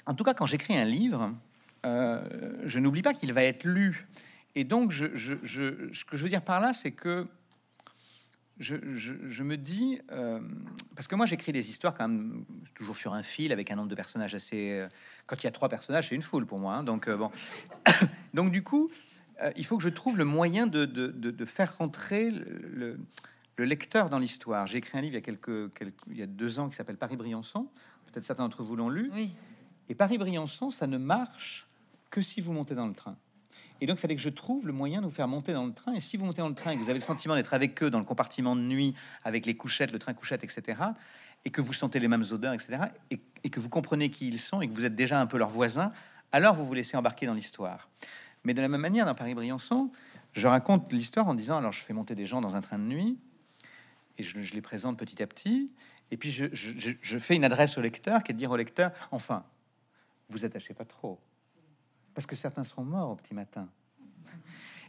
en 0.05 0.13
tout 0.15 0.23
cas, 0.23 0.33
quand 0.33 0.45
j'écris 0.45 0.77
un 0.77 0.85
livre, 0.85 1.33
euh, 1.85 2.23
je 2.65 2.79
n'oublie 2.79 3.01
pas 3.01 3.13
qu'il 3.13 3.31
va 3.33 3.43
être 3.43 3.63
lu. 3.65 4.07
Et 4.55 4.63
donc, 4.63 4.91
je, 4.91 5.07
je- 5.15 5.35
je- 5.43 5.91
ce 5.93 6.03
que 6.05 6.17
je 6.17 6.23
veux 6.23 6.29
dire 6.29 6.41
par 6.41 6.59
là, 6.59 6.73
c'est 6.73 6.91
que 6.91 7.27
je, 8.59 8.75
je- 8.95 9.13
je 9.27 9.43
me 9.43 9.57
dis, 9.57 9.99
euh, 10.11 10.39
parce 10.95 11.07
que 11.07 11.15
moi 11.15 11.25
j'écris 11.25 11.51
des 11.51 11.69
histoires 11.69 11.95
quand 11.95 12.07
même 12.07 12.45
toujours 12.75 12.95
sur 12.95 13.13
un 13.13 13.23
fil 13.23 13.51
avec 13.51 13.71
un 13.71 13.75
nombre 13.75 13.87
de 13.89 13.95
personnages 13.95 14.35
assez. 14.35 14.71
euh, 14.71 14.87
quand 15.25 15.41
il 15.41 15.45
y 15.45 15.47
a 15.47 15.51
trois 15.51 15.69
personnages, 15.69 16.09
c'est 16.09 16.15
une 16.15 16.21
foule 16.21 16.45
pour 16.45 16.59
moi. 16.59 16.75
hein. 16.75 16.83
donc 16.83 17.07
euh, 17.07 17.17
bon, 17.17 17.31
donc 18.33 18.51
du 18.51 18.63
coup, 18.63 18.89
il 19.55 19.65
faut 19.65 19.77
que 19.77 19.83
je 19.83 19.89
trouve 19.89 20.17
le 20.19 20.25
moyen 20.25 20.67
de, 20.67 20.85
de- 20.85 21.07
de- 21.07 21.31
de 21.31 21.45
faire 21.45 21.75
rentrer 21.77 22.29
le, 22.29 22.45
le- 22.73 22.99
le 23.57 23.65
lecteur 23.65 24.09
dans 24.09 24.19
l'histoire. 24.19 24.67
J'ai 24.67 24.77
écrit 24.79 24.97
un 24.97 25.01
livre 25.01 25.13
il 25.13 25.15
y 25.15 25.19
a 25.19 25.21
quelques, 25.21 25.73
quelques- 25.73 25.95
il 26.09 26.17
y 26.17 26.21
a 26.21 26.27
deux 26.27 26.59
ans 26.59 26.69
qui 26.69 26.75
s'appelle 26.75 26.97
Paris-Briançon. 26.97 27.67
Peut-être 28.11 28.23
certains 28.23 28.43
d'entre 28.43 28.63
vous 28.63 28.75
l'ont 28.75 28.89
lu. 28.89 29.09
Oui. 29.13 29.33
Et 29.89 29.95
Paris-Briançon, 29.95 30.71
ça 30.71 30.87
ne 30.87 30.97
marche 30.97 31.67
que 32.09 32.21
si 32.21 32.41
vous 32.41 32.53
montez 32.53 32.75
dans 32.75 32.87
le 32.87 32.93
train. 32.93 33.17
Et 33.79 33.87
donc, 33.87 33.97
il 33.97 34.01
fallait 34.01 34.15
que 34.15 34.21
je 34.21 34.29
trouve 34.29 34.67
le 34.67 34.73
moyen 34.73 35.01
de 35.01 35.05
vous 35.07 35.11
faire 35.11 35.27
monter 35.27 35.53
dans 35.53 35.65
le 35.65 35.73
train. 35.73 35.93
Et 35.93 35.99
si 35.99 36.15
vous 36.17 36.25
montez 36.25 36.41
dans 36.41 36.49
le 36.49 36.55
train 36.55 36.71
et 36.71 36.75
que 36.75 36.81
vous 36.81 36.89
avez 36.89 36.99
le 36.99 37.05
sentiment 37.05 37.35
d'être 37.35 37.53
avec 37.53 37.81
eux 37.83 37.89
dans 37.89 37.99
le 37.99 38.05
compartiment 38.05 38.55
de 38.55 38.61
nuit, 38.61 38.93
avec 39.23 39.45
les 39.45 39.55
couchettes, 39.57 39.91
le 39.91 39.99
train 39.99 40.13
couchette, 40.13 40.43
etc., 40.43 40.79
et 41.45 41.49
que 41.49 41.61
vous 41.61 41.73
sentez 41.73 41.99
les 41.99 42.07
mêmes 42.07 42.23
odeurs, 42.31 42.53
etc., 42.53 42.77
et, 43.09 43.19
et 43.43 43.49
que 43.49 43.59
vous 43.59 43.69
comprenez 43.69 44.11
qui 44.11 44.27
ils 44.27 44.37
sont 44.37 44.61
et 44.61 44.67
que 44.69 44.73
vous 44.73 44.85
êtes 44.85 44.93
déjà 44.95 45.19
un 45.19 45.25
peu 45.25 45.37
leurs 45.39 45.49
voisins, 45.49 45.91
alors 46.31 46.53
vous 46.53 46.65
vous 46.65 46.73
laissez 46.75 46.95
embarquer 46.95 47.25
dans 47.25 47.33
l'histoire. 47.33 47.89
Mais 48.43 48.53
de 48.53 48.61
la 48.61 48.67
même 48.67 48.81
manière, 48.81 49.05
dans 49.07 49.15
Paris-Briançon, 49.15 49.91
je 50.33 50.47
raconte 50.47 50.91
l'histoire 50.93 51.27
en 51.27 51.33
disant 51.33 51.57
alors, 51.57 51.71
je 51.71 51.81
fais 51.81 51.93
monter 51.93 52.13
des 52.13 52.27
gens 52.27 52.39
dans 52.41 52.55
un 52.55 52.61
train 52.61 52.77
de 52.77 52.83
nuit 52.83 53.17
et 54.21 54.23
je, 54.23 54.39
je 54.39 54.53
les 54.53 54.61
présente 54.61 54.97
petit 54.97 55.21
à 55.21 55.27
petit. 55.27 55.71
Et 56.11 56.17
puis, 56.17 56.31
je, 56.31 56.45
je- 56.53 56.71
je- 56.77 56.91
je 57.01 57.17
fais 57.17 57.35
une 57.35 57.43
adresse 57.43 57.77
au 57.77 57.81
lecteur 57.81 58.23
qui 58.23 58.31
est 58.31 58.33
de 58.33 58.39
dire 58.39 58.51
au 58.51 58.55
lecteur 58.57 58.91
enfin, 59.11 59.43
vous 60.29 60.45
attachez 60.45 60.73
pas 60.73 60.85
trop. 60.85 61.19
Parce 62.13 62.25
que 62.25 62.35
certains 62.35 62.63
seront 62.63 62.83
morts 62.83 63.09
au 63.11 63.15
petit 63.15 63.33
matin. 63.33 63.67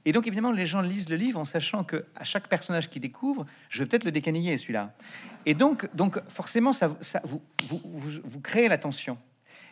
Et 0.05 0.11
donc, 0.12 0.27
évidemment, 0.27 0.51
les 0.51 0.66
gens 0.66 0.81
lisent 0.81 1.09
le 1.09 1.14
livre 1.16 1.38
en 1.38 1.45
sachant 1.45 1.85
que 1.85 2.05
à 2.16 2.25
chaque 2.25 2.49
personnage 2.49 2.90
qu'ils 2.90 3.03
découvrent, 3.03 3.47
je 3.68 3.79
vais 3.83 3.88
peut-être 3.88 4.05
le 4.05 4.11
décaniller, 4.11 4.57
celui-là. 4.59 4.92
Et 5.47 5.55
donc, 5.55 5.88
donc 5.95 6.21
forcément, 6.29 6.73
ça, 6.73 6.97
ça 7.01 7.21
vous, 7.25 7.40
vous, 7.68 7.81
vous, 7.85 8.11
vous 8.25 8.40
créez 8.40 8.68
la 8.68 8.79
tension. 8.79 9.16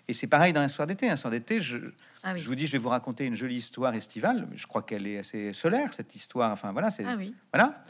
Et 0.06 0.12
c'est 0.12 0.28
pareil 0.28 0.52
dans 0.52 0.60
un 0.60 0.68
soir 0.68 0.86
d'été. 0.86 1.10
Un 1.10 1.16
soir 1.16 1.32
d'été, 1.32 1.60
je, 1.60 1.78
Ah 2.22 2.32
oui. 2.34 2.40
je 2.40 2.46
vous 2.48 2.54
dis, 2.54 2.66
je 2.66 2.72
vais 2.72 2.78
vous 2.78 2.88
raconter 2.88 3.26
une 3.26 3.34
jolie 3.34 3.56
histoire 3.56 3.92
estivale. 3.94 4.46
Je 4.54 4.66
crois 4.68 4.82
qu'elle 4.82 5.06
est 5.08 5.18
assez 5.18 5.52
solaire, 5.52 5.92
cette 5.92 6.14
histoire. 6.14 6.52
Enfin, 6.52 6.70
voilà, 6.72 6.90
c'est 6.92 7.04
Ah 7.04 7.16
oui. 7.18 7.34
voilà. 7.52 7.84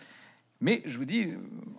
Mais 0.61 0.83
je 0.85 0.97
vous 0.99 1.07
dis, 1.07 1.29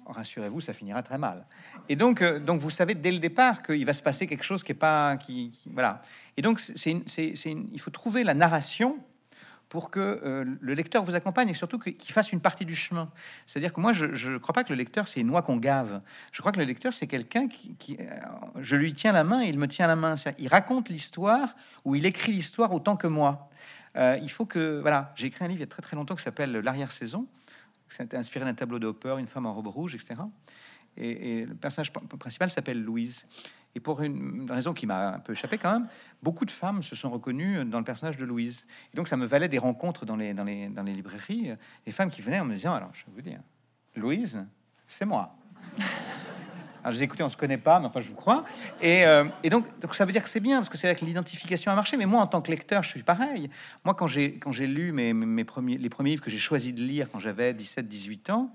rassurez-vous, 0.08 0.60
ça 0.62 0.74
finira 0.74 1.04
très 1.04 1.18
mal. 1.20 1.46
Et 1.88 1.96
donc, 1.96 2.22
euh, 2.22 2.40
donc 2.40 2.60
vous 2.62 2.70
savez 2.72 2.96
dès 2.96 3.12
le 3.12 3.20
départ 3.20 3.62
qu'il 3.62 3.86
va 3.86 3.94
se 3.94 4.02
passer 4.02 4.26
quelque 4.26 4.44
chose 4.44 4.64
qui 4.64 4.72
est 4.72 4.76
pas, 4.76 5.18
qui, 5.18 5.52
voilà. 5.74 6.02
Et 6.38 6.42
donc, 6.42 6.60
c'est, 6.60 6.90
une- 6.92 7.04
une- 7.46 7.70
il 7.72 7.80
faut 7.80 7.92
trouver 7.92 8.24
la 8.24 8.34
narration 8.34 8.98
pour 9.70 9.90
que 9.92 10.00
euh, 10.00 10.44
le 10.60 10.74
lecteur 10.74 11.04
vous 11.06 11.16
accompagne 11.16 11.48
et 11.50 11.54
surtout 11.54 11.80
qu'il 11.80 12.12
fasse 12.12 12.34
une 12.34 12.42
partie 12.42 12.66
du 12.66 12.76
chemin. 12.76 13.10
C'est-à-dire 13.46 13.72
que 13.72 13.80
moi, 13.80 13.94
je 13.94 14.32
ne 14.32 14.38
crois 14.40 14.52
pas 14.54 14.64
que 14.64 14.70
le 14.74 14.76
lecteur, 14.78 15.08
c'est 15.08 15.20
une 15.22 15.28
noix 15.28 15.44
qu'on 15.44 15.58
gave. 15.58 16.02
Je 16.32 16.42
crois 16.42 16.52
que 16.52 16.58
le 16.60 16.66
lecteur, 16.66 16.92
c'est 16.92 17.08
quelqu'un 17.08 17.48
qui, 17.48 17.76
qui, 17.76 17.98
euh, 18.00 18.06
je 18.60 18.76
lui 18.76 18.94
tiens 18.94 19.12
la 19.14 19.24
main 19.24 19.44
et 19.44 19.48
il 19.48 19.60
me 19.60 19.68
tient 19.68 19.88
la 19.88 19.96
main. 19.96 20.16
Il 20.40 20.48
raconte 20.48 20.90
l'histoire 20.90 21.56
ou 21.86 21.94
il 21.96 22.06
écrit 22.06 22.32
l'histoire 22.34 22.74
autant 22.74 22.96
que 22.98 23.08
moi. 23.08 23.48
Il 23.96 24.30
faut 24.32 24.46
que, 24.46 24.80
voilà, 24.80 25.12
j'ai 25.18 25.28
écrit 25.28 25.44
un 25.46 25.50
livre 25.50 25.60
il 25.60 25.64
y 25.64 25.64
a 25.64 25.68
très 25.68 25.82
très 25.82 25.96
longtemps 25.98 26.16
qui 26.16 26.24
s'appelle 26.24 26.52
L'arrière-saison. 26.54 27.28
C'était 27.92 28.18
inspiré 28.18 28.46
d'un 28.46 28.54
tableau 28.54 28.80
de 28.80 28.88
Hopper, 28.88 29.16
une 29.20 29.28
femme 29.28 29.46
en 29.46 29.54
robe 29.54 29.68
rouge, 29.68 29.96
etc. 29.96 30.16
Et, 30.98 31.46
le 31.46 31.56
personnage 31.56 31.92
pr- 31.92 32.06
principal 32.18 32.50
s'appelle 32.50 32.82
Louise. 32.82 33.26
Et 33.76 33.80
pour 33.80 34.02
une 34.02 34.50
raison 34.52 34.74
qui 34.74 34.86
m'a 34.86 35.16
un 35.16 35.20
peu 35.20 35.32
échappé 35.32 35.58
quand 35.58 35.72
même, 35.72 35.88
beaucoup 36.22 36.44
de 36.46 36.52
femmes 36.52 36.84
se 36.84 36.96
sont 36.96 37.10
reconnues 37.10 37.64
dans 37.66 37.80
le 37.80 37.86
personnage 37.86 38.18
de 38.18 38.26
Louise. 38.26 38.66
Et 38.94 38.98
donc 38.98 39.08
ça 39.08 39.16
me 39.16 39.26
valait 39.26 39.48
des 39.48 39.60
rencontres 39.60 40.06
dans 40.06 40.18
les, 40.18 40.34
dans 40.34 40.44
les, 40.44 40.68
dans 40.68 40.84
les 40.84 40.94
librairies, 40.94 41.54
des 41.86 41.92
femmes 41.92 42.10
qui 42.10 42.22
venaient 42.22 42.42
en 42.42 42.46
me 42.46 42.56
disant, 42.56 42.74
alors 42.74 42.92
je 42.94 43.06
vais 43.06 43.12
vous 43.14 43.22
dire, 43.22 43.40
Louise, 43.96 44.46
c'est 44.86 45.06
moi. 45.06 45.36
Alors, 46.84 46.94
je 46.94 46.98
dis, 46.98 47.04
écoutez, 47.04 47.24
on 47.24 47.30
se 47.30 47.38
connaît 47.38 47.58
pas, 47.58 47.80
mais 47.80 47.86
enfin, 47.86 48.02
je 48.02 48.10
vous 48.10 48.16
crois. 48.16 48.44
Et, 48.82 49.06
euh, 49.06 49.26
et 49.44 49.50
donc, 49.50 49.66
donc, 49.80 49.94
ça 49.94 50.06
veut 50.06 50.12
dire 50.12 50.24
que 50.24 50.30
c'est 50.30 50.40
bien, 50.40 50.58
parce 50.58 50.70
que 50.70 50.78
c'est 50.78 50.88
là 50.88 50.96
que 50.96 51.06
l'identification 51.06 51.72
a 51.72 51.76
marché. 51.76 51.96
Mais 51.96 52.08
moi, 52.08 52.22
en 52.22 52.28
tant 52.28 52.42
que 52.42 52.50
lecteur, 52.50 52.82
je 52.82 52.90
suis 52.90 53.04
pareil. 53.04 53.50
Moi, 53.86 53.94
quand 53.94 54.08
j'ai 54.08 54.40
lu 54.68 54.92
mes, 54.92 55.44
premiers 55.44 55.78
livres 55.78 56.24
que 56.24 56.32
j'ai 56.32 56.38
choisi 56.38 56.74
de 56.74 56.82
lire 56.82 57.08
quand 57.12 57.20
j'avais 57.20 57.54
17-18 57.54 58.32
ans, 58.32 58.50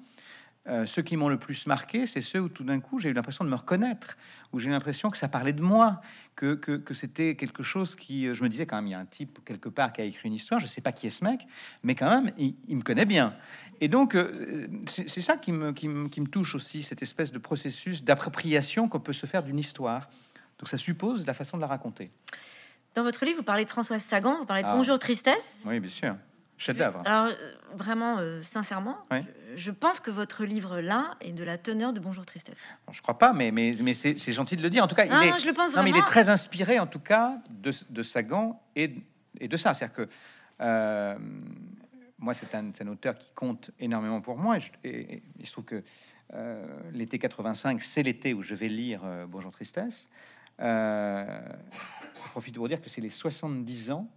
euh, 0.68 0.86
ceux 0.86 1.02
qui 1.02 1.16
m'ont 1.16 1.28
le 1.28 1.38
plus 1.38 1.66
marqué, 1.66 2.06
c'est 2.06 2.20
ceux 2.20 2.40
où 2.40 2.48
tout 2.48 2.64
d'un 2.64 2.80
coup 2.80 2.98
j'ai 2.98 3.10
eu 3.10 3.12
l'impression 3.12 3.44
de 3.44 3.50
me 3.50 3.54
reconnaître, 3.54 4.16
où 4.52 4.58
j'ai 4.58 4.68
eu 4.68 4.72
l'impression 4.72 5.10
que 5.10 5.16
ça 5.16 5.28
parlait 5.28 5.52
de 5.52 5.62
moi, 5.62 6.00
que, 6.34 6.54
que, 6.54 6.72
que 6.72 6.92
c'était 6.94 7.36
quelque 7.36 7.62
chose 7.62 7.94
qui, 7.94 8.26
euh, 8.26 8.34
je 8.34 8.42
me 8.42 8.48
disais 8.48 8.66
quand 8.66 8.76
même, 8.76 8.86
il 8.86 8.90
y 8.90 8.94
a 8.94 8.98
un 8.98 9.06
type 9.06 9.38
quelque 9.44 9.68
part 9.68 9.92
qui 9.92 10.00
a 10.00 10.04
écrit 10.04 10.28
une 10.28 10.34
histoire, 10.34 10.60
je 10.60 10.66
sais 10.66 10.80
pas 10.80 10.92
qui 10.92 11.06
est 11.06 11.10
ce 11.10 11.24
mec, 11.24 11.46
mais 11.82 11.94
quand 11.94 12.10
même, 12.10 12.32
il, 12.36 12.56
il 12.68 12.76
me 12.76 12.82
connaît 12.82 13.06
bien. 13.06 13.34
Et 13.80 13.88
donc, 13.88 14.14
euh, 14.14 14.66
c'est 14.86 15.08
c'est 15.08 15.20
ça 15.20 15.36
qui 15.36 15.52
me, 15.52 15.72
qui, 15.72 15.88
me, 15.88 16.08
qui 16.08 16.20
me 16.20 16.26
touche 16.26 16.54
aussi, 16.54 16.82
cette 16.82 17.02
espèce 17.02 17.32
de 17.32 17.38
processus 17.38 18.02
d'appropriation 18.02 18.88
qu'on 18.88 19.00
peut 19.00 19.12
se 19.12 19.26
faire 19.26 19.42
d'une 19.42 19.58
histoire. 19.58 20.08
Donc 20.58 20.68
ça 20.68 20.78
suppose 20.78 21.26
la 21.26 21.34
façon 21.34 21.58
de 21.58 21.62
la 21.62 21.66
raconter. 21.66 22.10
Dans 22.94 23.02
votre 23.02 23.24
livre, 23.26 23.36
vous 23.36 23.44
parlez 23.44 23.64
de 23.66 23.70
Françoise 23.70 24.02
Sagan, 24.02 24.38
vous 24.38 24.46
parlez 24.46 24.62
de 24.62 24.68
Ah. 24.68 24.76
Bonjour 24.76 24.98
Tristesse. 24.98 25.62
Oui, 25.66 25.80
bien 25.80 25.90
sûr. 25.90 26.16
Chef-d'œuvre. 26.58 27.02
Alors, 27.04 27.26
euh, 27.26 27.32
vraiment, 27.74 28.16
euh, 28.18 28.40
sincèrement, 28.40 28.96
Oui. 29.10 29.18
je, 29.56 29.64
je 29.64 29.70
pense 29.70 30.00
que 30.00 30.10
votre 30.10 30.44
livre-là 30.44 31.14
est 31.20 31.32
de 31.32 31.44
la 31.44 31.58
teneur 31.58 31.92
de 31.92 32.00
Bonjour 32.00 32.24
Tristesse. 32.24 32.56
Je 32.90 33.02
crois 33.02 33.18
pas, 33.18 33.32
mais, 33.34 33.50
mais, 33.50 33.74
mais 33.82 33.92
c'est 33.94 34.32
gentil 34.32 34.56
de 34.56 34.62
le 34.62 34.70
dire. 34.70 34.82
En 34.82 34.88
tout 34.88 34.94
cas, 34.94 35.04
il 35.04 35.12
est, 35.12 35.30
non, 35.32 35.38
je 35.38 35.46
le 35.46 35.52
pense 35.52 35.74
Non, 35.76 35.82
mais 35.82 35.90
il 35.90 35.96
est 35.96 36.02
très 36.06 36.28
inspiré, 36.30 36.78
en 36.78 36.86
tout 36.86 37.00
cas, 37.00 37.38
de, 37.50 37.72
de 37.90 38.02
Sagan 38.02 38.60
et, 38.74 38.94
et 39.38 39.48
de 39.48 39.56
ça. 39.56 39.74
C'est-à-dire 39.74 39.94
que 39.96 40.08
euh, 40.62 41.18
moi, 42.18 42.32
c'est 42.32 42.54
un, 42.54 42.70
un 42.80 42.86
auteur 42.88 43.16
qui 43.18 43.30
compte 43.34 43.70
énormément 43.78 44.22
pour 44.22 44.38
moi. 44.38 44.56
Et, 44.56 44.60
je- 44.60 44.72
et- 44.84 45.14
et 45.16 45.22
il 45.38 45.46
se 45.46 45.52
trouve 45.52 45.64
que 45.66 45.82
euh, 46.34 46.66
l'été 46.92 47.18
85, 47.18 47.82
c'est 47.82 48.02
l'été 48.02 48.32
où 48.32 48.40
je 48.40 48.54
vais 48.54 48.68
lire 48.68 49.02
Bonjour 49.28 49.50
Tristesse. 49.52 50.08
Je 50.58 52.30
profite 52.30 52.54
pour 52.56 52.66
dire 52.68 52.80
que 52.80 52.88
c'est 52.88 53.00
les 53.02 53.10
70 53.10 53.90
ans 53.90 54.08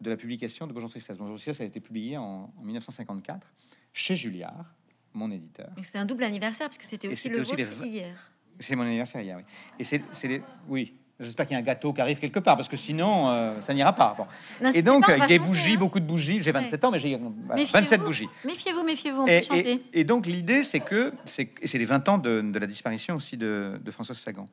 de 0.00 0.10
la 0.10 0.16
publication 0.16 0.66
de 0.66 0.72
Bonjour 0.72 0.90
Tristesse. 0.90 1.16
Bonjour 1.16 1.36
Tristesse 1.36 1.60
a 1.60 1.64
été 1.64 1.80
publié 1.80 2.16
en, 2.16 2.52
en 2.58 2.62
1954 2.62 3.46
chez 3.92 4.14
Julliard, 4.16 4.64
mon 5.14 5.30
éditeur. 5.30 5.70
C'est 5.82 5.98
un 5.98 6.04
double 6.04 6.24
anniversaire, 6.24 6.68
parce 6.68 6.78
que 6.78 6.84
c'était 6.84 7.08
aussi 7.08 7.28
le 7.28 7.40
aussi 7.40 7.56
les 7.56 7.64
vôtre 7.64 7.80
v- 7.82 7.88
hier. 7.88 8.30
C'est 8.60 8.76
mon 8.76 8.82
anniversaire 8.84 9.22
hier, 9.22 9.36
oui. 9.38 9.44
Et 9.78 9.84
c'est, 9.84 10.02
les... 10.28 10.42
Oui, 10.68 10.94
j'espère 11.18 11.46
qu'il 11.46 11.54
y 11.54 11.56
a 11.56 11.60
un 11.60 11.64
gâteau 11.64 11.92
qui 11.94 12.00
arrive 12.02 12.18
quelque 12.18 12.40
part, 12.40 12.56
parce 12.56 12.68
que 12.68 12.76
sinon, 12.76 13.28
euh, 13.30 13.60
ça 13.60 13.72
n'ira 13.72 13.94
pas. 13.94 14.14
Bon. 14.18 14.26
Non, 14.62 14.70
Et 14.72 14.82
donc, 14.82 15.04
on 15.04 15.08
va 15.08 15.14
avec 15.14 15.28
des 15.28 15.38
bougies, 15.38 15.74
hein. 15.74 15.78
beaucoup 15.78 16.00
de 16.00 16.04
bougies. 16.06 16.40
J'ai 16.40 16.52
27 16.52 16.84
ans, 16.84 16.90
mais 16.90 16.98
j'ai 16.98 17.16
voilà, 17.16 17.30
Méfiez-vous. 17.54 17.72
27 17.72 18.00
bougies. 18.02 18.28
Méfiez-vous, 18.44 18.82
méfiez-vous, 18.82 19.22
on 19.22 19.24
peut 19.24 19.30
Et, 19.30 19.42
chanter. 19.42 19.72
et- 19.94 20.00
et 20.00 20.04
donc, 20.04 20.26
l'idée, 20.26 20.62
c'est 20.62 20.80
que 20.80 21.12
c'est, 21.24 21.54
les 21.72 21.84
20 21.86 22.08
ans 22.10 22.18
de, 22.18 22.42
de 22.42 22.58
la 22.58 22.66
disparition 22.66 23.16
aussi 23.16 23.36
de, 23.38 23.80
de 23.82 23.90
Françoise 23.90 24.18
Sagan. 24.18 24.46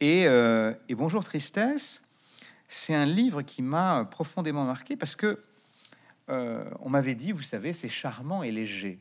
Et, 0.00 0.26
euh, 0.26 0.72
et 0.88 0.96
Bonjour 0.96 1.22
Tristesse, 1.22 2.02
c'est 2.72 2.94
un 2.94 3.04
livre 3.04 3.42
qui 3.42 3.60
m'a 3.60 4.04
profondément 4.06 4.64
marqué 4.64 4.96
parce 4.96 5.14
que 5.14 5.44
euh, 6.30 6.64
on 6.80 6.88
m'avait 6.88 7.14
dit, 7.14 7.32
vous 7.32 7.42
savez, 7.42 7.72
c'est 7.72 7.88
charmant 7.88 8.42
et 8.42 8.50
léger. 8.50 8.98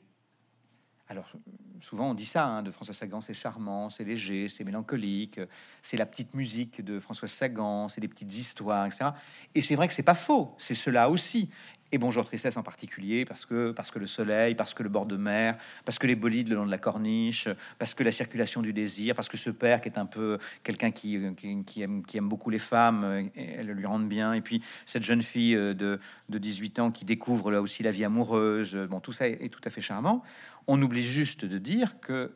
Alors, 1.08 1.32
souvent 1.80 2.12
on 2.12 2.14
dit 2.14 2.26
ça 2.26 2.46
hein, 2.46 2.64
de 2.64 2.72
François 2.72 2.94
Sagan, 2.94 3.22
c'est 3.22 3.34
charmant, 3.34 3.90
c'est 3.90 4.04
léger, 4.04 4.48
c'est 4.48 4.64
mélancolique, 4.64 5.40
c'est 5.82 5.98
la 5.98 6.06
petite 6.06 6.34
musique 6.34 6.84
de 6.84 7.00
François 7.00 7.28
Sagan, 7.28 7.88
c'est 7.88 8.02
des 8.02 8.08
petites 8.08 8.34
histoires, 8.34 8.86
etc. 8.86 9.12
Et 9.56 9.62
c'est 9.62 9.76
vrai 9.76 9.88
que 9.88 9.94
c'est 9.94 10.04
pas 10.04 10.16
faux, 10.16 10.54
c'est 10.58 10.76
cela 10.76 11.10
aussi. 11.10 11.50
Et 11.94 11.98
Bonjour 11.98 12.24
Tristesse 12.24 12.56
en 12.56 12.64
particulier, 12.64 13.26
parce 13.26 13.46
que, 13.46 13.72
parce 13.72 13.92
que 13.92 14.00
le 14.00 14.08
soleil, 14.08 14.56
parce 14.56 14.74
que 14.74 14.82
le 14.82 14.88
bord 14.88 15.06
de 15.06 15.18
mer, 15.18 15.58
parce 15.84 16.00
que 16.00 16.08
les 16.08 16.16
bolides 16.16 16.48
le 16.48 16.56
long 16.56 16.66
de 16.66 16.72
la 16.72 16.78
corniche, 16.78 17.50
parce 17.80 17.94
que 17.94 18.04
la 18.04 18.12
circulation 18.12 18.62
du 18.62 18.72
désir, 18.72 19.14
parce 19.14 19.28
que 19.28 19.36
ce 19.36 19.50
père 19.50 19.82
qui 19.82 19.90
est 19.90 19.98
un 19.98 20.06
peu 20.06 20.38
quelqu'un 20.64 20.92
qui, 20.92 21.20
qui, 21.66 21.82
aime, 21.82 22.06
qui 22.06 22.18
aime 22.18 22.30
beaucoup 22.30 22.50
les 22.50 22.60
femmes, 22.60 23.30
elles 23.36 23.68
lui 23.68 23.86
rendent 23.86 24.08
bien, 24.08 24.34
et 24.34 24.42
puis 24.42 24.64
cette 24.86 25.04
jeune 25.04 25.22
fille 25.22 25.56
euh, 25.56 25.74
de, 25.74 26.00
de 26.30 26.38
18 26.38 26.80
ans 26.80 26.92
qui 26.92 27.04
découvre 27.04 27.52
là 27.52 27.62
aussi 27.62 27.84
la 27.84 27.92
vie 27.92 28.06
amoureuse, 28.06 28.76
bon, 28.90 29.02
tout 29.02 29.12
ça 29.12 29.28
est, 29.28 29.50
tout 29.50 29.62
à 29.66 29.70
fait 29.70 29.82
charmant. 29.82 30.24
On 30.68 30.82
oublie 30.82 31.04
juste 31.04 31.46
de 31.46 31.58
dire 31.58 32.00
que 32.00 32.32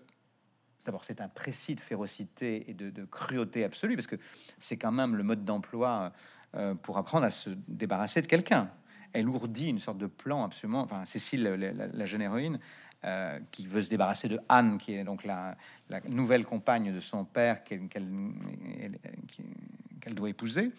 D'abord, 0.86 1.04
c'est 1.04 1.20
un 1.20 1.30
précis 1.30 1.74
de 1.74 1.80
férocité 1.80 2.70
et 2.70 2.76
de, 2.76 3.06
cruauté 3.06 3.64
absolue, 3.64 3.96
parce 3.96 4.06
que 4.06 4.18
c'est 4.60 4.78
quand 4.78 4.92
même 4.92 5.16
le 5.16 5.24
mode 5.24 5.44
d'emploi 5.44 6.14
euh, 6.54 6.76
pour 6.76 7.00
apprendre 7.00 7.26
à 7.26 7.32
se 7.32 7.50
débarrasser 7.68 8.22
de 8.22 8.28
quelqu'un 8.28 8.70
elle 9.16 9.30
ourdit 9.30 9.70
une 9.70 9.80
sorte 9.80 9.98
de 9.98 10.08
plan 10.08 10.44
absolument. 10.44 10.82
Enfin, 10.82 11.06
Cécile, 11.06 11.44
la, 11.44 12.06
jeune 12.06 12.22
héroïne, 12.22 12.60
euh, 13.06 13.40
qui 13.52 13.66
veut 13.66 13.82
se 13.82 13.90
débarrasser 13.90 14.28
de 14.28 14.40
Anne, 14.50 14.78
qui 14.78 14.94
est 14.94 15.04
donc 15.04 15.24
la, 15.24 15.56
nouvelle 16.10 16.44
compagne 16.46 16.94
de 16.94 17.00
son 17.00 17.24
père 17.24 17.64
qu'elle 17.64 17.80
doit 20.14 20.30
épouser. 20.30 20.72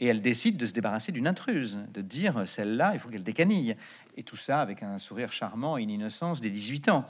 Et 0.00 0.06
elle 0.06 0.20
décide 0.20 0.56
de 0.56 0.66
se 0.66 0.72
débarrasser 0.72 1.12
d'une 1.12 1.26
intruse, 1.26 1.78
de 1.92 2.02
dire 2.02 2.46
celle-là, 2.46 2.92
il 2.94 3.00
faut 3.00 3.08
qu'elle 3.08 3.22
décanille. 3.22 3.74
Et 4.16 4.22
tout 4.24 4.36
ça 4.36 4.60
avec 4.60 4.82
un 4.82 4.98
sourire 4.98 5.32
charmant 5.32 5.78
et 5.78 5.82
une 5.82 5.90
innocence 5.90 6.40
des 6.40 6.50
18 6.50 6.88
ans. 6.88 7.04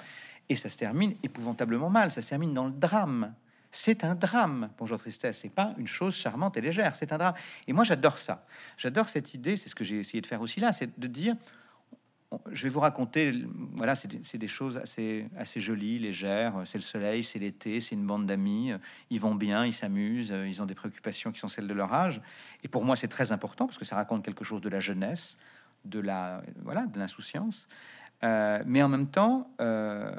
Et 0.51 0.55
ça 0.55 0.69
se 0.69 0.79
termine 0.79 1.15
épouvantablement 1.23 1.91
mal, 1.91 2.11
ça 2.11 2.23
se 2.23 2.29
termine 2.29 2.55
dans 2.55 2.67
le 2.67 2.73
drame 2.73 3.35
c'est 3.71 4.05
un 4.05 4.15
drame. 4.15 4.71
Bonjour 4.79 4.99
tristesse, 4.99 5.39
c'est 5.39 5.49
pas 5.49 5.75
une 5.79 5.87
chose 5.87 6.15
charmante 6.15 6.57
et 6.57 6.61
légère, 6.61 6.97
c'est 6.97 7.13
un 7.13 7.19
drame. 7.19 7.35
Et 7.67 7.73
moi 7.73 7.85
j'adore 7.85 8.19
ça. 8.19 8.47
J'adore 8.77 9.09
cette 9.09 9.35
idée, 9.35 9.57
c'est 9.57 9.69
ce 9.69 9.75
que 9.75 9.85
j'ai 9.85 9.99
essayé 9.99 10.21
de 10.21 10.27
faire 10.27 10.41
aussi 10.41 10.61
là, 10.61 10.73
c'est 10.73 10.99
de 10.99 11.07
dire 11.07 11.37
je 12.51 12.63
vais 12.65 12.69
vous 12.69 12.81
raconter, 12.81 13.33
voilà, 13.73 13.95
c'est 13.95 14.37
des, 14.37 14.49
choses 14.49 14.77
assez, 14.77 15.27
assez 15.39 15.61
jolies, 15.61 15.99
légères. 15.99 16.61
C'est 16.67 16.77
le 16.77 16.83
soleil, 16.83 17.25
c'est 17.25 17.39
l'été, 17.39 17.81
c'est 17.81 17.95
une 17.95 18.07
bande 18.07 18.27
d'amis. 18.27 18.73
Ils 19.11 19.21
vont 19.21 19.35
bien, 19.35 19.65
ils 19.65 19.73
s'amusent, 19.73 20.35
ils 20.47 20.63
ont 20.63 20.67
des 20.67 20.75
préoccupations 20.75 21.33
qui 21.33 21.41
sont 21.41 21.49
celles 21.49 21.67
de 21.67 21.75
leur 21.75 21.93
âge. 21.93 22.21
Et 22.63 22.69
pour 22.69 22.85
moi, 22.85 22.97
c'est 22.97 23.09
très 23.09 23.33
important 23.33 23.67
parce 23.67 23.79
que 23.79 23.87
ça 23.87 23.97
raconte 23.97 24.25
quelque 24.25 24.45
chose 24.45 24.61
de 24.61 24.69
la 24.69 24.81
jeunesse, 24.81 25.39
de 25.87 26.01
la, 26.01 26.43
voilà, 26.63 26.87
de 26.87 26.99
l'insouciance. 26.99 27.67
Euh, 28.23 28.63
mais 28.67 28.83
en 28.83 28.89
même 28.89 29.09
temps, 29.09 29.51
euh, 29.61 30.13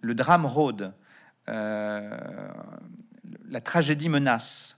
le 0.00 0.14
drame 0.14 0.44
rôde. 0.44 0.92
Euh, 1.48 2.18
la 3.50 3.60
tragédie 3.60 4.08
menace. 4.08 4.76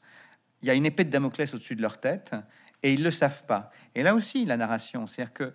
Il 0.63 0.69
y 0.69 0.71
a 0.71 0.75
une 0.75 0.87
épée 0.87 1.05
de 1.05 1.11
Damoclès 1.11 1.53
au-dessus 1.55 1.75
de 1.75 1.83
leur 1.83 1.99
tête 1.99 2.35
et 2.83 2.93
ils 2.93 3.03
le 3.03 3.11
savent 3.11 3.45
pas. 3.45 3.71
Et 3.95 4.03
là 4.03 4.15
aussi, 4.15 4.45
la 4.45 4.57
narration, 4.57 5.07
c'est-à-dire 5.07 5.33
que 5.33 5.53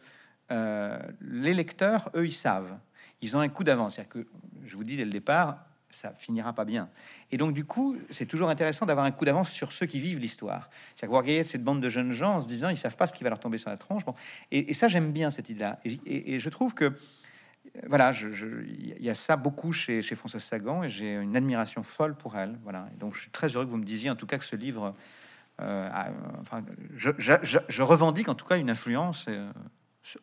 euh, 0.52 1.00
les 1.22 1.54
lecteurs, 1.54 2.10
eux, 2.16 2.26
ils 2.26 2.34
savent. 2.34 2.78
Ils 3.22 3.38
ont 3.38 3.40
un 3.40 3.50
coup 3.50 3.64
d'avance. 3.64 3.96
C'est-à-dire 3.96 4.10
que, 4.10 4.28
je 4.66 4.76
vous 4.76 4.84
dis 4.84 4.98
dès 4.98 5.06
le 5.06 5.12
départ, 5.12 5.66
ça 5.90 6.14
finira 6.18 6.52
pas 6.54 6.66
bien. 6.66 6.90
Et 7.32 7.38
donc, 7.38 7.54
du 7.54 7.64
coup, 7.64 7.96
c'est 8.10 8.26
toujours 8.26 8.50
intéressant 8.50 8.86
d'avoir 8.86 9.06
un 9.06 9.12
coup 9.12 9.24
d'avance 9.24 9.50
sur 9.50 9.72
ceux 9.72 9.86
qui 9.86 10.00
vivent 10.02 10.20
l'histoire. 10.20 10.70
C'est-à-dire 10.96 11.12
vous 11.12 11.22
regardez 11.22 11.44
cette 11.46 11.64
bande 11.64 11.82
de 11.82 11.90
jeunes 11.90 12.12
gens 12.12 12.36
en 12.36 12.42
se 12.42 12.48
disant, 12.48 12.70
ils 12.70 12.78
savent 12.78 12.98
pas 12.98 13.08
ce 13.08 13.14
qui 13.14 13.24
va 13.24 13.30
leur 13.30 13.40
tomber 13.40 13.58
sur 13.58 13.70
la 13.70 13.78
tronche. 13.78 14.04
Et, 14.52 14.74
ça, 14.74 14.90
j'aime 14.90 15.12
bien 15.14 15.32
cette 15.32 15.50
idée-là. 15.50 15.80
et, 15.86 16.38
je 16.38 16.50
trouve 16.50 16.74
que 16.74 16.92
voilà, 17.88 18.12
il 18.12 19.04
y 19.04 19.10
a 19.10 19.16
ça 19.16 19.38
beaucoup 19.38 19.72
chez, 19.72 20.02
chez 20.02 20.16
Françoise 20.16 20.44
Sagan 20.44 20.84
et 20.84 20.90
j'ai 20.90 21.14
une 21.16 21.36
admiration 21.36 21.84
folle 21.84 22.16
pour 22.16 22.38
elle. 22.38 22.58
Voilà, 22.64 22.88
et 22.94 22.98
donc 22.98 23.16
je 23.16 23.22
suis 23.22 23.32
très 23.32 23.48
heureux 23.50 23.66
que 23.66 23.72
vous 23.72 23.78
me 23.78 23.86
disiez 23.86 24.10
en 24.10 24.16
tout 24.16 24.28
cas 24.28 24.38
que 24.38 24.46
ce 24.46 24.56
livre, 24.56 24.96
euh, 25.62 25.90
enfin, 26.42 26.64
je, 26.96 27.12
je, 27.18 27.82
revendique 27.82 28.28
en 28.28 28.36
tout 28.36 28.46
cas 28.46 28.58
une 28.58 28.70
influence 28.70 29.26
euh, 29.30 29.50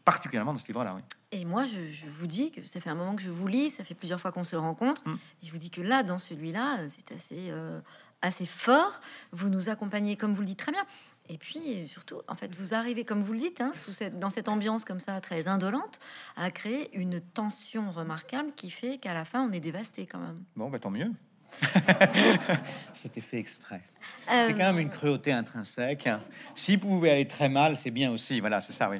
particulièrement 0.04 0.52
dans 0.52 0.58
ce 0.58 0.66
livre-là. 0.66 0.94
Oui. 0.94 1.02
Et 1.30 1.44
moi, 1.44 1.64
je, 1.66 2.06
vous 2.08 2.26
dis 2.26 2.52
que 2.52 2.62
ça 2.62 2.80
fait 2.80 2.90
un 2.90 2.94
moment 2.94 3.16
que 3.16 3.22
je 3.22 3.30
vous 3.30 3.46
lis, 3.46 3.70
ça 3.70 3.84
fait 3.84 3.94
plusieurs 3.94 4.20
fois 4.20 4.32
qu'on 4.32 4.44
se 4.44 4.56
rencontre. 4.56 5.06
Mm. 5.06 5.18
Et 5.42 5.46
je 5.46 5.52
vous 5.52 5.58
dis 5.58 5.70
que 5.70 5.80
là, 5.80 6.02
dans 6.02 6.18
celui-là, 6.18 6.78
c'est 6.88 7.14
assez, 7.14 7.50
euh, 7.50 7.80
assez 8.20 8.46
fort. 8.46 9.00
Vous 9.32 9.48
nous 9.48 9.68
accompagnez, 9.68 10.16
comme 10.16 10.34
vous 10.34 10.42
le 10.42 10.46
dites 10.46 10.58
très 10.58 10.72
bien. 10.72 10.84
Et 11.28 11.38
puis 11.38 11.87
surtout, 11.87 12.20
en 12.28 12.35
fait, 12.35 12.54
vous 12.54 12.74
arrivez, 12.74 13.04
comme 13.04 13.22
vous 13.22 13.32
le 13.32 13.38
dites, 13.38 13.61
hein, 13.61 13.72
sous 13.74 13.92
cette, 13.92 14.18
dans 14.18 14.30
cette 14.30 14.48
ambiance 14.48 14.85
comme 14.85 15.00
ça, 15.00 15.20
très 15.20 15.48
indolente, 15.48 16.00
à 16.37 16.50
créer 16.50 16.94
une 16.96 17.20
tension 17.20 17.90
remarquable 17.90 18.52
qui 18.56 18.70
fait 18.70 18.98
qu'à 18.98 19.14
la 19.14 19.24
fin, 19.24 19.42
on 19.48 19.52
est 19.52 19.61
dévasté 19.61 20.06
quand 20.06 20.18
même. 20.18 20.42
Bon, 20.56 20.68
bah, 20.68 20.78
tant 20.78 20.90
mieux. 20.90 21.11
C'était 22.92 23.20
fait 23.20 23.38
exprès. 23.38 23.82
C'est 24.26 24.52
quand 24.52 24.72
même 24.72 24.78
une 24.78 24.90
cruauté 24.90 25.32
intrinsèque. 25.32 26.08
Si 26.54 26.76
vous 26.76 26.88
pouvez 26.88 27.11
aller 27.11 27.28
très 27.28 27.48
mal, 27.48 27.76
c'est 27.76 27.90
bien 27.90 28.11
aussi. 28.11 28.40
Voilà, 28.40 28.61
c'est 28.61 28.72
ça, 28.72 28.88
oui. 28.88 28.98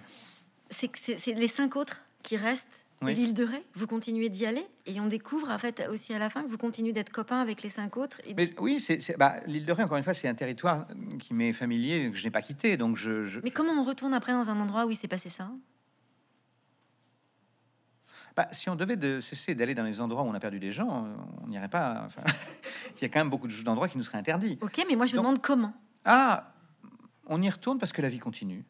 C'est 0.71 0.91
c'est 0.97 1.35
les 1.35 1.49
cinq 1.49 1.77
autres 1.77 2.03
qui 2.23 2.37
restent 2.37 2.85
l'île 3.09 3.35
de 3.35 3.45
Ré, 3.45 3.65
vous 3.75 3.87
continuez 3.87 4.29
d'y 4.29 4.47
aller 4.47 4.67
et 4.87 5.01
on 5.01 5.07
découvre 5.07 5.51
en 5.51 5.59
fait 5.59 5.87
aussi 5.91 6.15
à 6.15 6.19
la 6.19 6.31
fin 6.31 6.43
que 6.43 6.49
vous 6.49 6.59
continuez 6.59 6.93
d'être 6.93 7.11
copain 7.11 7.41
avec 7.41 7.63
les 7.63 7.69
cinq 7.69 7.97
autres. 7.97 8.21
Et... 8.27 8.35
Mais 8.35 8.53
oui, 8.59 8.81
c'est 8.81 9.17
bah, 9.19 9.37
l'île 9.47 9.67
de 9.67 9.73
Ré. 9.73 9.83
Encore 9.83 9.97
une 9.97 10.05
fois, 10.05 10.15
c'est 10.15 10.29
un 10.29 10.35
territoire 10.35 10.87
qui 11.21 11.35
m'est 11.35 11.53
familier, 11.53 12.11
que 12.11 12.17
je 12.17 12.25
n'ai 12.25 12.31
pas 12.31 12.43
quitté. 12.43 12.77
Donc 12.77 12.97
je, 12.97 13.41
Mais 13.43 13.51
comment 13.51 13.73
on 13.73 13.85
retourne 13.85 14.15
après 14.15 14.33
dans 14.33 14.51
un 14.51 14.59
endroit 14.61 14.87
où 14.87 14.91
il 14.91 14.97
s'est 14.97 15.09
passé 15.09 15.29
ça? 15.29 15.51
Bah, 18.35 18.49
si 18.53 18.71
on 18.71 18.77
devait 18.77 18.97
de 18.97 19.21
cesser 19.21 19.55
d'aller 19.55 19.75
dans 19.75 19.83
les 19.83 20.01
endroits 20.01 20.23
où 20.23 20.27
on 20.27 20.35
a 20.35 20.41
perdu 20.41 20.59
des 20.59 20.73
gens, 20.73 21.07
on 21.43 21.49
n'irait 21.49 21.69
pas. 21.69 22.05
Enfin, 22.07 22.23
il 22.97 23.03
y 23.03 23.05
a 23.05 23.09
quand 23.09 23.21
même 23.21 23.31
beaucoup 23.31 23.49
d'endroits 23.49 23.89
qui 23.89 23.99
nous 23.99 24.05
seraient 24.05 24.19
interdits. 24.19 24.59
Ok, 24.63 24.85
mais 24.89 24.97
moi 24.97 25.07
je 25.07 25.13
vous 25.13 25.19
demande 25.19 25.43
comment. 25.43 25.75
Ah, 26.05 26.55
on 27.27 27.43
y 27.43 27.51
retourne 27.51 27.79
parce 27.79 27.93
que 27.93 28.03
la 28.03 28.09
vie 28.09 28.19
continue. 28.19 28.65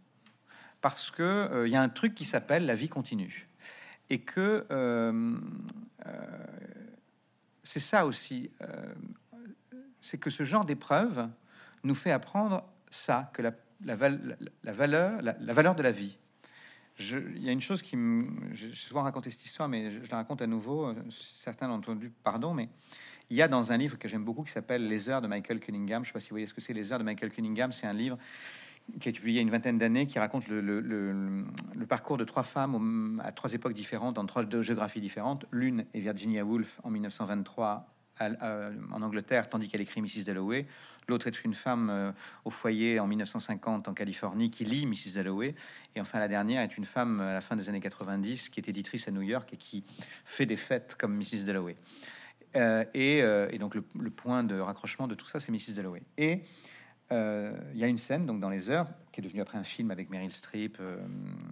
Parce 0.80 1.12
que 1.12 1.22
euh, 1.22 1.68
il 1.68 1.72
y 1.72 1.76
a 1.76 1.82
un 1.82 1.88
truc 1.88 2.14
qui 2.14 2.24
s'appelle 2.24 2.66
la 2.66 2.74
vie 2.74 2.88
continue 2.88 3.48
et 4.12 4.18
que 4.18 4.66
euh, 4.70 5.38
euh, 6.05 6.11
c'est 7.62 7.81
ça 7.81 8.05
aussi, 8.05 8.51
euh, 8.61 8.94
c'est 10.03 10.18
que 10.18 10.29
ce 10.29 10.44
genre 10.44 10.66
d'épreuve 10.66 11.31
nous 11.83 11.94
fait 11.94 12.11
apprendre 12.11 12.62
ça, 12.90 13.31
que 13.33 13.40
la, 13.40 13.96
valeur, 13.96 15.22
la, 15.22 15.55
valeur 15.55 15.75
de 15.75 15.83
la 15.83 15.92
vie. 15.92 16.18
Je, 16.96 17.16
il 17.16 17.42
y 17.42 17.48
a 17.48 17.53
une 17.53 17.62
chose 17.62 17.81
qui 17.81 17.96
me, 17.96 18.29
j'ai 18.53 18.75
souvent 18.75 19.01
raconté 19.01 19.31
cette 19.31 19.46
histoire, 19.46 19.66
mais 19.66 19.90
je, 19.90 20.11
la 20.11 20.18
raconte 20.18 20.42
à 20.42 20.46
nouveau. 20.46 20.94
Certains 21.11 21.66
l'ont 21.66 21.77
entendu, 21.77 22.12
pardon, 22.22 22.53
mais 22.53 22.68
il 23.31 23.37
y 23.38 23.40
a 23.40 23.48
dans 23.48 23.72
un 23.72 23.79
livre 23.79 23.98
que 23.98 24.09
j'aime 24.09 24.25
beaucoup 24.25 24.42
qui 24.42 24.53
s'appelle 24.53 24.88
Les 24.88 25.09
Heures 25.09 25.22
de 25.22 25.27
Michael 25.27 25.59
Cunningham. 25.59 26.05
Je 26.05 26.11
sais 26.11 26.12
pas 26.12 26.20
si 26.20 26.29
vous 26.29 26.35
voyez 26.35 26.46
ce 26.46 26.53
que 26.53 26.61
c'est. 26.61 26.75
Les 26.75 26.92
Heures 26.92 26.98
de 26.98 27.05
Michael 27.05 27.31
Cunningham, 27.31 27.72
c'est 27.72 27.87
un 27.87 27.94
livre 27.94 28.18
qui 29.00 29.08
a 29.08 29.10
été 29.10 29.18
publié 29.18 29.34
il 29.34 29.36
y 29.36 29.38
a 29.38 29.42
une 29.42 29.50
vingtaine 29.50 29.78
d'années, 29.78 30.06
qui 30.06 30.18
raconte 30.18 30.48
le, 30.48 31.44
parcours 31.88 32.16
de 32.16 32.24
trois 32.24 32.42
femmes 32.42 33.20
à 33.24 33.32
trois 33.32 33.52
époques 33.52 33.74
différentes, 33.74 34.16
dans 34.16 34.26
trois 34.26 34.44
géographies 34.62 35.00
différentes. 35.00 35.46
L'une 35.50 35.84
est 35.94 36.00
Virginia 36.00 36.44
Woolf 36.44 36.80
en 36.82 36.90
1923 36.90 37.88
en 38.20 39.02
Angleterre, 39.02 39.48
tandis 39.48 39.68
qu'elle 39.68 39.80
écrit 39.80 40.00
Mrs. 40.00 40.24
Dalloway. 40.26 40.66
L'autre 41.08 41.26
est 41.26 41.44
une 41.44 41.54
femme 41.54 41.90
euh, 41.90 42.12
au 42.44 42.50
foyer 42.50 43.00
en 43.00 43.06
1950 43.06 43.88
en 43.88 43.94
Californie 43.94 44.50
qui 44.50 44.64
lit 44.64 44.86
Mrs. 44.86 45.14
Dalloway. 45.16 45.54
Et 45.96 46.00
enfin, 46.00 46.20
la 46.20 46.28
dernière 46.28 46.62
est 46.62 46.76
une 46.76 46.84
femme 46.84 47.20
à 47.20 47.34
la 47.34 47.40
fin 47.40 47.56
des 47.56 47.68
années 47.68 47.80
90 47.80 48.50
qui 48.50 48.60
est 48.60 48.68
éditrice 48.68 49.08
à 49.08 49.10
New 49.10 49.22
York 49.22 49.52
et 49.52 49.56
qui 49.56 49.84
fait 50.24 50.46
des 50.46 50.56
fêtes 50.56 50.94
comme 50.96 51.16
Mrs. 51.16 51.44
Dalloway. 51.44 51.76
Euh, 52.54 52.84
euh, 52.94 53.48
et, 53.50 53.58
donc, 53.58 53.74
le, 53.74 54.10
point 54.10 54.44
de 54.44 54.58
raccrochement 54.58 55.08
de 55.08 55.14
tout 55.14 55.26
ça, 55.26 55.40
c'est 55.40 55.50
Mrs. 55.50 55.74
Dalloway. 55.76 56.02
Et 56.18 56.42
il 57.72 57.79
y 57.79 57.85
a 57.85 57.87
une 57.87 57.98
scène 57.98 58.27
donc 58.27 58.40
dans 58.40 58.51
les 58.51 58.70
heures 58.70 58.88
qui 59.12 59.20
est 59.20 59.22
devenue 59.22 59.42
après 59.42 59.59
un 59.59 59.64
film 59.64 59.90
avec 59.90 60.11
Meryl 60.11 60.33
Streep, 60.33 60.79
euh, 60.81 60.96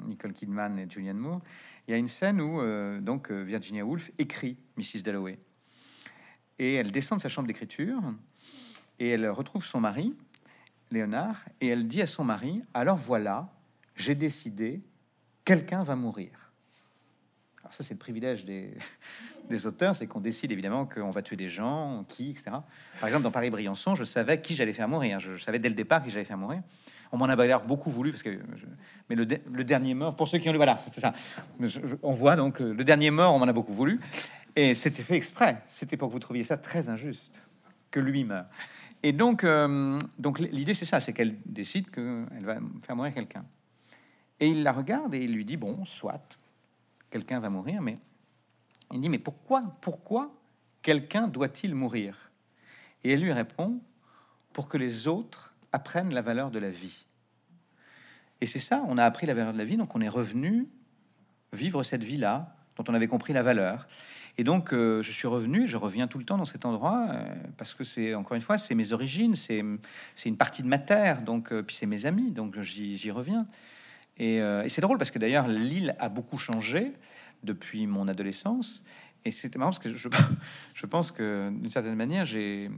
Nicole 0.07 0.33
Kidman 0.33 0.79
et 0.79 0.88
Julianne 0.88 1.18
Moore. 1.18 1.40
Il 1.87 1.90
y 1.90 1.94
a 1.94 1.99
une 1.99 2.09
scène 2.09 2.40
où 2.40 2.61
euh, 2.61 3.01
donc 3.01 3.31
Virginia 3.31 3.85
Woolf 3.85 4.11
écrit 4.18 4.57
Mrs. 4.77 5.03
Dalloway 5.03 5.38
et 6.59 6.75
elle 6.75 6.90
descend 6.90 7.18
de 7.18 7.23
sa 7.23 7.29
chambre 7.29 7.49
d'écriture 7.49 8.01
et 8.99 9.11
elle 9.11 9.29
retrouve 9.29 9.64
son 9.64 9.81
mari 9.81 10.14
Léonard 10.90 11.44
et 11.61 11.68
elle 11.68 11.87
dit 11.87 12.03
à 12.03 12.07
son 12.07 12.25
mari 12.25 12.62
alors 12.75 12.96
voilà 12.96 13.53
j'ai 13.96 14.14
décidé 14.14 14.83
quelqu'un 15.44 15.83
va 15.83 15.96
mourir 15.96 16.49
ça, 17.70 17.83
c'est 17.85 17.94
le 17.94 17.98
privilège 17.98 18.44
des, 19.48 19.66
auteurs, 19.66 19.94
c'est 19.96 20.06
qu'on 20.06 20.20
décide 20.20 20.52
évidemment 20.52 20.87
qu'on 20.87 21.11
va 21.11 21.22
tuer 21.22 21.37
des 21.37 21.48
gens, 21.48 22.04
qui, 22.09 22.30
etc. 22.30 22.50
Par 23.00 23.08
exemple, 23.08 23.25
dans 23.25 23.31
Paris-Briançon, 23.31 23.94
je 23.94 24.04
savais 24.04 24.40
qui 24.40 24.54
j'allais 24.54 24.73
faire 24.73 24.88
mourir. 24.88 25.21
Je, 25.21 25.37
savais 25.37 25.58
dès 25.58 25.68
le 25.68 25.75
départ 25.75 26.02
qui 26.02 26.10
j'allais 26.10 26.25
faire 26.25 26.38
mourir. 26.38 26.62
On 27.12 27.16
m'en 27.16 27.25
a 27.25 27.35
d'ailleurs 27.35 27.64
beaucoup 27.64 27.90
voulu, 27.90 28.10
parce 28.10 28.23
que 28.23 28.38
mais 29.08 29.16
le, 29.16 29.27
le, 29.52 29.64
dernier 29.64 29.94
mort, 29.94 30.14
pour 30.14 30.29
ceux 30.29 30.38
qui 30.38 30.48
ont 30.48 30.52
lu, 30.52 30.58
voilà, 30.58 30.79
c'est 30.92 31.00
ça. 31.00 31.12
on 32.02 32.12
voit 32.12 32.37
donc 32.37 32.60
euh, 32.60 32.73
le 32.73 32.85
dernier 32.85 33.10
mort, 33.10 33.35
on 33.35 33.40
m'en 33.40 33.48
a 33.48 33.52
beaucoup 33.52 33.73
voulu. 33.73 33.98
Et 34.54 34.75
c'était 34.75 35.02
fait 35.02 35.16
exprès. 35.16 35.62
C'était 35.66 35.96
pour 35.96 36.08
que 36.08 36.12
vous 36.12 36.21
trouviez 36.21 36.44
ça 36.44 36.56
très 36.56 36.88
injuste 36.88 37.46
que 37.90 37.98
lui 37.98 38.25
meure. 38.25 38.46
Et 39.02 39.12
donc, 39.12 39.44
euh, 39.44 39.98
donc 40.18 40.38
l'idée, 40.38 40.75
c'est 40.75 40.85
ça, 40.85 41.00
c'est 41.00 41.12
qu'elle 41.12 41.37
décide 41.46 41.90
qu'elle 41.90 42.44
va 42.44 42.58
faire 42.83 42.96
mourir 42.96 43.14
quelqu'un. 43.14 43.44
Et 44.38 44.48
il 44.48 44.62
la 44.62 44.73
regarde 44.73 45.14
et 45.14 45.25
il 45.25 45.33
lui 45.33 45.44
dit, 45.44 45.56
bon, 45.56 45.85
soit, 45.85 46.38
quelqu'un 47.11 47.40
va 47.40 47.50
mourir, 47.50 47.83
mais 47.83 47.98
il 48.92 49.00
dit, 49.00 49.08
mais 49.08 49.19
pourquoi, 49.19 49.63
pourquoi 49.81 50.35
quelqu'un 50.83 51.29
doit-il 51.29 51.75
mourir? 51.75 52.31
Et 53.04 53.13
elle 53.13 53.21
lui 53.21 53.33
répond, 53.33 53.81
pour 54.52 54.69
que 54.69 54.77
les 54.77 55.08
autres 55.08 55.54
apprennent 55.73 56.13
la 56.13 56.23
valeur 56.23 56.50
de 56.50 56.58
la 56.58 56.71
vie. 56.71 57.06
Et 58.40 58.46
c'est 58.46 58.58
ça, 58.58 58.85
on 58.88 58.98
a 58.98 59.04
appris 59.04 59.27
la 59.27 59.35
valeur 59.35 59.52
de 59.52 59.58
la 59.58 59.65
vie, 59.65 59.77
donc 59.77 59.94
on 59.94 60.00
est 60.00 60.08
revenu 60.08 60.69
vivre 61.52 61.83
cette 61.83 62.02
vie-là, 62.02 62.56
dont 62.77 62.85
on 62.88 62.94
avait 62.94 63.08
compris 63.08 63.33
la 63.33 63.42
valeur. 63.42 63.87
Et 64.38 64.44
donc, 64.44 64.73
euh, 64.73 65.02
je 65.02 65.13
suis 65.13 65.29
revenu, 65.29 65.67
je 65.67 65.77
reviens 65.77 66.06
tout 66.06 66.19
le 66.19 66.25
temps 66.25 66.38
dans 66.38 66.44
cet 66.44 66.65
endroit, 66.65 67.08
euh, 67.11 67.25
parce 67.56 67.75
que 67.75 67.85
c'est, 67.85 68.15
encore 68.15 68.37
une 68.37 68.42
fois, 68.42 68.58
c'est 68.58 68.75
mes 68.75 68.92
origines, 68.92 69.35
c'est, 69.35 69.58
une 69.58 70.37
partie 70.37 70.63
de 70.63 70.69
ma 70.69 70.79
terre, 70.79 71.23
donc, 71.23 71.52
euh, 71.52 71.63
puis 71.63 71.77
c'est 71.77 71.87
mes 71.87 72.06
amis, 72.06 72.31
donc 72.31 72.58
j'y 72.61 73.11
reviens. 73.11 73.46
Et, 74.21 74.37
et 74.37 74.68
c'est 74.68 74.83
drôle, 74.83 74.98
parce 74.98 75.10
que 75.10 75.18
d'ailleurs, 75.18 75.48
l'île 75.48 75.96
a 75.98 76.08
beaucoup 76.08 76.38
changé 76.38 76.92
depuis 77.42 77.87
mon 77.87 78.06
adolescence. 78.06 78.85
Et 79.25 79.31
c'était 79.31 79.58
marrant, 79.58 79.71
parce 79.71 79.83
que 79.83 79.92
je, 79.92 80.08
je 80.75 80.87
pense 80.87 81.10
que, 81.10 81.50
d'une 81.50 81.71
certaine 81.71 81.94
manière, 81.94 82.25
j'ai 82.27 82.71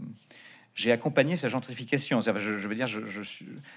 j'ai 0.75 0.91
accompagné 0.91 1.37
sa 1.37 1.49
gentrification. 1.49 2.21
Je, 2.21 2.31
veux 2.31 2.75
dire, 2.75 2.87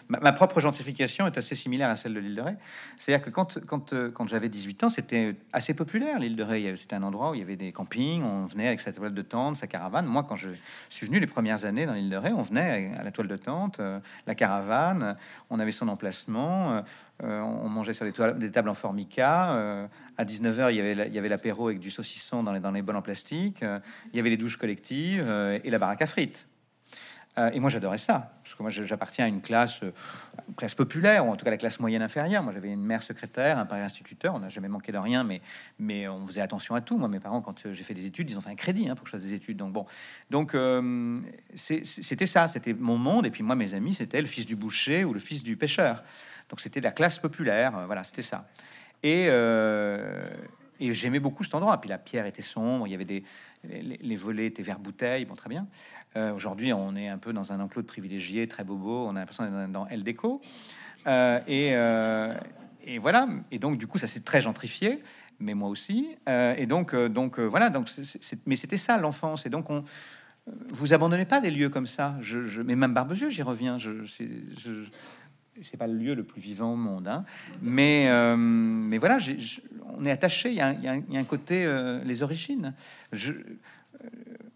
ma, 0.08 0.32
propre 0.32 0.60
gentrification 0.62 1.28
est 1.28 1.38
assez 1.38 1.56
similaire 1.56 1.90
à 1.90 1.96
celle 1.96 2.14
de 2.14 2.20
l'île 2.20 2.36
de 2.36 2.42
Ré. 2.42 2.54
C'est-à-dire 2.98 3.26
que 3.26 3.30
quand, 3.30 3.94
euh, 3.94 4.12
j'avais 4.28 4.50
18 4.50 4.86
ans, 4.86 4.90
c'était 4.90 5.36
assez 5.52 5.74
populaire, 5.74 6.20
l'île 6.20 6.36
de 6.36 6.44
Ré. 6.44 6.76
C'était 6.78 6.96
un 6.96 7.04
endroit 7.04 7.32
où 7.32 7.36
il 7.36 7.40
y 7.40 7.44
avait 7.44 7.58
des 7.58 7.72
campings, 7.72 8.24
on 8.24 8.46
venait 8.46 8.68
avec 8.68 8.82
sa 8.82 8.94
toile 8.94 9.14
de 9.14 9.22
tente, 9.22 9.58
sa 9.58 9.68
caravane. 9.68 10.06
Moi, 10.06 10.26
quand 10.28 10.38
je 10.38 10.50
suis 10.90 11.06
venu 11.06 11.20
les 11.20 11.28
premières 11.28 11.66
années 11.66 11.86
dans 11.86 11.94
l'île 11.94 12.10
de 12.10 12.18
Ré, 12.18 12.32
on 12.32 12.44
venait 12.44 12.94
à 12.98 13.04
la 13.04 13.12
toile 13.12 13.28
de 13.28 13.38
tente, 13.38 13.80
euh, 13.80 14.00
la 14.26 14.36
caravane, 14.36 15.18
on 15.50 15.60
avait 15.60 15.72
son 15.72 15.90
emplacement. 15.90 16.84
Euh, 17.24 17.40
on 17.40 17.70
mangeait 17.70 17.94
sur 17.94 18.06
des, 18.06 18.52
tables 18.52 18.68
en 18.68 18.74
formica. 18.74 19.88
À 20.18 20.26
19h, 20.26 20.72
il 20.72 20.76
y 21.14 21.18
avait, 21.18 21.30
l'apéro 21.30 21.68
avec 21.68 21.80
du 21.80 21.90
saucisson 21.90 22.44
dans 22.44 22.52
les, 22.52 22.60
dans 22.60 22.74
bols 22.74 22.98
en 22.98 23.02
plastique. 23.02 23.62
Il 23.62 24.18
y 24.18 24.20
avait 24.20 24.30
les 24.30 24.38
douches 24.38 24.58
collectives 24.58 25.26
et 25.64 25.70
la 25.70 25.80
baraque 25.80 26.02
à 26.02 26.08
frites. 26.08 26.46
Euh, 27.38 27.52
et 27.52 27.60
moi, 27.60 27.70
j'adorais 27.70 27.98
ça, 27.98 28.32
parce 28.44 28.56
que 28.56 28.64
moi, 28.64 28.72
j'appartiens 28.72 29.26
à 29.26 29.28
une 29.28 29.42
classe, 29.42 29.84
euh, 29.84 29.92
classe 30.56 30.74
populaire, 30.74 31.28
ou 31.28 31.32
en 31.32 31.36
tout 31.36 31.44
cas 31.44 31.52
la 31.52 31.58
classe 31.58 31.80
moyenne 31.82 32.02
inférieure. 32.02 32.42
Moi, 32.44 32.54
j'avais 32.54 32.72
une 32.72 32.84
mère 32.84 33.04
secrétaire, 33.04 33.58
un 33.58 33.66
père 33.66 33.84
instituteur. 33.84 34.36
On 34.36 34.40
n'a 34.40 34.48
jamais 34.48 34.70
manqué 34.70 34.94
de 34.94 34.98
rien, 34.98 35.24
mais, 35.24 35.42
mais 35.78 36.08
on 36.08 36.26
faisait 36.26 36.42
attention 36.42 36.76
à 36.76 36.82
tout. 36.82 36.98
Moi, 36.98 37.10
mes 37.10 37.20
parents, 37.20 37.42
quand 37.42 37.66
euh, 37.66 37.74
j'ai 37.74 37.84
fait 37.84 37.94
des 37.94 38.06
études, 38.06 38.30
ils 38.30 38.38
ont 38.38 38.42
fait 38.42 38.52
un 38.52 38.56
crédit 38.56 38.90
hein, 38.90 38.96
pour 38.96 39.04
que 39.04 39.10
je 39.10 39.12
fasse 39.12 39.24
des 39.24 39.34
études. 39.34 39.58
Donc 39.58 39.74
bon, 39.74 39.86
donc 40.30 40.56
c'était 41.56 42.26
ça, 42.26 42.48
c'était 42.48 42.74
mon 42.74 42.98
monde. 42.98 43.26
Et 43.26 43.32
puis 43.32 43.44
moi, 43.44 43.56
mes 43.56 43.74
amis, 43.74 43.94
c'était 43.94 44.22
le 44.22 44.28
fils 44.28 44.46
du 44.46 44.56
boucher 44.56 45.04
ou 45.04 45.14
le 45.14 45.20
fils 45.20 45.44
du 45.44 45.58
pêcheur. 45.58 46.04
Donc 46.50 46.62
c'était 46.62 46.82
la 46.82 46.92
classe 46.92 47.20
populaire. 47.20 47.86
Voilà, 47.86 48.04
c'était 48.04 48.22
ça. 48.22 48.48
Et 49.04 49.30
et 50.78 50.92
j'aimais 50.92 51.20
beaucoup 51.20 51.44
cet 51.44 51.56
endroit. 51.56 51.80
Puis 51.80 51.90
la 51.90 51.98
pierre 51.98 52.26
était 52.26 52.42
sombre, 52.42 52.88
il 52.88 52.92
y 52.92 52.96
avait 52.96 53.06
des 53.06 53.24
les, 53.70 53.98
les 54.02 54.16
volets 54.16 54.48
étaient 54.48 54.64
verre 54.64 54.80
bouteille, 54.80 55.26
bon 55.26 55.36
très 55.36 55.50
bien. 55.50 55.68
Euh, 56.16 56.34
Aujourd'hui, 56.34 56.72
on 56.74 56.96
est 56.96 57.08
un 57.08 57.18
peu 57.18 57.34
dans 57.34 57.52
un 57.52 57.60
enclos 57.60 57.82
de 57.82 57.88
privilégiés, 57.88 58.48
très 58.48 58.64
bobo. 58.64 59.06
On 59.08 59.16
a 59.16 59.20
l'impression 59.20 59.44
d'être 59.44 59.72
dans 59.72 59.88
El 59.88 60.04
Déco. 60.04 60.42
Euh, 61.08 61.40
et, 61.48 61.72
euh, 61.74 62.34
et, 62.84 63.00
voilà. 63.00 63.28
Et 63.52 63.60
donc, 63.60 63.78
du 63.78 63.88
coup, 63.88 63.98
ça 63.98 64.08
s'est 64.08 64.22
très 64.22 64.42
gentrifié, 64.42 65.04
mais 65.40 65.54
moi 65.54 65.70
aussi. 65.70 66.08
Et 66.28 66.66
donc, 66.66 66.96
donc 66.96 67.40
voilà. 67.40 67.70
Donc, 67.70 67.90
c 67.90 68.38
mais 68.46 68.56
c'était 68.56 68.78
ça 68.78 68.98
l'enfance. 68.98 69.46
Et 69.46 69.50
donc, 69.50 69.70
on 69.70 69.84
vous 70.70 70.94
abandonnez 70.94 71.26
pas 71.26 71.42
des 71.42 71.52
lieux 71.52 71.70
comme 71.70 71.88
ça. 71.88 72.16
Je, 72.22 72.46
je 72.46 72.62
mais 72.62 72.76
même 72.76 72.94
Barbezieux, 72.94 73.30
j'y 73.30 73.42
reviens. 73.42 73.78
Je, 73.78 74.04
je 74.04 74.86
c'est 75.62 75.78
pas 75.78 75.88
le 75.88 75.94
lieu 75.94 76.16
le 76.16 76.24
plus 76.24 76.42
vivant 76.42 76.74
au 76.74 76.76
monde, 76.76 77.08
hein. 77.08 77.24
mais 77.62 78.10
mais 78.36 78.98
voilà, 78.98 79.20
on 79.98 80.06
est 80.06 80.12
attaché. 80.12 80.50
Il 80.50 80.56
y, 80.56 80.62
a 80.62 81.20
un 81.20 81.24
côté 81.24 81.66
les 82.04 82.24
origines. 82.24 82.74
Je, 83.12 83.34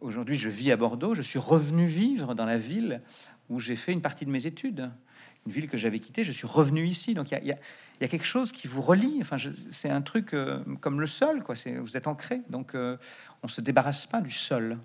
Aujourd'hui, 0.02 0.38
je 0.38 0.50
vis 0.50 0.72
à 0.72 0.78
Bordeaux. 0.78 1.14
Je 1.14 1.22
suis 1.22 1.40
revenu 1.40 1.86
vivre 1.86 2.34
dans 2.34 2.46
la 2.46 2.58
ville 2.58 3.02
où 3.50 3.60
j'ai 3.60 3.76
fait 3.76 3.92
une 3.92 4.02
partie 4.02 4.26
de 4.26 4.32
mes 4.32 4.48
études. 4.48 4.92
Une 5.46 5.52
ville 5.52 5.70
que 5.70 5.78
j'avais 5.78 6.00
quittée, 6.00 6.24
je 6.24 6.32
suis 6.32 6.48
revenu 6.48 6.86
ici. 6.86 7.14
Donc 7.14 7.32
il 7.32 7.34
y 7.34 7.38
a, 7.38 7.44
y, 7.44 7.52
a, 7.52 7.58
y 8.00 8.04
a, 8.04 8.08
quelque 8.08 8.26
chose 8.26 8.52
qui 8.52 8.68
vous 8.68 8.82
relie. 8.82 9.18
Enfin, 9.22 9.38
c'est 9.70 9.90
un 9.90 10.02
truc 10.02 10.34
euh, 10.34 10.64
comme 10.80 11.02
le 11.02 11.08
sol, 11.08 11.44
quoi. 11.44 11.56
Vous 11.82 11.98
êtes 11.98 12.08
ancré. 12.08 12.42
Donc 12.50 12.76
euh, 12.76 12.98
on 13.44 13.48
se 13.48 13.60
débarrasse 13.60 14.06
pas 14.06 14.22
du 14.22 14.32
sol. 14.32 14.78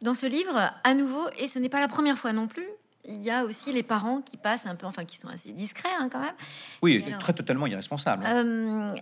Dans 0.00 0.14
ce 0.14 0.26
livre, 0.26 0.72
à 0.82 0.94
nouveau, 0.94 1.28
et 1.38 1.48
ce 1.48 1.58
n'est 1.58 1.68
pas 1.68 1.80
la 1.80 1.88
première 1.88 2.18
fois 2.18 2.32
non 2.32 2.48
plus, 2.48 2.66
il 3.04 3.20
y 3.22 3.30
a 3.30 3.44
aussi 3.44 3.72
les 3.72 3.82
parents 3.82 4.20
qui 4.20 4.36
passent 4.36 4.66
un 4.66 4.74
peu, 4.76 4.86
enfin 4.86 5.04
qui 5.04 5.16
sont 5.16 5.28
assez 5.28 5.52
discrets 5.52 5.88
hein, 5.98 6.08
quand 6.10 6.20
même. 6.20 6.34
Oui, 6.82 7.02
alors, 7.06 7.18
très 7.18 7.32
totalement 7.32 7.66
irresponsables. 7.66 8.24
Euh, 8.26 8.94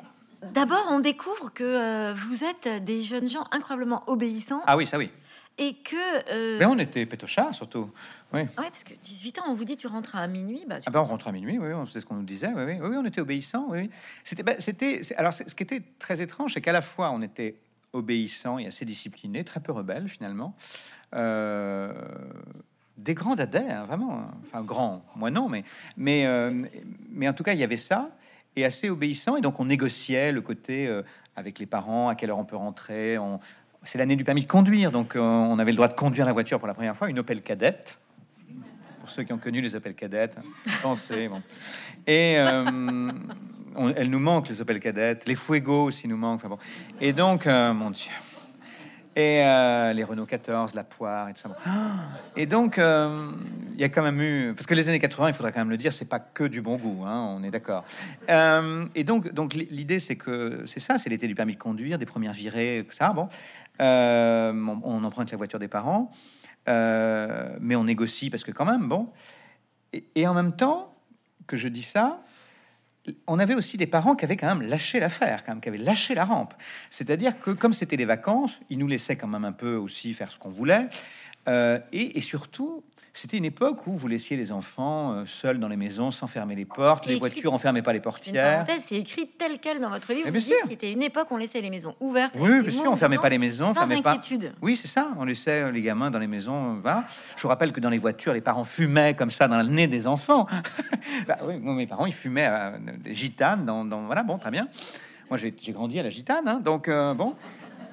D'abord, 0.42 0.86
on 0.90 1.00
découvre 1.00 1.52
que 1.52 1.64
euh, 1.64 2.14
vous 2.14 2.44
êtes 2.44 2.84
des 2.84 3.02
jeunes 3.02 3.28
gens 3.28 3.46
incroyablement 3.50 4.02
obéissants. 4.06 4.62
Ah 4.66 4.76
oui, 4.76 4.86
ça 4.86 4.98
oui. 4.98 5.10
Et 5.58 5.74
que. 5.74 5.96
Euh... 6.32 6.58
Mais 6.58 6.66
on 6.66 6.78
était 6.78 7.04
pétochards 7.04 7.54
surtout. 7.54 7.90
Oui. 8.32 8.40
Ouais, 8.40 8.48
parce 8.56 8.84
que 8.84 8.94
18 8.94 9.40
ans, 9.40 9.42
on 9.48 9.54
vous 9.54 9.64
dit 9.64 9.76
tu 9.76 9.86
rentres 9.86 10.16
à 10.16 10.26
minuit. 10.26 10.64
Bah, 10.66 10.76
tu 10.76 10.84
ah 10.86 10.90
ben 10.90 11.00
on 11.00 11.04
rentre 11.04 11.28
à 11.28 11.32
minuit, 11.32 11.58
oui, 11.58 11.68
c'est 11.90 12.00
ce 12.00 12.06
qu'on 12.06 12.14
nous 12.14 12.22
disait. 12.22 12.48
Oui, 12.54 12.62
oui, 12.64 12.78
oui, 12.80 12.96
on 12.96 13.04
était 13.04 13.20
obéissants. 13.20 13.66
Oui, 13.68 13.90
c'était, 14.24 14.42
bah, 14.42 14.54
c'était. 14.58 15.02
Alors, 15.16 15.34
ce 15.34 15.42
qui 15.42 15.62
était 15.62 15.82
très 15.98 16.22
étrange, 16.22 16.54
c'est 16.54 16.60
qu'à 16.60 16.72
la 16.72 16.82
fois 16.82 17.10
on 17.10 17.20
était 17.20 17.56
obéissants 17.92 18.58
et 18.58 18.66
assez 18.66 18.84
disciplinés, 18.84 19.44
très 19.44 19.60
peu 19.60 19.72
rebelles 19.72 20.08
finalement. 20.08 20.54
Euh, 21.14 21.92
des 22.96 23.14
grands 23.14 23.34
dadais, 23.34 23.70
hein, 23.70 23.84
vraiment. 23.86 24.30
Enfin, 24.46 24.62
grands, 24.62 25.04
moi 25.16 25.30
non, 25.30 25.48
mais, 25.48 25.64
mais, 25.96 26.26
euh, 26.26 26.64
mais 27.08 27.28
en 27.28 27.32
tout 27.32 27.42
cas, 27.42 27.54
il 27.54 27.58
y 27.58 27.64
avait 27.64 27.76
ça, 27.76 28.10
et 28.56 28.64
assez 28.64 28.88
obéissant. 28.88 29.36
Et 29.36 29.40
donc, 29.40 29.60
on 29.60 29.64
négociait 29.64 30.32
le 30.32 30.40
côté 30.40 30.86
euh, 30.86 31.02
avec 31.36 31.58
les 31.58 31.66
parents, 31.66 32.08
à 32.08 32.14
quelle 32.14 32.30
heure 32.30 32.38
on 32.38 32.44
peut 32.44 32.56
rentrer. 32.56 33.18
On... 33.18 33.40
C'est 33.82 33.98
l'année 33.98 34.16
du 34.16 34.24
permis 34.24 34.42
de 34.42 34.48
conduire, 34.48 34.92
donc 34.92 35.16
euh, 35.16 35.20
on 35.20 35.58
avait 35.58 35.72
le 35.72 35.76
droit 35.76 35.88
de 35.88 35.94
conduire 35.94 36.26
la 36.26 36.32
voiture 36.32 36.58
pour 36.58 36.68
la 36.68 36.74
première 36.74 36.96
fois, 36.96 37.08
une 37.08 37.18
Opel 37.18 37.42
Cadette. 37.42 37.98
Pour 39.00 39.08
ceux 39.08 39.22
qui 39.22 39.32
ont 39.32 39.38
connu 39.38 39.60
les 39.60 39.74
Opel 39.74 39.94
Cadettes, 39.94 40.38
pensez. 40.82 41.28
Bon. 41.28 41.42
Et 42.06 42.34
euh, 42.38 43.10
elle 43.96 44.10
nous 44.10 44.18
manque, 44.18 44.48
les 44.48 44.60
Opel 44.60 44.78
Cadettes. 44.78 45.26
Les 45.26 45.34
Fuego 45.34 45.84
aussi 45.84 46.06
nous 46.06 46.18
manquent. 46.18 46.42
Et 47.00 47.14
donc, 47.14 47.46
mon 47.46 47.90
Dieu 47.90 48.10
euh, 49.42 49.92
les 49.92 50.04
Renault 50.04 50.26
14, 50.26 50.74
la 50.74 50.84
poire 50.84 51.28
et 51.28 51.34
tout 51.34 51.40
ça. 51.40 51.48
Et 52.36 52.46
donc, 52.46 52.74
il 52.76 52.82
euh, 52.82 53.30
y 53.78 53.84
a 53.84 53.88
quand 53.88 54.02
même 54.02 54.20
eu, 54.20 54.52
parce 54.54 54.66
que 54.66 54.74
les 54.74 54.88
années 54.88 54.98
80, 54.98 55.28
il 55.28 55.34
faudra 55.34 55.52
quand 55.52 55.60
même 55.60 55.70
le 55.70 55.76
dire, 55.76 55.92
c'est 55.92 56.08
pas 56.08 56.20
que 56.20 56.44
du 56.44 56.62
bon 56.62 56.76
goût, 56.76 57.04
hein, 57.04 57.36
on 57.36 57.42
est 57.42 57.50
d'accord. 57.50 57.84
Euh, 58.28 58.86
et 58.94 59.04
donc, 59.04 59.32
donc 59.32 59.54
l'idée, 59.54 60.00
c'est 60.00 60.16
que 60.16 60.62
c'est 60.66 60.80
ça, 60.80 60.98
c'est 60.98 61.10
l'été 61.10 61.26
du 61.26 61.34
permis 61.34 61.54
de 61.54 61.58
conduire, 61.58 61.98
des 61.98 62.06
premières 62.06 62.32
virées, 62.32 62.86
ça. 62.90 63.12
Bon, 63.12 63.28
on, 63.78 64.80
on, 64.82 65.04
emprunte 65.04 65.30
la 65.30 65.36
voiture 65.36 65.58
des 65.58 65.68
parents, 65.68 66.10
mais 66.66 67.76
on 67.76 67.84
négocie 67.84 68.30
parce 68.30 68.44
que 68.44 68.52
quand 68.52 68.66
même, 68.66 68.88
bon. 68.88 69.08
Et 70.14 70.26
en 70.26 70.34
même 70.34 70.54
temps 70.54 70.94
que 71.46 71.56
je 71.56 71.68
dis 71.68 71.82
ça, 71.82 72.22
on 73.26 73.38
avait 73.38 73.54
aussi 73.54 73.76
des 73.76 73.86
parents 73.86 74.14
qui 74.14 74.24
avaient 74.24 74.36
quand 74.36 74.54
même 74.54 74.68
lâché 74.68 75.00
l'affaire, 75.00 75.44
qui 75.60 75.68
avaient 75.68 75.78
lâché 75.78 76.14
la 76.14 76.24
rampe. 76.24 76.54
C'est-à-dire 76.90 77.38
que 77.38 77.50
comme 77.50 77.72
c'était 77.72 77.96
les 77.96 78.04
vacances, 78.04 78.60
ils 78.70 78.78
nous 78.78 78.86
laissaient 78.86 79.16
quand 79.16 79.28
même 79.28 79.44
un 79.44 79.52
peu 79.52 79.76
aussi 79.76 80.14
faire 80.14 80.30
ce 80.30 80.38
qu'on 80.38 80.50
voulait. 80.50 80.88
Euh, 81.48 81.78
et, 81.92 82.18
et, 82.18 82.20
surtout, 82.20 82.84
c'était 83.12 83.36
une 83.36 83.44
époque 83.44 83.86
où 83.86 83.96
vous 83.96 84.08
laissiez 84.08 84.36
les 84.36 84.52
enfants 84.52 85.12
euh, 85.12 85.24
seuls 85.26 85.58
dans 85.58 85.68
les 85.68 85.76
maisons 85.76 86.10
sans 86.10 86.26
fermer 86.26 86.54
les 86.54 86.64
portes, 86.64 87.06
les 87.06 87.16
voitures 87.16 87.52
n'enfermaient 87.52 87.82
pas 87.82 87.92
les 87.92 88.00
portières. 88.00 88.64
C'est 88.84 88.96
écrit 88.96 89.26
tel 89.26 89.58
quel 89.60 89.80
dans 89.80 89.90
votre 89.90 90.12
livre. 90.12 90.28
C'était 90.68 90.92
une 90.92 91.02
époque 91.02 91.30
où 91.30 91.34
on 91.34 91.38
laissait 91.38 91.60
les 91.60 91.70
maisons 91.70 91.94
ouvertes. 92.00 92.34
Oui, 92.38 92.60
bien 92.60 92.70
sûr, 92.70 92.90
on 92.90 92.96
fermait 92.96 93.18
pas 93.18 93.28
les 93.28 93.38
maisons, 93.38 93.74
sans 93.74 93.90
inquiétude. 93.90 94.52
Pas... 94.52 94.58
Oui, 94.62 94.76
c'est 94.76 94.88
ça. 94.88 95.10
On 95.18 95.24
laissait 95.24 95.70
les 95.72 95.82
gamins 95.82 96.10
dans 96.10 96.18
les 96.18 96.26
maisons. 96.26 96.78
Voilà. 96.82 97.04
Je 97.36 97.42
vous 97.42 97.48
rappelle 97.48 97.72
que 97.72 97.80
dans 97.80 97.90
les 97.90 97.98
voitures, 97.98 98.32
les 98.32 98.40
parents 98.40 98.64
fumaient 98.64 99.14
comme 99.14 99.30
ça 99.30 99.48
dans 99.48 99.58
le 99.58 99.68
nez 99.68 99.86
des 99.86 100.06
enfants. 100.06 100.46
bah, 101.28 101.38
oui, 101.44 101.58
moi, 101.58 101.74
mes 101.74 101.86
parents, 101.86 102.06
ils 102.06 102.12
fumaient 102.12 102.48
euh, 102.48 102.70
des 102.98 103.14
gitanes. 103.14 103.64
Dans, 103.64 103.84
dans, 103.84 104.02
voilà, 104.02 104.22
bon, 104.22 104.38
très 104.38 104.50
bien. 104.50 104.68
Moi, 105.30 105.38
j'ai 105.38 105.52
grandi 105.72 105.98
à 106.00 106.02
la 106.02 106.10
gitane, 106.10 106.48
hein, 106.48 106.60
donc 106.60 106.88
euh, 106.88 107.14
bon. 107.14 107.36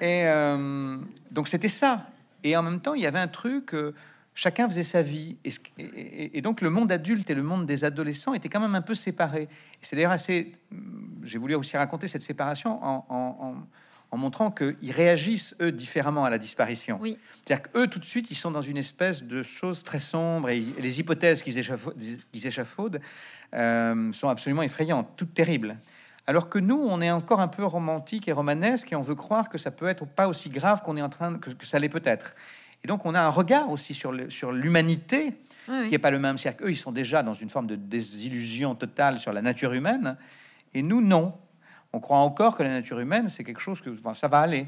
Et 0.01 0.23
euh, 0.25 0.97
donc 1.29 1.47
c'était 1.47 1.69
ça. 1.69 2.07
Et 2.43 2.57
en 2.57 2.63
même 2.63 2.79
temps, 2.79 2.95
il 2.95 3.01
y 3.01 3.05
avait 3.05 3.19
un 3.19 3.27
truc, 3.27 3.75
euh, 3.75 3.93
chacun 4.37 4.69
faisait 4.69 4.83
sa 4.83 5.01
vie. 5.01 5.35
Et, 5.43 5.49
et, 5.79 6.37
et, 6.37 6.41
donc 6.41 6.61
le 6.61 6.69
monde 6.69 6.91
adulte 6.91 7.27
et 7.31 7.33
le 7.33 7.41
monde 7.41 7.65
des 7.65 7.83
adolescents 7.83 8.35
étaient 8.35 8.49
quand 8.49 8.59
même 8.59 8.75
un 8.75 8.83
peu 8.83 8.93
séparés. 8.93 9.49
C'est 9.81 9.95
d'ailleurs 9.95 10.11
assez... 10.11 10.53
J'ai 11.23 11.39
voulu 11.39 11.55
aussi 11.55 11.75
raconter 11.75 12.07
cette 12.07 12.21
séparation 12.21 12.81
en, 12.83 13.03
en, 13.09 13.15
en, 13.15 13.55
en 14.11 14.17
montrant 14.17 14.51
qu'ils 14.51 14.91
réagissent, 14.91 15.55
eux, 15.59 15.71
différemment 15.71 16.23
à 16.23 16.29
la 16.29 16.37
disparition. 16.37 16.99
Oui. 17.01 17.17
C'est-à-dire 17.43 17.71
qu'eux, 17.71 17.87
tout 17.87 17.97
de 17.97 18.05
suite, 18.05 18.29
ils 18.29 18.35
sont 18.35 18.51
dans 18.51 18.61
une 18.61 18.77
espèce 18.77 19.23
de 19.23 19.41
chose 19.41 19.83
très 19.83 19.99
sombre, 19.99 20.49
et 20.49 20.59
les 20.59 20.99
hypothèses 20.99 21.41
qu'ils 21.41 21.57
échafaudent, 21.57 21.99
échafaudent 22.31 22.99
euh, 23.55 24.11
sont 24.13 24.29
absolument 24.29 24.61
effrayantes, 24.61 25.09
toutes 25.17 25.33
terribles. 25.33 25.77
Alors 26.27 26.47
que 26.47 26.59
nous, 26.59 26.77
on 26.77 27.01
est 27.01 27.09
encore 27.09 27.39
un 27.39 27.47
peu 27.47 27.65
romantique 27.65 28.27
et 28.27 28.33
romanesque 28.33 28.91
et 28.91 28.95
on 28.95 29.01
veut 29.01 29.15
croire 29.15 29.49
que 29.49 29.57
ça 29.57 29.71
peut 29.71 29.87
être 29.87 30.05
pas 30.05 30.27
aussi 30.27 30.49
grave 30.49 30.83
qu'on 30.83 30.95
est 30.95 31.01
en 31.01 31.09
train 31.09 31.31
de, 31.31 31.37
que, 31.37 31.49
que 31.49 31.65
ça 31.65 31.79
l'est 31.79 31.89
peut-être. 31.89 32.35
Et 32.83 32.87
donc, 32.87 33.05
on 33.05 33.15
a 33.15 33.21
un 33.21 33.29
regard 33.29 33.71
aussi 33.71 33.93
sur 33.93 34.11
l'humanité 34.51 35.33
oui, 35.67 35.85
qui 35.85 35.91
n'est 35.91 35.97
pas 35.99 36.11
le 36.11 36.19
même. 36.19 36.37
C'est-à-dire 36.37 36.57
qu'eux, 36.61 36.71
ils 36.71 36.77
sont 36.77 36.91
déjà 36.91 37.23
dans 37.23 37.33
une 37.33 37.49
forme 37.49 37.67
de 37.67 37.75
désillusion 37.75 38.75
totale 38.75 39.19
sur 39.19 39.33
la 39.33 39.41
nature 39.41 39.73
humaine, 39.73 40.15
et 40.73 40.81
nous, 40.81 41.01
non. 41.01 41.33
On 41.93 41.99
croit 41.99 42.17
encore 42.19 42.55
que 42.55 42.63
la 42.63 42.69
nature 42.69 42.99
humaine, 42.99 43.29
c'est 43.29 43.43
quelque 43.43 43.61
chose 43.61 43.81
que 43.81 43.89
enfin, 43.89 44.13
ça 44.13 44.27
va 44.27 44.39
aller. 44.39 44.67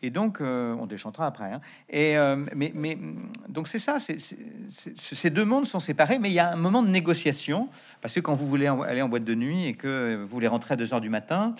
Et 0.00 0.10
donc, 0.10 0.40
euh, 0.40 0.76
on 0.78 0.86
déchantera 0.86 1.26
après. 1.26 1.52
hein. 1.52 1.60
Et 1.88 2.16
euh, 2.16 2.36
mais, 2.54 2.70
mais 2.74 2.96
donc 3.48 3.66
c'est 3.66 3.80
ça. 3.80 3.98
ces 3.98 5.30
deux 5.30 5.44
mondes 5.44 5.66
sont 5.66 5.80
séparés, 5.80 6.18
mais 6.20 6.28
il 6.30 6.34
y 6.34 6.38
a 6.38 6.52
un 6.52 6.56
moment 6.56 6.82
de 6.82 6.88
négociation 6.88 7.68
parce 8.00 8.14
que 8.14 8.20
quand 8.20 8.34
vous 8.34 8.46
voulez 8.46 8.68
aller 8.68 9.02
en 9.02 9.08
boîte 9.08 9.24
de 9.24 9.34
nuit 9.34 9.66
et 9.66 9.74
que 9.74 10.16
vous 10.22 10.28
voulez 10.28 10.46
rentrer 10.46 10.74
à 10.74 10.76
2 10.76 10.94
heures 10.94 11.00
du 11.00 11.10
matin. 11.10 11.54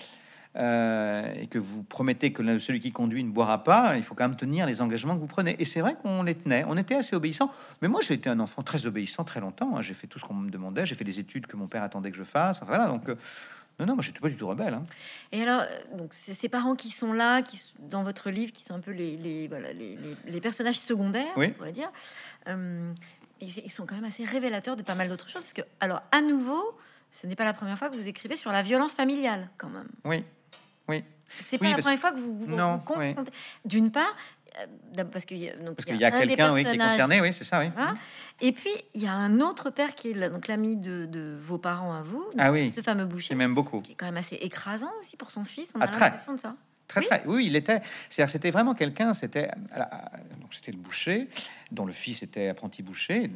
Euh, 0.55 1.33
et 1.39 1.47
que 1.47 1.59
vous 1.59 1.83
promettez 1.83 2.33
que 2.33 2.57
celui 2.59 2.79
qui 2.79 2.91
conduit 2.91 3.23
ne 3.23 3.29
boira 3.29 3.63
pas, 3.63 3.95
il 3.97 4.03
faut 4.03 4.15
quand 4.15 4.27
même 4.27 4.35
tenir 4.37 4.65
les 4.65 4.81
engagements 4.81 5.15
que 5.15 5.19
vous 5.21 5.27
prenez. 5.27 5.55
Et 5.59 5.65
c'est 5.65 5.79
vrai 5.81 5.95
qu'on 6.01 6.23
les 6.23 6.35
tenait, 6.35 6.63
on 6.67 6.75
était 6.77 6.95
assez 6.95 7.15
obéissant. 7.15 7.53
Mais 7.81 7.87
moi, 7.87 8.01
j'ai 8.01 8.15
été 8.15 8.29
un 8.29 8.39
enfant 8.39 8.63
très 8.63 8.85
obéissant 8.87 9.23
très 9.23 9.39
longtemps. 9.39 9.77
hein. 9.77 9.81
J'ai 9.81 9.93
fait 9.93 10.07
tout 10.07 10.17
ce 10.19 10.25
qu'on 10.25 10.33
me 10.33 10.49
demandait, 10.49 10.85
j'ai 10.85 10.95
fait 10.95 11.03
des 11.03 11.19
études 11.19 11.45
que 11.47 11.55
mon 11.55 11.67
père 11.67 11.83
attendait 11.83 12.11
que 12.11 12.17
je 12.17 12.23
fasse. 12.23 12.61
Voilà, 12.65 12.87
donc 12.87 13.07
euh, 13.09 13.15
non, 13.79 13.85
non, 13.85 13.93
moi, 13.95 14.03
j'étais 14.03 14.19
pas 14.19 14.27
du 14.29 14.35
tout 14.35 14.47
rebelle. 14.47 14.73
hein. 14.73 14.83
Et 15.31 15.41
alors, 15.43 15.61
euh, 15.61 15.97
donc 15.97 16.13
ces 16.13 16.49
parents 16.49 16.75
qui 16.75 16.89
sont 16.89 17.13
là, 17.13 17.41
qui 17.43 17.71
dans 17.79 18.03
votre 18.03 18.29
livre, 18.31 18.51
qui 18.51 18.63
sont 18.63 18.73
un 18.73 18.79
peu 18.81 18.91
les, 18.91 19.17
les, 19.17 19.47
voilà, 19.47 19.71
les, 19.71 19.95
les- 19.97 20.17
les 20.25 20.41
personnages 20.41 20.79
secondaires, 20.79 21.31
Oui. 21.37 21.53
on 21.59 21.63
va 21.63 21.71
dire. 21.71 21.91
Euh, 22.47 22.91
ils, 23.39 23.57
ils 23.59 23.69
sont 23.71 23.85
quand 23.85 23.95
même 23.95 24.03
assez 24.03 24.25
révélateurs 24.25 24.75
de 24.75 24.81
pas 24.83 24.95
mal 24.95 25.07
d'autres 25.07 25.29
choses, 25.29 25.43
parce 25.43 25.53
que, 25.53 25.61
alors, 25.79 26.01
à 26.11 26.21
nouveau, 26.21 26.61
ce 27.11 27.25
n'est 27.25 27.35
pas 27.37 27.45
la 27.45 27.53
première 27.53 27.77
fois 27.77 27.89
que 27.89 27.95
vous 27.95 28.07
écrivez 28.07 28.35
sur 28.35 28.51
la 28.51 28.61
violence 28.63 28.93
familiale, 28.93 29.49
quand 29.57 29.69
même. 29.69 29.87
Oui, 30.03 30.25
oui. 30.89 31.03
C'est 31.41 31.53
Oui, 31.53 31.59
pas 31.59 31.65
la 31.65 31.71
parce- 31.75 31.83
première 31.85 31.99
fois 31.99 32.11
que 32.11 32.17
vous 32.19 32.39
vous, 32.39 32.55
Non, 32.55 32.77
vous 32.77 32.83
confrontez. 32.83 33.31
D'une 33.63 33.91
part, 33.91 34.15
euh, 34.97 35.03
parce 35.05 35.25
qu'il 35.25 35.37
y 35.37 35.47
a, 35.47 35.51
quelqu'un 36.11 36.51
oui, 36.53 36.63
qui 36.63 36.71
est 36.71 36.77
concerné, 36.77 37.21
oui, 37.21 37.31
c'est 37.31 37.43
ça, 37.43 37.59
oui. 37.59 37.69
Hein 37.77 37.95
Et 38.41 38.51
puis, 38.51 38.71
il 38.95 39.03
y 39.03 39.07
a 39.07 39.13
un 39.13 39.39
autre 39.39 39.69
père 39.69 39.93
qui 39.93 40.09
est 40.09 40.13
là, 40.15 40.29
donc 40.29 40.47
l'ami 40.47 40.75
de, 40.75 41.05
de 41.05 41.37
vos 41.39 41.59
parents 41.59 41.93
à 41.93 42.01
vous, 42.01 42.25
Ah 42.37 42.51
oui. 42.51 42.71
ce 42.75 42.81
fameux 42.81 43.05
boucher, 43.05 43.35
même 43.35 43.53
beaucoup. 43.53 43.81
qui 43.81 43.91
est 43.91 43.95
quand 43.95 44.07
même 44.07 44.17
assez 44.17 44.35
écrasant 44.37 44.91
aussi 44.99 45.17
pour 45.17 45.29
son 45.31 45.43
fils. 45.45 45.71
On 45.75 45.81
Ah, 45.81 45.83
a 45.83 45.87
très. 45.87 45.99
l'impression 46.05 46.33
de 46.33 46.39
ça. 46.39 46.55
Très, 46.89 46.99
Oui. 46.99 47.07
très. 47.07 47.21
Oui, 47.25 47.45
il 47.45 47.55
était. 47.55 47.79
C'est-à-dire, 48.09 48.29
c'était 48.31 48.49
vraiment 48.49 48.73
quelqu'un. 48.73 49.13
C'était 49.13 49.49
donc 50.41 50.53
c'était 50.53 50.71
le 50.73 50.77
boucher, 50.79 51.29
dont 51.71 51.85
le 51.85 51.93
fils 51.93 52.23
était 52.23 52.49
apprenti 52.49 52.81
boucher, 52.83 53.29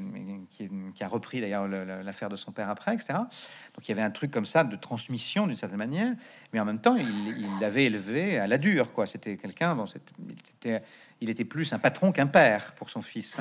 qui, 0.49 0.69
qui 0.95 1.03
a 1.03 1.07
repris 1.07 1.39
d'ailleurs 1.39 1.67
le- 1.67 1.85
le- 1.85 2.01
l'affaire 2.01 2.27
de 2.29 2.35
son 2.35 2.51
père 2.51 2.69
après, 2.69 2.95
etc. 2.95 3.13
Donc 3.13 3.87
il 3.87 3.89
y 3.89 3.91
avait 3.91 4.01
un 4.01 4.09
truc 4.11 4.31
comme 4.31 4.45
ça 4.45 4.63
de 4.63 4.75
transmission 4.75 5.45
d'une 5.47 5.55
certaine 5.55 5.77
manière, 5.77 6.13
mais 6.51 6.59
en 6.59 6.65
même 6.65 6.79
temps, 6.79 6.95
il 6.95 7.05
il 7.37 7.59
l'avait 7.61 7.85
élevé 7.85 8.39
à 8.39 8.47
la 8.47 8.57
dure, 8.57 8.91
quoi. 8.93 9.05
C'était 9.05 9.37
quelqu'un. 9.37 9.75
Bon, 9.75 9.85
c'était- 9.85 10.11
il 10.27 10.31
était, 10.33 10.83
il 11.21 11.29
était 11.29 11.45
plus 11.45 11.71
un 11.73 11.79
patron 11.79 12.11
qu'un 12.11 12.27
père 12.27 12.73
pour 12.73 12.89
son 12.89 13.01
fils. 13.01 13.37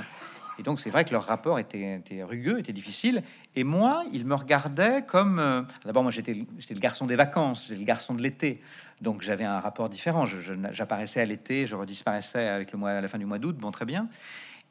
Et 0.59 0.63
donc 0.63 0.81
c'est 0.81 0.91
vrai 0.91 1.05
que 1.05 1.13
leur 1.13 1.25
rapport 1.25 1.59
était, 1.59 2.03
rugueux, 2.23 2.59
était 2.59 2.73
difficile. 2.73 3.23
Et 3.57 3.65
moi, 3.65 4.05
il 4.13 4.27
me 4.27 4.35
regardait 4.35 5.03
comme... 5.03 5.39
euh, 5.39 5.63
D'abord, 5.85 6.03
moi 6.03 6.13
j'étais 6.13 6.35
le 6.35 6.79
garçon 6.79 7.07
des 7.07 7.17
vacances, 7.17 7.67
j'étais 7.67 7.81
le 7.81 7.87
garçon 7.87 8.15
de 8.15 8.23
l'été. 8.23 8.61
Donc 9.01 9.23
j'avais 9.23 9.45
un 9.45 9.61
rapport 9.61 9.89
différent. 9.89 10.27
J'apparaissais 10.27 11.21
à 11.21 11.25
l'été, 11.25 11.67
je 11.67 11.75
redisparaissais 11.75 12.49
avec 12.49 12.73
le 12.73 12.79
mois, 12.79 12.91
à 12.91 13.01
la 13.01 13.09
fin 13.09 13.19
du 13.19 13.27
mois 13.27 13.39
d'août, 13.39 13.57
bon 13.57 13.71
très 13.71 13.87
bien. 13.87 14.09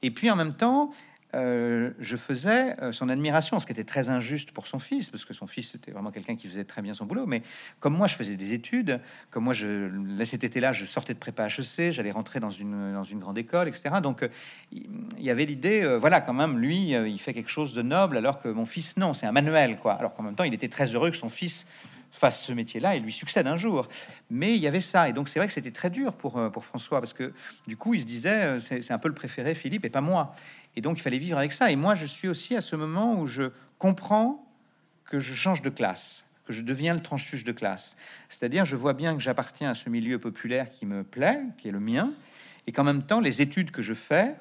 Et 0.01 0.11
puis 0.11 0.31
en 0.31 0.35
même 0.35 0.53
temps, 0.53 0.91
euh, 1.33 1.91
je 1.99 2.17
faisais 2.17 2.75
euh, 2.81 2.91
son 2.91 3.07
admiration, 3.07 3.59
ce 3.59 3.65
qui 3.65 3.71
était 3.71 3.85
très 3.85 4.09
injuste 4.09 4.51
pour 4.51 4.67
son 4.67 4.79
fils, 4.79 5.09
parce 5.09 5.23
que 5.23 5.33
son 5.33 5.47
fils 5.47 5.73
était 5.75 5.91
vraiment 5.91 6.11
quelqu'un 6.11 6.35
qui 6.35 6.47
faisait 6.47 6.65
très 6.65 6.81
bien 6.81 6.93
son 6.93 7.05
boulot. 7.05 7.25
Mais 7.25 7.41
comme 7.79 7.95
moi, 7.95 8.07
je 8.07 8.15
faisais 8.15 8.35
des 8.35 8.53
études, 8.53 8.99
comme 9.29 9.45
moi, 9.45 9.53
je, 9.53 9.89
cet 10.25 10.43
été-là, 10.43 10.73
je 10.73 10.85
sortais 10.85 11.13
de 11.13 11.19
prépa 11.19 11.47
HEC, 11.47 11.91
j'allais 11.91 12.11
rentrer 12.11 12.39
dans 12.39 12.49
une, 12.49 13.01
grande 13.13 13.37
école, 13.37 13.67
etc. 13.67 13.95
Donc, 14.03 14.23
euh, 14.23 14.27
il 14.71 15.23
y 15.23 15.29
avait 15.29 15.45
l'idée, 15.45 15.85
voilà, 15.97 16.21
quand 16.21 16.33
même, 16.33 16.57
lui, 16.57 16.91
il 16.91 17.19
fait 17.19 17.33
quelque 17.33 17.49
chose 17.49 17.73
de 17.73 17.81
noble, 17.81 18.17
alors 18.17 18.39
que 18.39 18.49
mon 18.49 18.65
fils, 18.65 18.97
non, 18.97 19.13
c'est 19.13 19.25
un 19.25 19.31
manuel, 19.31 19.77
quoi. 19.77 19.93
Alors 19.93 20.13
qu'en 20.13 20.23
même 20.23 20.35
temps, 20.35 20.43
il 20.43 20.53
était 20.53 20.69
très 20.69 20.95
heureux 20.95 21.11
que 21.11 21.17
son 21.17 21.29
fils 21.29 21.65
fasse 22.13 22.43
ce 22.43 22.51
métier-là 22.51 22.95
et 22.95 22.99
lui 22.99 23.13
succède 23.13 23.47
un 23.47 23.55
jour. 23.55 23.87
Mais 24.29 24.55
il 24.55 24.61
y 24.61 24.67
avait 24.67 24.81
ça, 24.81 25.07
et 25.07 25.13
donc 25.13 25.29
c'est 25.29 25.39
vrai 25.39 25.47
que 25.47 25.53
c'était 25.53 25.71
très 25.71 25.89
dur 25.89 26.13
pour, 26.13 26.51
pour 26.51 26.65
François, 26.65 26.99
parce 26.99 27.13
que 27.13 27.33
du 27.67 27.77
coup, 27.77 27.93
il 27.93 28.01
se 28.01 28.05
disait, 28.05 28.59
c'est 28.59 28.91
un 28.91 28.99
peu 28.99 29.07
le 29.07 29.15
préféré, 29.15 29.55
Philippe, 29.55 29.85
et 29.85 29.89
pas 29.89 30.01
moi. 30.01 30.33
Et 30.75 30.81
donc, 30.81 30.97
il 30.97 31.01
fallait 31.01 31.17
vivre 31.17 31.37
avec 31.37 31.53
ça. 31.53 31.71
Et 31.71 31.75
moi, 31.75 31.95
je 31.95 32.05
suis 32.05 32.27
aussi 32.27 32.55
à 32.55 32.61
ce 32.61 32.75
moment 32.75 33.19
où 33.19 33.25
je 33.25 33.51
comprends 33.77 34.45
que 35.05 35.19
je 35.19 35.33
change 35.33 35.61
de 35.61 35.69
classe, 35.69 36.25
que 36.45 36.53
je 36.53 36.61
deviens 36.61 36.93
le 36.93 37.01
transfuge 37.01 37.43
de 37.43 37.51
classe. 37.51 37.97
C'est-à-dire, 38.29 38.65
je 38.65 38.75
vois 38.75 38.93
bien 38.93 39.13
que 39.15 39.21
j'appartiens 39.21 39.71
à 39.71 39.73
ce 39.73 39.89
milieu 39.89 40.19
populaire 40.19 40.69
qui 40.69 40.85
me 40.85 41.03
plaît, 41.03 41.41
qui 41.57 41.67
est 41.67 41.71
le 41.71 41.79
mien, 41.79 42.11
et 42.67 42.71
qu'en 42.71 42.83
même 42.83 43.03
temps, 43.03 43.19
les 43.19 43.41
études 43.41 43.71
que 43.71 43.81
je 43.81 43.93
fais, 43.93 44.35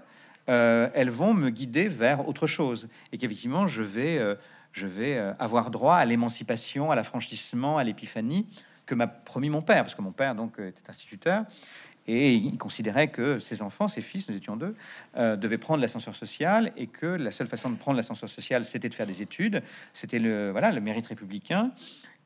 euh, 0.48 0.88
elles 0.94 1.10
vont 1.10 1.34
me 1.34 1.50
guider 1.50 1.88
vers 1.88 2.28
autre 2.28 2.46
chose, 2.46 2.88
et 3.12 3.18
qu'effectivement, 3.18 3.66
je 3.66 3.82
vais, 3.82 4.18
euh, 4.18 4.34
je 4.72 4.86
vais 4.86 5.16
euh, 5.16 5.32
avoir 5.38 5.70
droit 5.70 5.96
à 5.96 6.04
l'émancipation, 6.04 6.90
à 6.90 6.96
l'affranchissement, 6.96 7.78
à 7.78 7.84
l'épiphanie 7.84 8.46
que 8.86 8.94
m'a 8.94 9.06
promis 9.06 9.50
mon 9.50 9.62
père, 9.62 9.82
parce 9.82 9.94
que 9.94 10.02
mon 10.02 10.12
père 10.12 10.34
donc 10.34 10.58
était 10.58 10.88
instituteur. 10.88 11.44
Et 12.12 12.34
il 12.34 12.58
considérait 12.58 13.06
que 13.06 13.38
ses 13.38 13.62
enfants, 13.62 13.86
ses 13.86 14.00
fils, 14.00 14.28
nous 14.28 14.36
étions 14.36 14.56
deux, 14.56 14.74
euh, 15.16 15.36
devaient 15.36 15.58
prendre 15.58 15.80
l'ascenseur 15.80 16.16
social 16.16 16.72
et 16.76 16.88
que 16.88 17.06
la 17.06 17.30
seule 17.30 17.46
façon 17.46 17.70
de 17.70 17.76
prendre 17.76 17.96
l'ascenseur 17.96 18.28
social, 18.28 18.64
c'était 18.64 18.88
de 18.88 18.94
faire 18.94 19.06
des 19.06 19.22
études. 19.22 19.62
C'était 19.92 20.18
le 20.18 20.50
voilà 20.50 20.72
le 20.72 20.80
mérite 20.80 21.06
républicain 21.06 21.70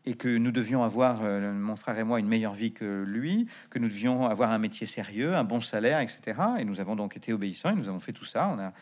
et 0.07 0.15
que 0.15 0.39
nous 0.39 0.53
devions 0.53 0.83
avoir, 0.83 1.21
euh, 1.23 1.53
mon 1.53 1.77
frère 1.77 1.99
et 1.99 2.05
moi, 2.05 2.19
une 2.19 2.29
meilleure 2.29 2.55
vie 2.55 2.73
que 2.73 3.05
lui, 3.07 3.47
que 3.69 3.79
nous 3.79 3.89
devions 3.89 4.27
avoir 4.27 4.53
un 4.53 4.59
métier 4.59 4.87
sérieux, 4.87 5.35
un 5.35 5.45
bon 5.45 5.61
salaire, 5.61 6.01
etc. 6.01 6.41
Et 6.59 6.65
nous 6.65 6.81
avons 6.81 6.97
donc 6.97 7.19
été 7.19 7.35
obéissants 7.35 7.71
et 7.71 7.75
nous 7.75 7.89
avons 7.89 8.01
fait 8.01 8.13
tout 8.13 8.25
ça. 8.25 8.51
On 8.55 8.59
a, 8.59 8.73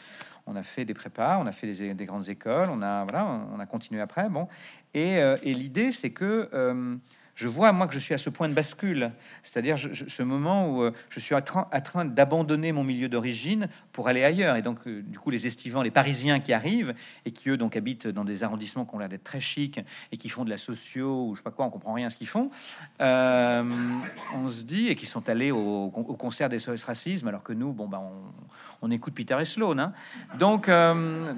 on 0.46 0.54
a 0.54 0.62
fait 0.62 0.84
des 0.84 0.94
prépas, 0.94 1.38
on 1.40 1.46
a 1.46 1.52
fait 1.52 1.66
des, 1.66 1.94
des 1.94 2.04
grandes 2.06 2.28
écoles, 2.28 2.68
on 2.70 2.80
a, 2.80 3.02
voilà, 3.02 3.26
on 3.52 3.58
a 3.58 3.66
continué 3.66 4.00
après. 4.00 4.28
Bon, 4.28 4.46
et, 4.94 5.18
euh, 5.18 5.36
l'idée, 5.42 5.90
c'est 5.90 6.10
que 6.10 6.48
je 7.34 7.48
vois 7.48 7.72
moi 7.72 7.86
que 7.86 7.94
je 7.94 7.98
suis 7.98 8.12
à 8.12 8.18
ce 8.18 8.28
point 8.28 8.48
de 8.48 8.54
bascule, 8.54 9.10
c'est-à-dire 9.42 9.76
ce 9.78 10.22
moment 10.22 10.68
où 10.68 10.82
euh, 10.82 10.92
je 11.08 11.18
suis 11.18 11.34
en 11.34 11.40
train, 11.40 12.04
d'abandonner 12.04 12.72
mon 12.72 12.84
milieu 12.84 13.08
d'origine 13.08 13.68
pour 13.92 14.08
aller 14.08 14.22
ailleurs. 14.22 14.56
Et 14.56 14.62
donc, 14.62 14.78
euh, 14.86 15.02
du 15.02 15.18
coup, 15.18 15.30
les 15.30 15.46
estivants, 15.46 15.82
les 15.82 15.90
Parisiens 15.90 16.40
qui 16.40 16.52
arrivent 16.52 16.94
et 17.24 17.30
qui 17.30 17.48
eux 17.48 17.56
donc 17.56 17.76
habitent 17.76 18.06
dans 18.06 18.24
des 18.24 18.42
arrondissements 18.44 18.84
qui 18.84 18.94
ont 18.94 18.98
l'air 18.98 19.08
d'être 19.08 19.24
très 19.24 19.40
chics 19.40 19.80
et 20.10 20.16
qui 20.16 20.28
font 20.28 20.44
de 20.44 20.50
la 20.50 20.58
socio 20.58 21.28
ou 21.28 21.34
je 21.34 21.38
sais 21.38 21.42
pas 21.42 21.50
quoi, 21.50 21.64
on 21.64 21.70
comprend 21.70 21.94
rien 21.94 22.08
à 22.08 22.10
ce 22.10 22.16
qu'ils 22.16 22.28
font. 22.28 22.50
Euh, 23.00 23.64
on 24.34 24.48
se 24.48 24.64
dit 24.64 24.88
et 24.88 24.94
qui 24.94 25.06
sont 25.06 25.28
allés 25.28 25.50
au, 25.50 25.90
concert 26.18 26.48
des 26.48 26.58
SOS 26.58 26.84
Racisme, 26.84 27.28
alors 27.28 27.42
que 27.42 27.52
nous, 27.52 27.72
bon 27.72 27.88
bah 27.88 28.02
on, 28.82 28.90
écoute 28.90 29.14
Peter 29.14 29.36
et 29.40 29.44
Sloan, 29.44 29.78
hein. 29.78 29.92
donc 30.38 30.70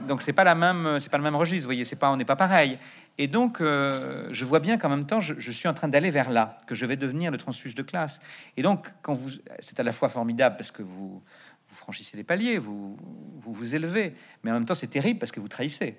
donc 0.08 0.22
c'est 0.22 0.32
pas 0.32 0.44
la 0.44 0.54
même, 0.54 0.98
c'est 0.98 1.08
pas 1.08 1.18
le 1.18 1.22
même 1.22 1.36
registre. 1.36 1.62
Vous 1.64 1.68
voyez, 1.68 1.84
c'est 1.84 1.96
pas, 1.96 2.10
on 2.10 2.16
n'est 2.16 2.24
pas 2.24 2.36
pareil. 2.36 2.78
Et 3.16 3.28
donc, 3.28 3.60
euh, 3.60 4.28
je 4.32 4.44
vois 4.44 4.60
bien 4.60 4.76
qu'en 4.76 4.88
même 4.88 5.06
temps, 5.06 5.20
je, 5.20 5.50
suis 5.50 5.68
en 5.68 5.74
train 5.74 5.88
d'aller 5.88 6.10
vers 6.10 6.30
là, 6.30 6.58
que 6.66 6.74
je 6.74 6.84
vais 6.84 6.96
devenir 6.96 7.30
le 7.30 7.38
transfuge 7.38 7.74
de 7.74 7.82
classe. 7.82 8.20
Et 8.56 8.62
donc, 8.62 8.92
quand 9.02 9.14
vous, 9.14 9.30
c'est 9.60 9.78
à 9.78 9.84
la 9.84 9.92
fois 9.92 10.08
formidable 10.08 10.56
parce 10.56 10.72
que 10.72 10.82
vous, 10.82 11.22
vous 11.68 11.76
franchissez 11.76 12.16
des 12.16 12.24
paliers, 12.24 12.58
vous, 12.58 12.96
vous 13.36 13.52
vous 13.52 13.74
élevez, 13.74 14.14
mais 14.42 14.50
en 14.50 14.54
même 14.54 14.64
temps, 14.64 14.74
c'est 14.74 14.88
terrible 14.88 15.20
parce 15.20 15.30
que 15.30 15.40
vous 15.40 15.48
trahissez. 15.48 15.96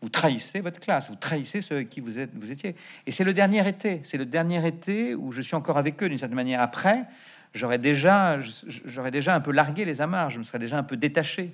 Vous 0.00 0.10
trahissez 0.10 0.60
votre 0.60 0.78
classe, 0.78 1.08
vous 1.08 1.16
trahissez 1.16 1.60
ceux 1.60 1.82
qui 1.82 2.00
vous 2.00 2.18
êtes, 2.18 2.30
vous 2.34 2.52
étiez. 2.52 2.76
Et 3.06 3.10
c'est 3.10 3.24
le 3.24 3.32
dernier 3.32 3.66
été, 3.66 4.00
c'est 4.04 4.18
le 4.18 4.26
dernier 4.26 4.64
été 4.66 5.14
où 5.14 5.32
je 5.32 5.42
suis 5.42 5.56
encore 5.56 5.76
avec 5.76 6.00
eux 6.02 6.08
d'une 6.08 6.18
certaine 6.18 6.36
manière. 6.36 6.60
Après, 6.60 7.04
j'aurais 7.52 7.78
déjà, 7.78 8.38
j'aurais 8.40 9.10
déjà 9.10 9.34
un 9.34 9.40
peu 9.40 9.50
largué 9.50 9.84
les 9.84 10.00
amarres, 10.00 10.30
je 10.30 10.38
me 10.38 10.44
serais 10.44 10.60
déjà 10.60 10.78
un 10.78 10.84
peu 10.84 10.96
détaché. 10.96 11.52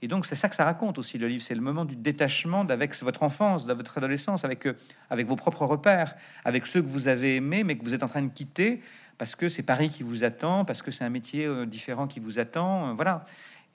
Et 0.00 0.08
donc, 0.08 0.26
c'est 0.26 0.34
ça 0.34 0.48
que 0.48 0.54
ça 0.54 0.64
raconte 0.64 0.98
aussi, 0.98 1.18
le 1.18 1.26
livre. 1.26 1.42
C'est 1.42 1.54
le 1.54 1.60
moment 1.60 1.84
du 1.84 1.96
détachement 1.96 2.64
d'avec 2.64 2.94
votre 3.02 3.22
enfance, 3.22 3.66
de 3.66 3.72
votre 3.72 3.98
adolescence, 3.98 4.44
avec, 4.44 4.66
euh, 4.66 4.74
avec 5.10 5.26
vos 5.26 5.36
propres 5.36 5.64
repères, 5.64 6.14
avec 6.44 6.66
ceux 6.66 6.82
que 6.82 6.86
vous 6.86 7.08
avez 7.08 7.36
aimés, 7.36 7.64
mais 7.64 7.76
que 7.76 7.84
vous 7.84 7.94
êtes 7.94 8.02
en 8.02 8.08
train 8.08 8.22
de 8.22 8.32
quitter 8.32 8.80
parce 9.16 9.34
que 9.34 9.48
c'est 9.48 9.64
Paris 9.64 9.90
qui 9.90 10.04
vous 10.04 10.22
attend, 10.22 10.64
parce 10.64 10.80
que 10.80 10.92
c'est 10.92 11.02
un 11.02 11.10
métier 11.10 11.44
euh, 11.44 11.66
différent 11.66 12.06
qui 12.06 12.20
vous 12.20 12.38
attend. 12.38 12.90
euh, 12.90 12.92
voilà. 12.94 13.24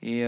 Et 0.05 0.25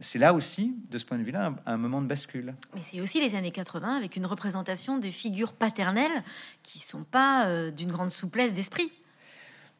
c'est 0.00 0.18
là 0.18 0.34
aussi, 0.34 0.74
de 0.90 0.98
ce 0.98 1.04
point 1.04 1.16
de 1.16 1.22
vue-là, 1.22 1.54
un, 1.64 1.76
moment 1.76 2.02
de 2.02 2.08
bascule. 2.08 2.56
Mais 2.74 2.80
c'est 2.82 3.00
aussi 3.00 3.20
les 3.20 3.36
années 3.36 3.52
80 3.52 3.96
avec 3.96 4.16
une 4.16 4.26
représentation 4.26 4.98
des 4.98 5.12
figures 5.12 5.52
paternelles 5.52 6.24
qui 6.64 6.80
sont 6.80 7.04
pas 7.04 7.70
d'une 7.70 7.92
grande 7.92 8.10
souplesse 8.10 8.52
d'esprit. 8.52 8.90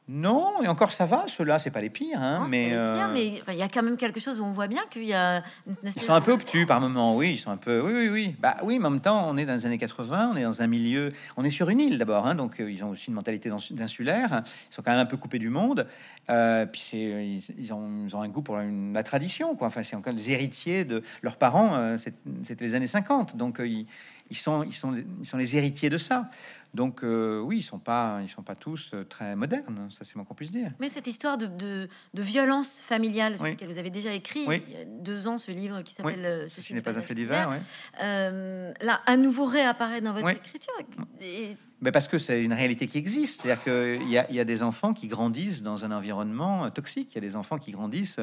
Non, 0.09 0.63
et 0.63 0.69
encore 0.69 0.93
ça 0.93 1.05
va, 1.05 1.25
ceux-là, 1.27 1.59
c'est 1.59 1.73
pas 1.73 1.81
les 1.81 1.91
pires, 1.91 2.21
hein, 2.23 2.41
Non, 2.45 2.49
mais, 2.49 2.73
euh, 2.73 2.95
enfin, 3.43 3.53
il 3.53 3.59
y 3.59 3.63
a 3.63 3.69
quand 3.69 3.83
même 3.83 3.97
quelque 3.97 4.21
chose 4.21 4.39
où 4.39 4.45
on 4.45 4.53
voit 4.53 4.69
bien 4.69 4.83
qu'il 4.89 5.03
y 5.03 5.13
a 5.13 5.43
une 5.67 5.75
Ils 5.85 6.01
sont 6.01 6.13
un 6.13 6.21
peu 6.21 6.31
obtus 6.31 6.65
par 6.65 6.81
moment, 6.81 7.17
oui, 7.17 7.33
ils 7.33 7.39
sont 7.39 7.51
un 7.51 7.57
peu, 7.57 7.81
oui, 7.81 7.93
oui, 7.93 8.09
oui. 8.09 8.37
Bah 8.39 8.55
oui, 8.63 8.79
mais 8.79 8.87
en 8.87 8.91
même 8.91 9.01
temps, 9.01 9.29
on 9.29 9.37
est 9.37 9.45
dans 9.45 9.55
les 9.55 9.67
années 9.67 9.79
80, 9.79 10.31
on 10.33 10.37
est 10.37 10.45
dans 10.45 10.63
un 10.63 10.69
milieu, 10.69 11.13
on 11.37 11.43
est 11.43 11.51
sur 11.51 11.71
une 11.71 11.81
île 11.81 11.99
d'abord, 11.99 12.25
hein, 12.25 12.37
donc 12.37 12.61
euh, 12.61 12.71
ils 12.71 12.85
ont 12.85 12.91
aussi 12.91 13.09
une 13.09 13.15
mentalité 13.15 13.49
d'ins- 13.49 13.57
d'insulaire, 13.73 14.43
ils 14.71 14.75
sont 14.75 14.83
quand 14.83 14.93
même 14.93 15.01
un 15.01 15.07
peu 15.07 15.17
coupés 15.17 15.41
du 15.41 15.49
monde, 15.49 15.89
euh, 16.31 16.67
puis 16.67 16.81
c'est, 16.81 16.99
ils, 16.99 17.43
ils 17.59 17.73
ont, 17.75 18.05
ils 18.07 18.15
ont 18.17 18.23
un 18.23 18.29
goût 18.29 18.43
pour 18.43 18.59
une- 18.61 18.93
la 18.93 19.03
tradition, 19.03 19.57
quoi. 19.57 19.67
Enfin, 19.67 19.83
c'est 19.83 19.97
encore 19.97 20.13
les 20.13 20.31
héritiers 20.31 20.85
de 20.85 21.03
leurs 21.23 21.37
parents, 21.37 21.75
euh, 21.75 21.97
c'était 21.99 22.65
les 22.65 22.75
années 22.77 22.87
50, 22.87 23.37
donc 23.37 23.57
ils- 23.59 23.87
ils 24.31 24.37
sont, 24.37 24.63
ils 24.65 24.73
sont, 24.75 24.95
ils 25.21 25.27
sont 25.27 25.37
les 25.37 25.57
héritiers 25.57 25.91
de 25.91 25.99
ça. 25.99 26.29
Donc 26.75 27.03
euh, 27.03 27.41
oui, 27.41 27.59
ils 27.59 27.63
sont 27.63 27.79
pas, 27.79 28.19
ils 28.23 28.29
sont 28.29 28.43
pas 28.43 28.55
tous 28.55 28.91
euh, 28.93 29.05
très 29.05 29.35
modernes. 29.35 29.87
Ça, 29.89 30.01
c'est 30.05 30.15
moins 30.17 30.25
qu'on 30.27 30.35
puisse 30.35 30.51
dire. 30.53 30.73
Mais 30.79 30.91
cette 30.91 31.07
histoire 31.07 31.39
de, 31.39 31.47
de, 31.47 31.89
de 32.13 32.23
violence 32.23 32.79
familiale, 32.79 33.37
Oui. 33.41 33.57
vous 33.67 33.79
avez 33.79 33.89
déjà 33.89 34.13
écrit 34.13 34.45
Oui. 34.47 34.63
il 34.69 34.75
y 34.75 34.77
a 34.81 34.85
deux 34.85 35.27
ans, 35.27 35.39
ce 35.39 35.51
livre 35.53 35.81
qui 35.83 35.95
Oui. 36.01 36.11
s'appelle 36.13 36.27
euh, 36.27 36.49
Ceci 36.49 36.75
n'est 36.75 36.83
pas 36.83 36.99
un 36.99 37.03
fait 37.03 37.15
divers. 37.15 37.51
Euh, 38.03 38.73
là, 38.83 39.01
à 39.07 39.17
nouveau 39.17 39.45
réapparaît 39.47 40.01
dans 40.03 40.13
votre 40.13 40.27
Oui. 40.27 40.33
écriture. 40.33 40.75
Et 41.23 41.57
Mais 41.81 41.93
parce 41.93 42.09
que 42.09 42.19
c'est 42.19 42.43
une 42.45 42.53
réalité 42.53 42.87
qui 42.89 42.99
existe. 42.99 43.43
C'est-à-dire 43.43 43.63
qu'il 43.65 44.09
y, 44.09 44.35
y 44.35 44.41
a 44.41 44.45
des 44.45 44.63
enfants 44.63 44.93
qui 44.93 45.07
grandissent 45.07 45.63
dans 45.63 45.85
un 45.85 45.93
environnement 45.93 46.71
toxique. 46.71 47.13
Il 47.13 47.15
y 47.15 47.19
a 47.19 47.23
des 47.23 47.37
enfants 47.37 47.59
qui 47.59 47.71
grandissent 47.71 48.21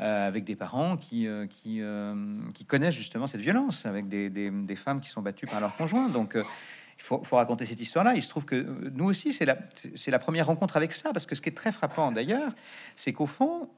euh, 0.00 0.26
avec 0.26 0.42
des 0.42 0.56
parents 0.56 0.96
qui, 0.96 1.28
euh, 1.28 1.46
euh, 1.66 2.40
qui 2.52 2.64
connaissent 2.64 2.96
justement 2.96 3.28
cette 3.28 3.40
violence, 3.40 3.86
avec 3.86 4.08
des, 4.08 4.28
des- 4.28 4.76
femmes 4.76 5.00
qui 5.00 5.08
sont 5.08 5.22
battues 5.22 5.46
par 5.46 5.60
leur 5.60 5.76
conjoint. 5.76 6.08
Donc, 6.08 6.36
il 6.36 7.02
faut, 7.02 7.20
raconter 7.30 7.64
cette 7.64 7.80
histoire-là. 7.80 8.14
Il 8.16 8.22
se 8.22 8.28
trouve 8.28 8.44
que 8.44 8.90
nous 8.92 9.04
aussi, 9.04 9.32
c'est 9.32 9.44
la, 9.44 9.56
c'est 9.94 10.10
la 10.10 10.18
première 10.18 10.46
rencontre 10.46 10.76
avec 10.76 10.92
ça. 10.92 11.12
Parce 11.12 11.26
que 11.26 11.36
ce 11.36 11.40
qui 11.40 11.48
est 11.48 11.52
très 11.52 11.70
frappant 11.70 12.10
d'ailleurs, 12.10 12.52
c'est 12.96 13.12
qu'au 13.12 13.26
fond, 13.26 13.68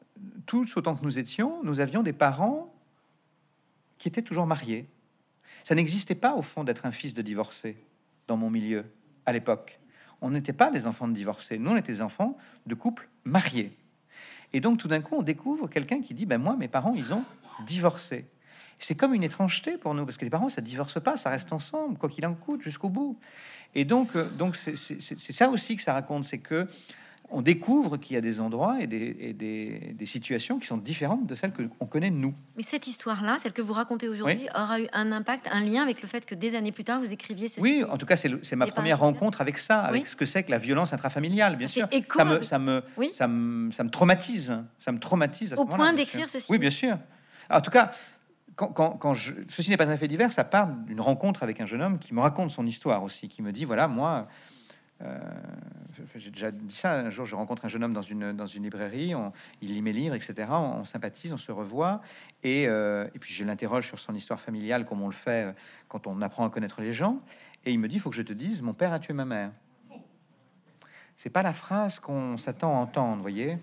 tous 0.46 0.76
autant 0.78 0.96
que 0.96 1.04
nous 1.04 1.18
étions, 1.18 1.62
nous 1.62 1.80
avions 1.80 2.02
des 2.02 2.14
parents 2.14 2.72
qui 3.98 4.08
étaient 4.08 4.22
toujours 4.22 4.46
mariés. 4.46 4.86
Ça 5.64 5.74
n'existait 5.74 6.14
pas 6.14 6.34
au 6.34 6.42
fond 6.42 6.64
d'être 6.64 6.86
un 6.86 6.92
fils 6.92 7.12
de 7.12 7.22
divorcé 7.22 7.76
dans 8.26 8.38
mon 8.38 8.48
milieu 8.48 8.86
à 9.26 9.32
l'époque. 9.32 9.80
On 10.22 10.30
n'était 10.30 10.52
pas 10.54 10.70
des 10.70 10.86
enfants 10.86 11.08
de 11.08 11.12
divorcés, 11.12 11.58
nous 11.58 11.72
on 11.72 11.76
était 11.76 11.92
des 11.92 12.02
enfants 12.02 12.38
de 12.66 12.74
couples 12.74 13.08
mariés. 13.24 13.76
Et 14.56 14.60
donc 14.60 14.78
tout 14.78 14.88
d'un 14.88 15.02
coup 15.02 15.16
on 15.18 15.22
découvre 15.22 15.68
quelqu'un 15.68 16.00
qui 16.00 16.14
dit 16.14 16.24
ben 16.24 16.38
moi 16.38 16.56
mes 16.56 16.66
parents 16.66 16.94
ils 16.94 17.12
ont 17.12 17.22
divorcé. 17.66 18.24
C'est 18.78 18.94
comme 18.94 19.12
une 19.12 19.22
étrangeté 19.22 19.76
pour 19.76 19.92
nous 19.92 20.06
parce 20.06 20.16
que 20.16 20.24
les 20.24 20.30
parents 20.30 20.48
ça 20.48 20.62
divorce 20.62 20.98
pas, 20.98 21.18
ça 21.18 21.28
reste 21.28 21.52
ensemble 21.52 21.98
quoi 21.98 22.08
qu'il 22.08 22.24
en 22.24 22.32
coûte 22.32 22.62
jusqu'au 22.62 22.88
bout. 22.88 23.18
Et 23.74 23.84
donc 23.84 24.16
euh, 24.16 24.24
donc 24.38 24.56
c'est 24.56 24.74
ça 24.74 25.50
aussi 25.50 25.76
que 25.76 25.82
ça 25.82 25.92
raconte, 25.92 26.24
c'est 26.24 26.38
que 26.38 26.66
on 27.30 27.42
découvre 27.42 27.96
qu'il 27.96 28.14
y 28.14 28.16
a 28.16 28.20
des 28.20 28.40
endroits 28.40 28.76
et 28.80 28.86
des, 28.86 29.16
et 29.20 29.32
des- 29.32 29.94
des 29.98 30.06
situations 30.06 30.58
qui 30.58 30.66
sont 30.66 30.76
différentes 30.76 31.26
de 31.26 31.34
celles 31.34 31.52
que 31.52 31.62
on 31.80 31.86
connaît 31.86 32.10
nous. 32.10 32.34
Mais 32.56 32.62
cette 32.62 32.86
histoire-là, 32.86 33.36
celle 33.40 33.52
que 33.52 33.62
vous 33.62 33.72
racontez 33.72 34.08
aujourd'hui, 34.08 34.46
aura 34.54 34.80
eu 34.80 34.86
un 34.92 35.10
impact, 35.12 35.48
un 35.52 35.60
lien 35.60 35.82
avec 35.82 36.02
le 36.02 36.08
fait 36.08 36.24
que 36.24 36.34
des 36.34 36.54
années 36.54 36.72
plus 36.72 36.84
tard, 36.84 37.00
vous 37.00 37.12
écriviez 37.12 37.48
ceci. 37.48 37.60
Oui, 37.60 37.84
en 37.88 37.98
tout 37.98 38.06
cas, 38.06 38.16
c'est 38.16 38.56
ma 38.56 38.66
première 38.66 39.00
rencontre 39.00 39.40
avec 39.40 39.58
ça, 39.58 39.80
avec 39.80 40.02
Oui. 40.04 40.08
ce 40.10 40.14
que 40.16 40.24
c'est 40.26 40.44
que 40.44 40.50
la 40.50 40.58
violence 40.58 40.92
intrafamiliale, 40.92 41.56
bien 41.56 41.68
sûr. 41.68 41.88
écho 41.90 42.18
Ça 42.18 42.24
me, 42.24 42.42
ça 42.42 42.58
me, 42.58 42.82
Oui. 42.96 43.10
ça 43.12 43.26
me, 43.28 43.70
ça 43.72 43.82
me 43.84 43.90
traumatise. 43.90 44.56
Ça 44.78 44.92
me 44.92 44.98
traumatise 45.00 45.52
à 45.52 45.56
ce 45.56 45.60
Au 45.60 45.64
point 45.64 45.92
d'écrire 45.92 46.28
ceci. 46.28 46.46
Oui, 46.50 46.58
bien 46.58 46.70
sûr. 46.70 46.96
En 47.50 47.60
tout 47.60 47.70
cas, 47.70 47.90
quand, 48.54 48.68
quand, 48.68 48.90
quand 48.92 49.14
je, 49.14 49.34
ceci 49.48 49.70
n'est 49.70 49.76
pas 49.76 49.90
un 49.90 49.96
fait 49.96 50.08
divers, 50.08 50.32
ça 50.32 50.44
part 50.44 50.68
d'une 50.68 51.00
rencontre 51.00 51.42
avec 51.42 51.60
un 51.60 51.66
jeune 51.66 51.82
homme 51.82 51.98
qui 51.98 52.14
me 52.14 52.20
raconte 52.20 52.50
son 52.50 52.66
histoire 52.66 53.02
aussi, 53.02 53.28
qui 53.28 53.42
me 53.42 53.52
dit 53.52 53.64
voilà, 53.64 53.88
moi. 53.88 54.28
Euh, 55.02 55.18
j'ai 56.14 56.30
déjà 56.30 56.50
dit 56.50 56.74
ça. 56.74 56.94
Un 56.94 57.10
jour, 57.10 57.26
je 57.26 57.36
rencontre 57.36 57.64
un 57.64 57.68
jeune 57.68 57.84
homme 57.84 57.92
dans 57.92 58.02
une, 58.02 58.32
dans 58.32 58.46
une 58.46 58.62
librairie. 58.64 59.14
on- 59.14 59.32
il 59.60 59.74
lit 59.74 59.82
mes 59.82 59.92
livres, 59.92 60.14
etc. 60.14 60.48
On, 60.50 60.84
sympathise, 60.84 61.32
on 61.32 61.36
se 61.36 61.52
revoit. 61.52 62.00
Et, 62.42 62.66
euh, 62.68 63.06
et 63.14 63.18
puis, 63.18 63.32
je 63.34 63.44
l'interroge 63.44 63.86
sur 63.88 63.98
son 63.98 64.14
histoire 64.14 64.40
familiale, 64.40 64.84
comme 64.86 65.02
on 65.02 65.06
le 65.08 65.12
fait 65.12 65.46
euh, 65.48 65.52
quand 65.88 66.06
on 66.06 66.22
apprend 66.22 66.46
à 66.46 66.50
connaître 66.50 66.80
les 66.80 66.92
gens. 66.92 67.20
Et 67.64 67.72
il 67.72 67.78
me 67.78 67.88
dit, 67.88 67.96
il 67.96 68.00
faut 68.00 68.10
que 68.10 68.16
je 68.16 68.22
te 68.22 68.32
dise, 68.32 68.62
mon 68.62 68.72
père 68.74 68.92
a 68.92 68.98
tué 68.98 69.12
ma 69.12 69.24
mère. 69.24 69.50
C'est 71.16 71.30
pas 71.30 71.42
la 71.42 71.52
phrase 71.52 71.98
qu'on 71.98 72.36
s'attend 72.36 72.72
à 72.74 72.78
entendre, 72.78 73.20
voyez. 73.22 73.58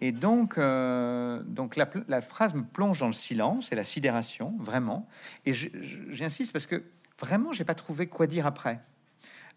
Et 0.00 0.12
donc, 0.12 0.56
donc 0.58 1.76
la, 1.76 1.88
la 2.08 2.20
phrase 2.20 2.54
me 2.54 2.62
plonge 2.64 2.98
dans 2.98 3.06
le 3.06 3.12
silence 3.14 3.72
et 3.72 3.74
la 3.76 3.84
sidération, 3.84 4.54
vraiment. 4.58 5.08
Et 5.46 5.52
j'insiste 5.54 6.52
parce 6.52 6.66
que 6.66 6.82
vraiment, 7.18 7.52
j'ai 7.52 7.64
pas 7.64 7.74
trouvé 7.74 8.06
quoi 8.06 8.26
dire 8.26 8.46
après. 8.46 8.80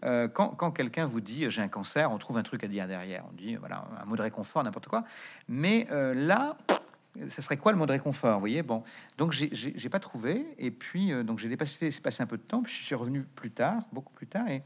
Euh, 0.04 0.28
quand 0.28 0.72
quelqu'un 0.72 1.06
vous 1.06 1.22
dit 1.22 1.50
j'ai 1.50 1.62
un 1.62 1.68
cancer, 1.68 2.12
on 2.12 2.18
trouve 2.18 2.38
un 2.38 2.43
truc 2.43 2.64
à 2.64 2.68
dire 2.68 2.88
derrière. 2.88 3.26
On 3.30 3.34
dit 3.34 3.56
voilà 3.56 3.86
un 4.02 4.06
mot 4.06 4.16
de 4.16 4.22
réconfort, 4.22 4.64
n'importe 4.64 4.88
quoi. 4.88 5.04
Mais 5.47 5.88
euh, 5.91 6.14
là, 6.14 6.58
ça 7.28 7.41
serait 7.41 7.58
quoi 7.58 7.72
le 7.72 7.78
mot 7.78 7.86
de 7.86 7.91
réconfort 7.91 8.36
Vous 8.36 8.39
voyez? 8.39 8.64
Bon, 8.64 8.84
donc 9.18 9.32
j'ai- 9.32 9.89
pas 9.89 10.00
trouvé. 10.00 10.45
Et 10.58 10.72
puis 10.72 11.12
euh, 11.12 11.24
donc 11.24 11.39
j'ai 11.39 11.50
dépassé, 11.50 11.91
c'est 11.91 12.02
passé 12.02 12.24
un 12.24 12.28
peu 12.28 12.38
de 12.38 12.43
temps. 12.43 12.62
Puis 12.62 12.74
je 12.74 12.86
suis 12.86 12.95
revenu 12.95 13.24
plus 13.24 13.52
tard, 13.52 13.84
beaucoup 13.91 14.14
plus 14.14 14.28
tard, 14.28 14.47
et 14.47 14.64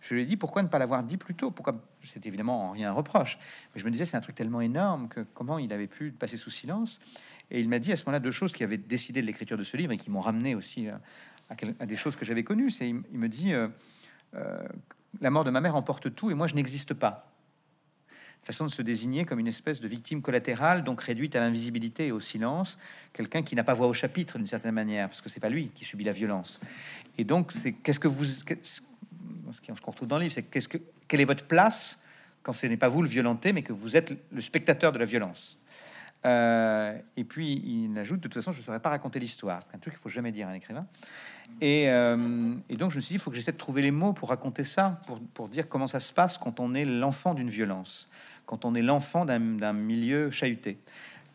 je 0.00 0.14
lui 0.14 0.22
ai 0.22 0.26
dit 0.26 0.36
pourquoi 0.36 0.62
ne 0.62 0.68
pas 0.68 0.78
l'avoir 0.78 1.02
dit 1.02 1.16
plus 1.16 1.34
tôt? 1.34 1.50
Pourquoi? 1.50 1.80
C'est 2.04 2.24
évidemment 2.26 2.68
en 2.68 2.70
rien 2.70 2.90
un 2.90 2.92
reproche, 2.92 3.38
mais 3.74 3.80
je 3.80 3.84
me 3.84 3.90
disais 3.90 4.06
c'est 4.06 4.16
un 4.16 4.20
truc 4.20 4.36
tellement 4.36 4.60
énorme 4.60 5.08
que 5.08 5.20
comment 5.34 5.58
il 5.58 5.72
avait 5.72 5.88
pu 5.88 6.12
passer 6.12 6.36
sous 6.36 6.50
silence? 6.50 7.00
Et 7.50 7.60
il 7.60 7.68
m'a 7.68 7.78
dit 7.78 7.92
à 7.92 7.96
ce 7.96 8.04
moment-là 8.04 8.20
deux 8.20 8.30
choses 8.30 8.52
qui 8.52 8.62
avaient 8.62 8.76
décidé 8.76 9.22
de 9.22 9.26
l'écriture 9.26 9.56
de 9.56 9.62
ce 9.62 9.76
livre 9.76 9.92
et 9.92 9.96
qui 9.96 10.10
m'ont 10.10 10.20
ramené 10.20 10.54
aussi 10.54 10.88
à, 11.48 11.86
des 11.86 11.96
choses 11.96 12.14
que 12.14 12.24
j'avais 12.24 12.44
connues. 12.44 12.70
C'est 12.70 12.88
il, 12.88 13.18
me 13.18 13.28
dit 13.28 13.54
euh, 13.54 13.68
euh, 14.34 14.66
la 15.20 15.30
mort 15.30 15.44
de 15.44 15.50
ma 15.50 15.60
mère 15.60 15.76
emporte 15.76 16.14
tout 16.14 16.30
et 16.30 16.34
moi 16.34 16.46
je 16.46 16.54
n'existe 16.54 16.94
pas. 16.94 17.32
Façon 18.42 18.64
de 18.64 18.70
se 18.70 18.80
désigner 18.80 19.24
comme 19.24 19.40
une 19.40 19.48
espèce 19.48 19.80
de 19.80 19.88
victime 19.88 20.22
collatérale, 20.22 20.82
donc 20.82 21.02
réduite 21.02 21.36
à 21.36 21.40
l'invisibilité 21.40 22.06
et 22.06 22.12
au 22.12 22.20
silence, 22.20 22.78
quelqu'un 23.12 23.42
qui 23.42 23.54
n'a 23.54 23.64
pas 23.64 23.74
voix 23.74 23.88
au 23.88 23.92
chapitre 23.92 24.38
d'une 24.38 24.46
certaine 24.46 24.74
manière, 24.74 25.08
parce 25.08 25.20
que 25.20 25.28
c'est 25.28 25.40
pas 25.40 25.50
lui 25.50 25.68
qui 25.74 25.84
subit 25.84 26.04
la 26.04 26.12
violence. 26.12 26.60
Et 27.18 27.24
donc, 27.24 27.52
c'est 27.52 27.72
qu'est-ce 27.72 28.00
que 28.00 28.08
vous, 28.08 28.24
qui- 28.24 28.56
ce 28.62 28.80
qu'on 29.82 29.90
retrouve 29.90 30.08
dans 30.08 30.16
le 30.16 30.22
livre, 30.22 30.34
c'est 30.34 30.44
qu'est-ce 30.44 30.68
que, 30.68 30.78
quelle 31.08 31.20
est 31.20 31.26
votre 31.26 31.44
place 31.44 32.00
quand 32.42 32.54
ce 32.54 32.66
n'est 32.66 32.78
pas 32.78 32.88
vous 32.88 33.02
le 33.02 33.08
violenté, 33.08 33.52
mais 33.52 33.62
que 33.62 33.72
vous 33.74 33.96
êtes 33.96 34.14
le 34.32 34.40
spectateur 34.40 34.92
de 34.92 34.98
la 34.98 35.04
violence? 35.04 35.58
Euh, 36.26 36.98
et 37.16 37.24
puis 37.24 37.62
il 37.64 37.96
ajoute 37.98 38.20
de 38.20 38.22
toute 38.22 38.34
façon, 38.34 38.52
je 38.52 38.58
ne 38.58 38.64
saurais 38.64 38.80
pas 38.80 38.90
raconter 38.90 39.18
l'histoire. 39.18 39.62
C'est 39.62 39.74
un 39.74 39.78
truc 39.78 39.94
qu'il 39.94 40.00
faut 40.00 40.08
jamais 40.08 40.32
dire 40.32 40.48
à 40.48 40.50
un 40.50 40.54
écrivain. 40.54 40.86
Et, 41.60 41.88
euh, 41.88 42.54
et 42.68 42.76
donc 42.76 42.90
je 42.90 42.96
me 42.96 43.00
suis 43.00 43.12
dit, 43.12 43.14
il 43.14 43.20
faut 43.20 43.30
que 43.30 43.36
j'essaie 43.36 43.52
de 43.52 43.56
trouver 43.56 43.82
les 43.82 43.90
mots 43.90 44.12
pour 44.12 44.28
raconter 44.28 44.64
ça, 44.64 45.00
pour, 45.06 45.20
pour 45.34 45.48
dire 45.48 45.68
comment 45.68 45.86
ça 45.86 46.00
se 46.00 46.12
passe 46.12 46.36
quand 46.38 46.60
on 46.60 46.74
est 46.74 46.84
l'enfant 46.84 47.34
d'une 47.34 47.50
violence, 47.50 48.08
quand 48.46 48.64
on 48.64 48.74
est 48.74 48.82
l'enfant 48.82 49.24
d'un 49.24 49.40
d'un 49.40 49.72
milieu 49.72 50.30
chahuté. 50.30 50.78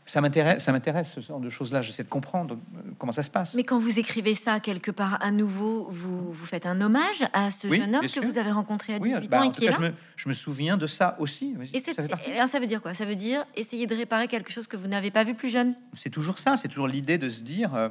Ça 0.05 0.19
m'intéresse, 0.19 0.63
ça 0.63 0.73
m'intéresse 0.73 1.13
ce 1.13 1.21
genre 1.21 1.39
de 1.39 1.49
choses-là. 1.49 1.81
J'essaie 1.81 2.03
de 2.03 2.09
comprendre 2.09 2.55
euh, 2.75 2.79
comment 2.97 3.13
ça 3.13 3.23
se 3.23 3.29
passe. 3.29 3.55
Mais 3.55 3.63
quand 3.63 3.79
vous 3.79 3.99
écrivez 3.99 4.35
ça 4.35 4.59
quelque 4.59 4.91
part 4.91 5.17
à 5.23 5.31
nouveau, 5.31 5.87
vous, 5.89 6.29
vous 6.29 6.45
faites 6.45 6.65
un 6.65 6.81
hommage 6.81 7.23
à 7.31 7.51
ce 7.51 7.67
Oui, 7.67 7.79
jeune 7.79 7.95
homme 7.95 8.01
que 8.01 8.07
sûr. 8.09 8.21
vous 8.23 8.37
avez 8.37 8.51
rencontré 8.51 8.95
à 8.95 8.99
18 8.99 9.15
oui, 9.21 9.27
bah, 9.29 9.39
ans 9.39 9.43
et 9.43 9.51
qui 9.51 9.63
est 9.63 9.67
cas, 9.69 9.71
là. 9.71 9.77
je 9.79 9.91
me, 9.91 9.93
je 10.17 10.29
me 10.29 10.33
souviens 10.33 10.75
de 10.75 10.87
ça 10.87 11.15
aussi. 11.19 11.55
Et 11.73 11.79
Ça 11.79 11.93
c'est- 11.95 12.31
alors, 12.35 12.49
ça 12.49 12.59
veut 12.59 12.67
dire 12.67 12.81
quoi? 12.81 12.93
Ça 12.93 13.05
veut 13.05 13.15
dire 13.15 13.45
essayer 13.55 13.87
de 13.87 13.95
réparer 13.95 14.27
quelque 14.27 14.51
chose 14.51 14.67
que 14.67 14.75
vous 14.75 14.87
n'avez 14.89 15.09
pas 15.09 15.23
vu 15.23 15.35
plus 15.35 15.49
jeune. 15.49 15.73
c'est 15.93 16.09
toujours 16.09 16.37
ça, 16.37 16.57
c'est 16.57 16.67
toujours 16.67 16.89
l'idée 16.89 17.17
de 17.17 17.29
se 17.29 17.43
dire 17.43 17.73
euh, 17.73 17.87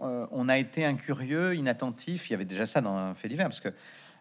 euh, 0.00 0.26
on 0.30 0.48
a 0.48 0.58
été 0.58 0.84
incurieux, 0.84 1.56
inattentif. 1.56 2.30
Il 2.30 2.32
y 2.32 2.34
avait 2.34 2.44
déjà 2.44 2.66
ça 2.66 2.80
dans 2.80 2.96
un 2.96 3.14
fait 3.14 3.28
divers, 3.28 3.46
parce 3.48 3.58
que 3.60 3.70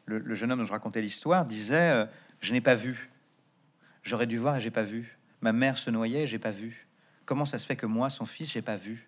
le, 0.05 0.17
le 0.17 0.33
jeune 0.33 0.51
homme 0.51 0.59
dont 0.59 0.65
je 0.65 0.71
racontais 0.71 1.01
l'histoire 1.01 1.45
disait 1.45 1.75
euh, 1.91 2.05
Je 2.41 2.51
n'ai 2.53 2.61
pas 2.61 2.73
vu. 2.73 3.11
J'aurais 4.01 4.25
dû 4.25 4.37
voir 4.37 4.55
et 4.57 4.59
j'ai 4.59 4.71
pas 4.71 4.81
vu. 4.81 5.19
Ma 5.41 5.53
mère 5.53 5.77
se 5.77 5.91
noyait 5.91 6.23
et 6.23 6.27
j'ai 6.27 6.39
pas 6.39 6.49
vu. 6.51 6.86
Comment 7.27 7.45
ça 7.45 7.59
se 7.59 7.67
fait 7.67 7.75
que 7.75 7.85
moi, 7.85 8.09
son 8.09 8.25
fils, 8.25 8.51
j'ai 8.51 8.63
pas 8.63 8.77
vu 8.77 9.07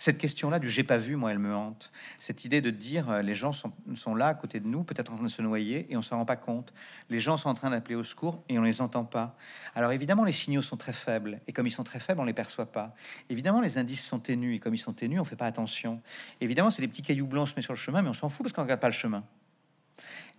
cette 0.00 0.16
question-là 0.16 0.58
du 0.58 0.70
j'ai 0.70 0.82
pas 0.82 0.96
vu, 0.96 1.14
moi, 1.14 1.30
elle 1.30 1.38
me 1.38 1.54
hante. 1.54 1.92
Cette 2.18 2.46
idée 2.46 2.62
de 2.62 2.70
dire 2.70 3.10
euh, 3.10 3.20
les 3.20 3.34
gens 3.34 3.52
sont, 3.52 3.70
sont 3.94 4.14
là 4.14 4.28
à 4.28 4.34
côté 4.34 4.58
de 4.58 4.66
nous, 4.66 4.82
peut-être 4.82 5.12
en 5.12 5.16
train 5.16 5.26
de 5.26 5.30
se 5.30 5.42
noyer 5.42 5.86
et 5.90 5.96
on 5.98 6.00
s'en 6.00 6.16
rend 6.16 6.24
pas 6.24 6.36
compte. 6.36 6.72
Les 7.10 7.20
gens 7.20 7.36
sont 7.36 7.50
en 7.50 7.54
train 7.54 7.68
d'appeler 7.68 7.96
au 7.96 8.02
secours 8.02 8.42
et 8.48 8.58
on 8.58 8.62
les 8.62 8.80
entend 8.80 9.04
pas. 9.04 9.36
Alors 9.74 9.92
évidemment, 9.92 10.24
les 10.24 10.32
signaux 10.32 10.62
sont 10.62 10.78
très 10.78 10.94
faibles 10.94 11.40
et 11.46 11.52
comme 11.52 11.66
ils 11.66 11.70
sont 11.70 11.84
très 11.84 12.00
faibles, 12.00 12.18
on 12.18 12.24
les 12.24 12.32
perçoit 12.32 12.72
pas. 12.72 12.94
Évidemment, 13.28 13.60
les 13.60 13.76
indices 13.76 14.02
sont 14.02 14.20
ténus 14.20 14.56
et 14.56 14.58
comme 14.58 14.74
ils 14.74 14.78
sont 14.78 14.94
ténus, 14.94 15.20
on 15.20 15.24
fait 15.24 15.36
pas 15.36 15.44
attention. 15.44 16.00
Évidemment, 16.40 16.70
c'est 16.70 16.80
des 16.80 16.88
petits 16.88 17.02
cailloux 17.02 17.26
blancs 17.26 17.48
se 17.48 17.56
met 17.56 17.62
sur 17.62 17.74
le 17.74 17.78
chemin, 17.78 18.00
mais 18.00 18.08
on 18.08 18.14
s'en 18.14 18.30
fout 18.30 18.42
parce 18.42 18.54
qu'on 18.54 18.62
regarde 18.62 18.80
pas 18.80 18.88
le 18.88 18.94
chemin. 18.94 19.22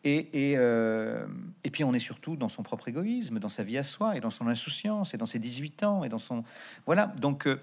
Et, 0.03 0.51
et, 0.51 0.57
euh, 0.57 1.25
et 1.63 1.69
puis 1.69 1.83
on 1.83 1.93
est 1.93 1.99
surtout 1.99 2.35
dans 2.35 2.49
son 2.49 2.63
propre 2.63 2.87
égoïsme, 2.87 3.39
dans 3.39 3.49
sa 3.49 3.63
vie 3.63 3.77
à 3.77 3.83
soi, 3.83 4.17
et 4.17 4.19
dans 4.19 4.31
son 4.31 4.47
insouciance, 4.47 5.13
et 5.13 5.17
dans 5.17 5.27
ses 5.27 5.39
18 5.39 5.83
ans, 5.83 6.03
et 6.03 6.09
dans 6.09 6.17
son... 6.17 6.43
Voilà, 6.87 7.13
donc 7.19 7.45
euh, 7.47 7.61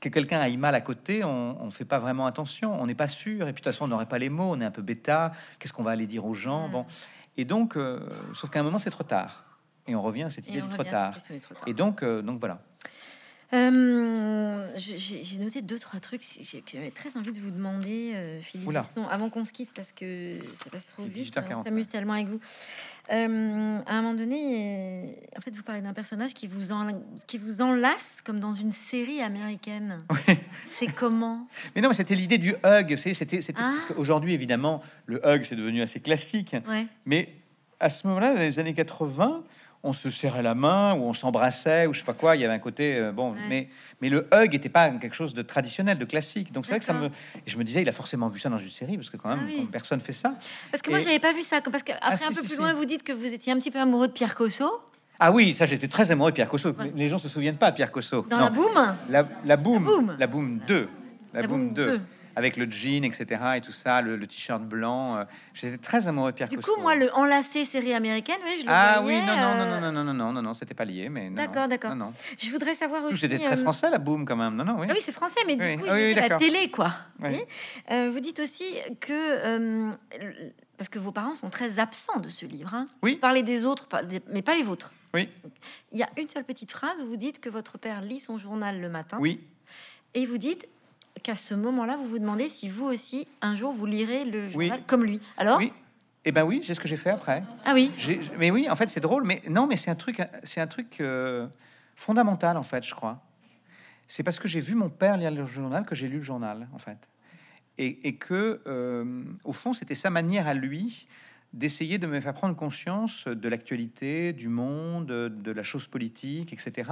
que 0.00 0.10
quelqu'un 0.10 0.38
aille 0.38 0.58
mal 0.58 0.74
à 0.74 0.82
côté, 0.82 1.24
on 1.24 1.64
ne 1.64 1.70
fait 1.70 1.86
pas 1.86 1.98
vraiment 1.98 2.26
attention, 2.26 2.78
on 2.80 2.86
n'est 2.86 2.94
pas 2.94 3.08
sûr, 3.08 3.48
et 3.48 3.52
puis 3.52 3.62
de 3.62 3.64
toute 3.64 3.72
façon 3.72 3.84
on 3.84 3.88
n'aurait 3.88 4.06
pas 4.06 4.18
les 4.18 4.28
mots, 4.28 4.50
on 4.50 4.60
est 4.60 4.64
un 4.64 4.70
peu 4.70 4.82
bêta, 4.82 5.32
qu'est-ce 5.58 5.72
qu'on 5.72 5.82
va 5.82 5.92
aller 5.92 6.06
dire 6.06 6.26
aux 6.26 6.34
gens? 6.34 6.68
Mm. 6.68 6.72
Bon, 6.72 6.86
et 7.38 7.44
donc, 7.44 7.76
euh, 7.76 8.00
sauf 8.34 8.50
qu'à 8.50 8.60
un 8.60 8.64
moment 8.64 8.78
c'est 8.78 8.90
trop 8.90 9.04
tard, 9.04 9.44
et 9.86 9.94
on 9.94 10.02
revient 10.02 10.24
à 10.24 10.30
cette 10.30 10.46
Et 10.46 10.50
idée 10.50 10.60
du 10.60 10.68
trop 10.68 10.82
trop 10.82 10.90
tard. 10.90 11.16
Et 11.66 11.72
donc, 11.72 12.04
donc 12.04 12.38
voilà. 12.38 12.60
Euh, 13.54 14.66
J'ai 14.76 15.38
noté 15.38 15.62
deux, 15.62 15.78
trois 15.78 16.00
trucs 16.00 16.20
que 16.20 16.60
j'avais 16.70 16.90
très 16.90 17.16
envie 17.16 17.32
de 17.32 17.40
vous 17.40 17.50
demander, 17.50 18.12
euh, 18.14 18.40
Philippe 18.40 18.70
avant 19.10 19.30
qu'on 19.30 19.44
se 19.44 19.52
quitte, 19.52 19.70
parce 19.74 19.92
que 19.92 20.36
ça 20.62 20.68
passe 20.70 20.84
trop 20.86 21.04
vite. 21.04 21.34
18h40, 21.34 21.54
On 21.60 21.64
s'amuse 21.64 21.88
tellement 21.88 22.12
avec 22.12 22.26
vous. 22.26 22.40
Euh, 23.10 23.78
à 23.86 23.94
un 23.94 24.02
moment 24.02 24.12
donné, 24.14 25.06
euh, 25.06 25.38
en 25.38 25.40
fait, 25.40 25.54
vous 25.56 25.62
parlez 25.62 25.80
d'un 25.80 25.94
personnage 25.94 26.34
qui 26.34 26.46
vous, 26.46 26.72
en, 26.72 26.88
qui 27.26 27.38
vous 27.38 27.62
enlace 27.62 28.18
comme 28.22 28.38
dans 28.38 28.52
une 28.52 28.72
série 28.72 29.22
américaine. 29.22 30.02
C'est 30.66 30.92
comment? 30.92 31.48
Mais 31.74 31.80
non, 31.80 31.94
c'était 31.94 32.14
l'idée 32.16 32.36
du 32.38 32.54
hug, 32.64 32.96
c'était... 32.96 33.40
c'était- 33.40 33.54
Ah. 33.62 33.72
parce 33.72 33.86
qu'aujourd'hui, 33.86 34.34
évidemment, 34.34 34.82
le 35.06 35.26
hug, 35.26 35.42
c'est 35.44 35.56
devenu 35.56 35.80
assez 35.80 36.00
classique. 36.00 36.54
Ouais. 36.68 36.86
Mais 37.06 37.34
à 37.80 37.88
ce 37.88 38.06
moment-là, 38.08 38.34
dans 38.34 38.40
les 38.40 38.58
années 38.58 38.74
80, 38.74 39.42
on 39.84 39.92
se 39.92 40.10
serrait 40.10 40.42
la 40.42 40.54
main 40.54 40.94
ou 40.94 41.04
on 41.04 41.14
s'embrassait 41.14 41.86
ou 41.86 41.92
je 41.94 42.00
sais 42.00 42.04
pas 42.04 42.12
quoi. 42.12 42.34
Il 42.36 42.42
y 42.42 42.44
avait 42.44 42.54
un 42.54 42.58
côté 42.58 42.96
euh, 42.96 43.12
bon, 43.12 43.32
Ouais. 43.32 43.38
mais 43.48 43.68
mais 44.00 44.08
le 44.08 44.26
hug 44.34 44.54
était 44.54 44.68
pas 44.68 44.90
quelque 44.90 45.14
chose 45.14 45.34
de 45.34 45.42
traditionnel, 45.42 45.98
de 45.98 46.04
classique. 46.04 46.52
Donc 46.52 46.66
c'est 46.66 46.72
vrai 46.72 46.78
que 46.80 46.84
ça 46.84 46.92
me 46.92 47.06
et 47.06 47.10
je 47.46 47.56
me 47.56 47.64
disais, 47.64 47.82
il 47.82 47.88
a 47.88 47.92
forcément 47.92 48.28
vu 48.28 48.40
ça 48.40 48.48
dans 48.48 48.58
une 48.58 48.68
série 48.68 48.96
parce 48.96 49.10
que 49.10 49.16
quand 49.16 49.28
même 49.28 49.40
Ah 49.42 49.46
oui. 49.48 49.68
personne 49.70 50.00
fait 50.00 50.12
ça. 50.12 50.34
Parce 50.70 50.82
que 50.82 50.90
moi, 50.90 50.98
j'avais 51.00 51.18
pas 51.20 51.32
vu 51.32 51.42
ça. 51.42 51.60
Parce 51.60 51.82
qu'après, 51.82 52.00
Ah, 52.02 52.16
si, 52.16 52.24
un 52.24 52.28
peu 52.28 52.34
si, 52.34 52.40
plus 52.40 52.48
si. 52.50 52.56
loin, 52.56 52.72
vous 52.74 52.84
dites 52.84 53.02
que 53.02 53.12
vous 53.12 53.26
étiez 53.32 53.52
un 53.52 53.56
petit 53.58 53.70
peu 53.70 53.78
amoureux 53.78 54.08
de 54.08 54.12
Pierre 54.12 54.34
Cosso. 54.34 54.64
Ah 55.20 55.32
oui, 55.32 55.52
ça 55.52 55.66
j'étais 55.66 55.88
très 55.88 56.10
amoureux 56.10 56.30
de 56.30 56.36
Pierre 56.36 56.48
Cosso. 56.48 56.70
Ouais. 56.70 56.92
Les 56.94 57.08
gens 57.08 57.18
se 57.18 57.28
souviennent 57.28 57.56
pas 57.56 57.70
de 57.70 57.76
Pierre 57.76 57.90
Cosso. 57.90 58.22
Dans 58.28 58.36
Non. 58.38 58.44
la 58.44 58.50
boum 58.50 58.96
La, 59.10 59.28
la 59.44 59.56
boom, 59.56 59.84
boom. 59.84 60.16
la 60.18 60.26
boom 60.28 60.60
2, 60.66 60.88
la, 61.34 61.42
La 61.42 61.48
boom 61.48 61.58
boom 61.66 61.74
2, 61.74 61.86
2. 61.98 62.00
Avec 62.38 62.56
le 62.56 62.70
jean, 62.70 63.04
etc. 63.04 63.26
et 63.56 63.60
tout 63.60 63.72
ça, 63.72 64.00
le, 64.00 64.16
le 64.16 64.26
t-shirt 64.26 64.62
blanc. 64.62 65.16
euh, 65.16 65.24
J'étais 65.54 65.76
très 65.78 66.06
amoureux 66.06 66.30
de 66.30 66.36
Pierre 66.36 66.48
Du 66.48 66.56
coup, 66.58 66.70
moi, 66.80 66.94
le 66.94 67.12
enlacé 67.14 67.64
série 67.64 67.92
américaine, 67.94 68.38
oui, 68.44 68.52
je 68.60 68.64
le 68.64 68.70
ah 68.72 69.02
oui, 69.04 69.14
non, 69.20 69.26
non, 69.26 69.34
non, 69.34 69.60
euh, 69.60 69.80
non, 69.80 69.92
non, 69.92 70.04
non, 70.04 70.14
non, 70.14 70.32
non, 70.32 70.42
non, 70.42 70.54
c'était 70.54 70.74
pas 70.74 70.84
lié, 70.84 71.08
mais 71.08 71.28
non, 71.30 71.36
D'accord, 71.36 71.62
non, 71.62 71.68
d'accord. 71.68 71.94
Non, 71.96 72.06
non. 72.06 72.12
Je 72.38 72.50
voudrais 72.50 72.74
savoir 72.74 73.04
aussi. 73.04 73.16
J'étais 73.16 73.38
très 73.38 73.54
euh, 73.58 73.62
français, 73.62 73.90
la 73.90 73.98
boom, 73.98 74.24
quand 74.24 74.36
même. 74.36 74.54
Non, 74.54 74.64
non, 74.64 74.76
oui. 74.78 74.86
Ah 74.88 74.92
oui, 74.94 75.00
c'est 75.04 75.12
français, 75.12 75.40
mais 75.46 75.56
du 75.56 75.64
Oui. 75.64 75.76
coup, 75.76 75.84
Ah 75.88 75.98
je 75.98 76.04
oui, 76.06 76.14
la 76.14 76.36
télé, 76.38 76.70
quoi. 76.70 76.92
Euh, 77.90 78.10
vous 78.12 78.20
dites 78.20 78.38
aussi 78.40 78.64
que 79.00 79.12
euh, 79.12 79.92
parce 80.76 80.88
que 80.88 80.98
vos 81.00 81.10
parents 81.12 81.34
sont 81.34 81.50
très 81.50 81.80
absents 81.80 82.20
de 82.20 82.28
ce 82.28 82.46
livre. 82.46 82.72
Hein. 82.74 82.86
Oui. 83.02 83.14
Vous 83.14 83.18
parlez 83.20 83.42
des 83.42 83.64
autres, 83.66 83.88
mais 84.30 84.42
pas 84.42 84.54
les 84.54 84.62
vôtres. 84.62 84.92
Oui, 85.14 85.28
Il 85.92 85.98
y 85.98 86.02
a 86.02 86.08
une 86.18 86.28
seule 86.28 86.44
petite 86.44 86.70
phrase 86.70 87.00
où 87.02 87.06
vous 87.06 87.16
dites 87.16 87.40
que 87.40 87.48
votre 87.48 87.78
père 87.78 88.02
lit 88.02 88.20
son 88.20 88.38
journal 88.38 88.78
le 88.80 88.88
matin, 88.90 89.16
oui. 89.20 89.40
et 90.14 90.26
vous 90.26 90.36
dites 90.38 90.68
qu'à 91.18 91.34
ce 91.34 91.54
moment-là, 91.54 91.96
vous 91.96 92.06
vous 92.08 92.18
demandez 92.18 92.48
si 92.48 92.68
vous 92.68 92.84
aussi 92.86 93.26
un 93.40 93.56
jour 93.56 93.72
vous 93.72 93.86
lirez 93.86 94.24
le 94.24 94.44
Oui. 94.54 94.66
journal 94.66 94.82
comme 94.86 95.04
lui. 95.04 95.20
Alors, 95.36 95.58
Oui. 95.58 95.72
Eh 96.24 96.32
ben 96.32 96.44
oui, 96.44 96.60
c'est 96.62 96.74
ce 96.74 96.80
que 96.80 96.88
j'ai 96.88 96.96
fait 96.98 97.10
après. 97.10 97.42
ah 97.64 97.72
oui, 97.74 97.90
Mais 98.38 98.50
oui, 98.50 98.68
en 98.68 98.76
fait, 98.76 98.88
c'est 98.90 99.00
drôle, 99.00 99.24
mais 99.24 99.40
non, 99.48 99.66
mais 99.66 99.76
c'est 99.76 99.90
un 99.90 99.94
truc, 99.94 100.20
c'est 100.42 100.60
un 100.60 100.66
truc 100.66 101.00
euh, 101.00 101.46
fondamental, 101.96 102.56
en 102.58 102.62
fait, 102.62 102.84
je 102.84 102.94
crois. 102.94 103.22
C'est 104.08 104.22
parce 104.22 104.38
que 104.38 104.48
j'ai 104.48 104.60
vu 104.60 104.74
mon 104.74 104.90
père 104.90 105.16
lire 105.16 105.30
le 105.30 105.46
journal 105.46 105.86
que 105.86 105.94
j'ai 105.94 106.08
lu 106.08 106.16
le 106.16 106.22
journal, 106.22 106.68
en 106.74 106.78
fait, 106.78 106.98
et, 107.78 108.08
et 108.08 108.16
que, 108.16 108.60
euh, 108.66 109.22
au 109.44 109.52
fond, 109.52 109.72
c'était 109.72 109.94
sa 109.94 110.10
manière 110.10 110.46
à 110.48 110.54
lui 110.54 111.06
d'essayer 111.54 111.96
de 111.98 112.06
me 112.06 112.20
faire 112.20 112.34
prendre 112.34 112.54
conscience 112.56 113.26
de 113.26 113.48
l'actualité, 113.48 114.34
du 114.34 114.48
monde, 114.48 115.06
de 115.06 115.50
la 115.52 115.62
chose 115.62 115.86
politique, 115.86 116.52
etc. 116.52 116.90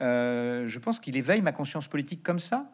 Euh, 0.00 0.66
je 0.66 0.78
pense 0.78 0.98
qu'il 0.98 1.16
éveille 1.16 1.42
ma 1.42 1.52
conscience 1.52 1.88
politique 1.88 2.22
comme 2.22 2.38
ça. 2.38 2.72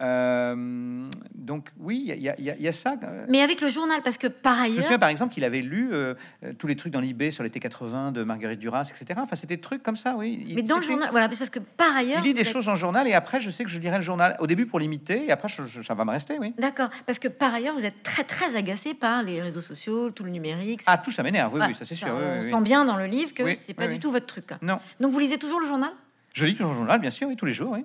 Euh, 0.00 1.08
donc 1.34 1.68
oui, 1.78 2.04
il 2.16 2.22
y, 2.22 2.28
a- 2.28 2.38
y 2.38 2.66
y 2.68 2.72
ça. 2.72 2.94
mais 3.28 3.42
avec 3.42 3.60
le 3.60 3.68
journal, 3.68 4.00
parce 4.04 4.16
que 4.18 4.26
par 4.28 4.54
je 4.54 4.60
me 4.60 4.64
ailleurs, 4.66 4.82
souviens 4.84 4.98
par 4.98 5.08
exemple 5.08 5.34
qu'il 5.34 5.44
avait 5.44 5.60
lu 5.60 5.88
euh, 5.92 6.14
euh, 6.44 6.52
tous 6.56 6.66
les 6.66 6.76
trucs 6.76 6.92
dans 6.92 7.00
l'IB 7.00 7.30
sur 7.30 7.42
l'été 7.42 7.58
80 7.58 8.12
de 8.12 8.22
Marguerite 8.22 8.60
Duras, 8.60 8.82
etc. 8.90 9.18
Enfin, 9.22 9.34
c'était 9.34 9.56
des 9.56 9.60
trucs 9.60 9.82
comme 9.82 9.96
ça, 9.96 10.14
oui. 10.16 10.44
Il- 10.46 10.54
mais 10.54 10.62
dans 10.62 10.76
le 10.78 10.82
journal, 10.84 11.08
voilà, 11.10 11.28
parce 11.28 11.50
que 11.50 11.58
par 11.58 11.96
ailleurs, 11.96 12.20
Il 12.22 12.28
lit 12.28 12.34
des 12.34 12.42
êtes- 12.42 12.48
choses 12.48 12.66
dans 12.66 12.72
le 12.72 12.78
journal 12.78 13.08
et 13.08 13.14
après, 13.14 13.40
je 13.40 13.50
sais 13.50 13.64
que 13.64 13.70
je 13.70 13.78
lirai 13.80 13.96
le 13.96 14.02
journal. 14.02 14.36
Au 14.40 14.46
début 14.46 14.66
pour 14.66 14.78
l'imiter 14.78 15.24
et 15.26 15.30
après, 15.32 15.48
je- 15.48 15.64
je- 15.64 15.82
ça 15.82 15.94
va 15.94 16.04
me 16.04 16.10
rester, 16.10 16.38
oui. 16.38 16.54
D'accord, 16.58 16.90
parce 17.06 17.18
que 17.18 17.28
par 17.28 17.52
ailleurs, 17.54 17.74
vous 17.74 17.84
êtes 17.84 18.02
très 18.02 18.24
très 18.24 18.54
agacé 18.56 18.94
par 18.94 19.22
les 19.22 19.42
réseaux 19.42 19.62
sociaux, 19.62 20.10
tout 20.10 20.22
le 20.24 20.30
numérique. 20.30 20.82
Ah, 20.86 20.98
tout 20.98 21.10
ça 21.10 21.22
m'énerve, 21.22 21.54
oui, 21.54 21.74
ça 21.74 21.84
c'est 21.84 21.94
sûr. 21.94 22.08
Oui, 22.16 22.22
on 22.24 22.40
oui, 22.42 22.50
sent 22.50 22.60
bien 22.62 22.84
dans 22.84 22.96
le 22.96 23.06
livre 23.06 23.34
que 23.34 23.42
Oui, 23.42 23.56
c'est 23.56 23.74
pas 23.74 23.88
du 23.88 23.98
tout 23.98 24.10
votre 24.10 24.26
truc. 24.26 24.46
Non, 24.62 24.78
Donc 25.00 25.12
vous 25.12 25.18
lisez 25.18 25.38
toujours 25.38 25.60
le 25.60 25.66
journal? 25.66 25.90
Je 26.34 26.46
lis 26.46 26.54
toujours 26.54 26.70
le 26.70 26.76
journal, 26.76 27.00
bien 27.00 27.10
sûr, 27.10 27.26
oui, 27.26 27.34
tous 27.36 27.46
les 27.46 27.52
jours, 27.52 27.72
oui. 27.72 27.84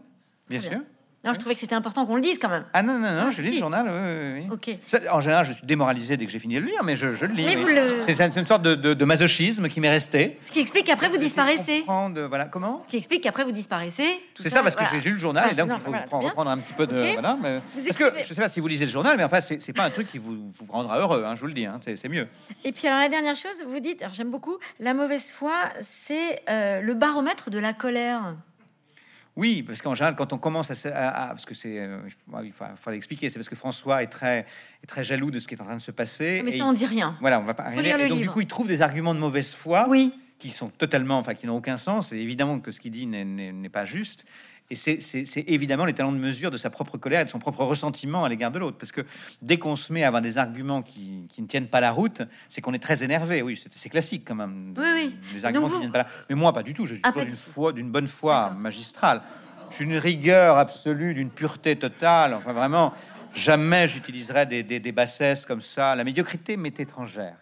Bien 0.49 0.59
sûr. 0.59 0.81
Alors 1.23 1.35
je 1.35 1.39
trouvais 1.39 1.55
que 1.55 1.61
c'était 1.61 1.75
important 1.75 2.05
qu'on 2.05 2.15
le 2.15 2.21
dise 2.21 2.37
quand 2.37 2.49
même. 2.49 2.65
Ah 2.73 2.81
non, 2.83 2.95
non, 2.95 3.11
non, 3.11 3.23
Ah, 3.27 3.29
je 3.31 3.41
lis 3.41 3.51
le 3.51 3.57
journal, 3.57 3.85
oui, 3.87 4.41
oui, 4.49 4.57
oui. 4.73 4.79
Ça, 4.87 4.99
en 5.11 5.21
général, 5.21 5.45
je 5.45 5.53
suis 5.53 5.65
démoralisé 5.65 6.17
dès 6.17 6.25
que 6.25 6.31
j'ai 6.31 6.39
fini 6.39 6.55
de 6.55 6.59
le 6.59 6.65
lire, 6.67 6.83
mais 6.83 6.97
je, 6.97 7.13
je 7.13 7.25
le 7.25 7.33
lis. 7.33 7.45
Le- 7.55 8.01
C'est 8.01 8.37
une 8.37 8.45
sorte 8.45 8.61
de, 8.61 8.75
de- 8.75 8.93
de 8.93 9.05
masochisme 9.05 9.69
qui 9.69 9.79
m'est 9.79 9.89
resté. 9.89 10.37
Ce 10.43 10.51
qui 10.51 10.59
explique 10.59 10.85
qu'après 10.85 11.07
vous 11.07 11.17
disparaissez. 11.17 11.79
comprendre, 11.79 12.21
voilà, 12.27 12.45
comment 12.45 12.81
Ce 12.83 12.87
qui 12.87 12.97
explique 12.97 13.23
qu'après 13.23 13.45
vous 13.45 13.53
disparaissez. 13.53 14.19
C'est 14.35 14.49
ça, 14.49 14.61
parce 14.63 14.75
que 14.75 14.81
voilà. 14.81 14.97
j'ai 14.97 14.99
j'ai 15.01 15.09
lu 15.09 15.15
le 15.15 15.21
journal 15.21 15.45
Ah, 15.47 15.51
et 15.53 15.55
donc 15.55 15.69
c'est 15.71 15.91
il 15.91 16.09
faut 16.09 16.19
reprendre 16.19 16.49
un 16.51 16.57
petit 16.57 16.73
peu 16.73 16.87
de. 16.87 17.13
Voilà, 17.13 17.37
mais- 17.41 17.61
Vous 17.75 17.85
parce 17.85 17.97
que 17.97 18.11
je 18.27 18.33
sais 18.33 18.41
pas 18.41 18.49
si 18.49 18.59
vous 18.59 18.67
lisez 18.67 18.85
le 18.85 18.91
journal, 18.91 19.15
mais 19.15 19.23
enfin, 19.23 19.39
c'est 19.39 19.73
pas 19.73 19.85
un 19.85 19.89
truc 19.91 20.11
qui 20.11 20.17
vous, 20.17 20.51
vous 20.59 20.65
rendra 20.71 20.99
heureux, 20.99 21.23
hein, 21.25 21.35
je 21.35 21.41
vous 21.41 21.47
le 21.47 21.53
dis, 21.53 21.65
hein, 21.65 21.79
c'est 21.81 21.95
c'est 21.95 22.09
mieux. 22.09 22.27
Et 22.65 22.73
puis 22.73 22.87
alors 22.87 22.99
la 22.99 23.07
dernière 23.09 23.35
chose, 23.35 23.63
vous 23.65 23.79
dites, 23.79 24.01
alors 24.01 24.13
j'aime 24.13 24.29
beaucoup, 24.31 24.57
la 24.81 24.93
mauvaise 24.93 25.31
foi, 25.31 25.53
c'est 25.81 26.41
euh, 26.49 26.81
le 26.81 26.93
baromètre 26.93 27.49
de 27.49 27.59
la 27.59 27.71
colère. 27.71 28.35
Oui, 29.35 29.63
parce 29.63 29.81
qu'en 29.81 29.95
général, 29.95 30.15
quand 30.15 30.31
on 30.31 30.37
commence 30.37 30.69
à, 30.85 30.89
à- 30.95 31.23
à- 31.23 31.27
parce 31.29 31.45
que 31.45 31.55
c'est, 31.55 31.79
euh, 31.79 31.97
il 32.43 32.51
faut, 32.51 32.89
l'expliquer, 32.91 33.29
c'est 33.29 33.39
parce 33.39 33.49
que 33.49 33.55
François 33.55 34.03
est 34.03 34.07
très, 34.07 34.45
est 34.83 34.87
très 34.87 35.03
jaloux 35.03 35.31
de 35.31 35.39
ce 35.39 35.47
qui 35.47 35.55
est 35.55 35.61
en 35.61 35.65
train 35.65 35.75
de 35.75 35.81
se 35.81 35.89
passer. 35.91 36.41
Mais 36.43 36.49
et 36.51 36.53
ça, 36.53 36.57
il- 36.57 36.63
on 36.63 36.73
dit 36.73 36.85
rien. 36.85 37.17
Voilà, 37.19 37.39
on 37.39 37.43
va 37.43 37.55
pas 37.55 37.69
le 37.71 37.79
Et 37.83 37.91
donc, 37.91 38.01
livre. 38.19 38.21
du 38.21 38.29
coup, 38.29 38.41
il 38.41 38.47
trouve 38.47 38.67
des 38.67 38.81
arguments 38.83 39.15
de 39.15 39.19
mauvaise 39.19 39.55
foi 39.55 39.87
Oui. 39.89 40.13
qui 40.37 40.49
sont 40.51 40.69
totalement, 40.69 41.17
enfin, 41.17 41.33
qui 41.33 41.47
n'ont 41.47 41.57
aucun 41.57 41.77
sens. 41.77 42.11
Et 42.13 42.17
évidemment 42.17 42.59
que 42.59 42.69
ce 42.69 42.79
qu'il 42.79 42.91
dit 42.91 43.07
n'est 43.07 43.69
pas 43.69 43.85
juste. 43.85 44.25
Et 44.73 44.75
c'est 44.75 45.43
évidemment 45.45 45.85
les 45.85 45.93
talents 45.93 46.11
de 46.11 46.17
mesure 46.17 46.49
de 46.49 46.57
sa 46.57 46.71
propre 46.71 46.97
colère 46.97 47.21
et 47.21 47.25
de 47.25 47.29
son 47.29 47.37
propre 47.37 47.63
ressentiment 47.63 48.25
à 48.25 48.29
l'égard 48.29 48.49
de 48.49 48.57
l'autre. 48.57 48.75
Parce 48.77 48.91
que 48.91 49.01
dès 49.43 49.59
qu'on 49.59 49.75
se 49.75 49.93
met 49.93 50.03
à 50.03 50.07
avoir 50.07 50.23
des 50.23 50.39
arguments 50.39 50.81
qui, 50.81 51.27
qui 51.29 51.43
ne 51.43 51.47
tiennent 51.47 51.67
pas 51.67 51.79
la 51.79 51.91
route, 51.91 52.23
c'est 52.49 52.59
qu'on 52.61 52.73
est 52.73 52.81
très 52.81 53.03
énervé. 53.03 53.43
Oui, 53.43 53.61
c'est 53.71 53.89
classique 53.89 54.23
quand 54.27 54.33
même. 54.33 54.73
Oui, 54.75 54.87
oui. 54.95 55.15
Les 55.31 55.45
arguments 55.45 55.69
qui 55.69 55.77
viennent 55.77 55.91
pas. 55.91 56.07
Mais 56.27 56.35
moi, 56.35 56.51
pas 56.53 56.63
du 56.63 56.73
tout. 56.73 56.87
Je 56.87 56.95
suis 56.95 57.03
Ah, 57.05 57.11
d'une 57.11 57.25
du 57.25 57.35
foi, 57.35 57.71
d'une 57.71 57.91
bonne 57.91 58.07
foi 58.07 58.49
magistrale. 58.59 59.21
Je 59.69 59.75
suis 59.75 59.85
d'une 59.85 59.97
rigueur 59.97 60.57
absolue, 60.57 61.13
d'une 61.13 61.29
pureté 61.29 61.75
totale. 61.75 62.33
Enfin, 62.33 62.53
vraiment, 62.53 62.93
jamais 63.35 63.87
j'utiliserai 63.87 64.47
des, 64.47 64.63
des, 64.63 64.79
des 64.79 64.91
bassesses 64.91 65.45
comme 65.45 65.61
ça. 65.61 65.95
La 65.95 66.03
médiocrité 66.03 66.57
m'est 66.57 66.79
étrangère. 66.79 67.37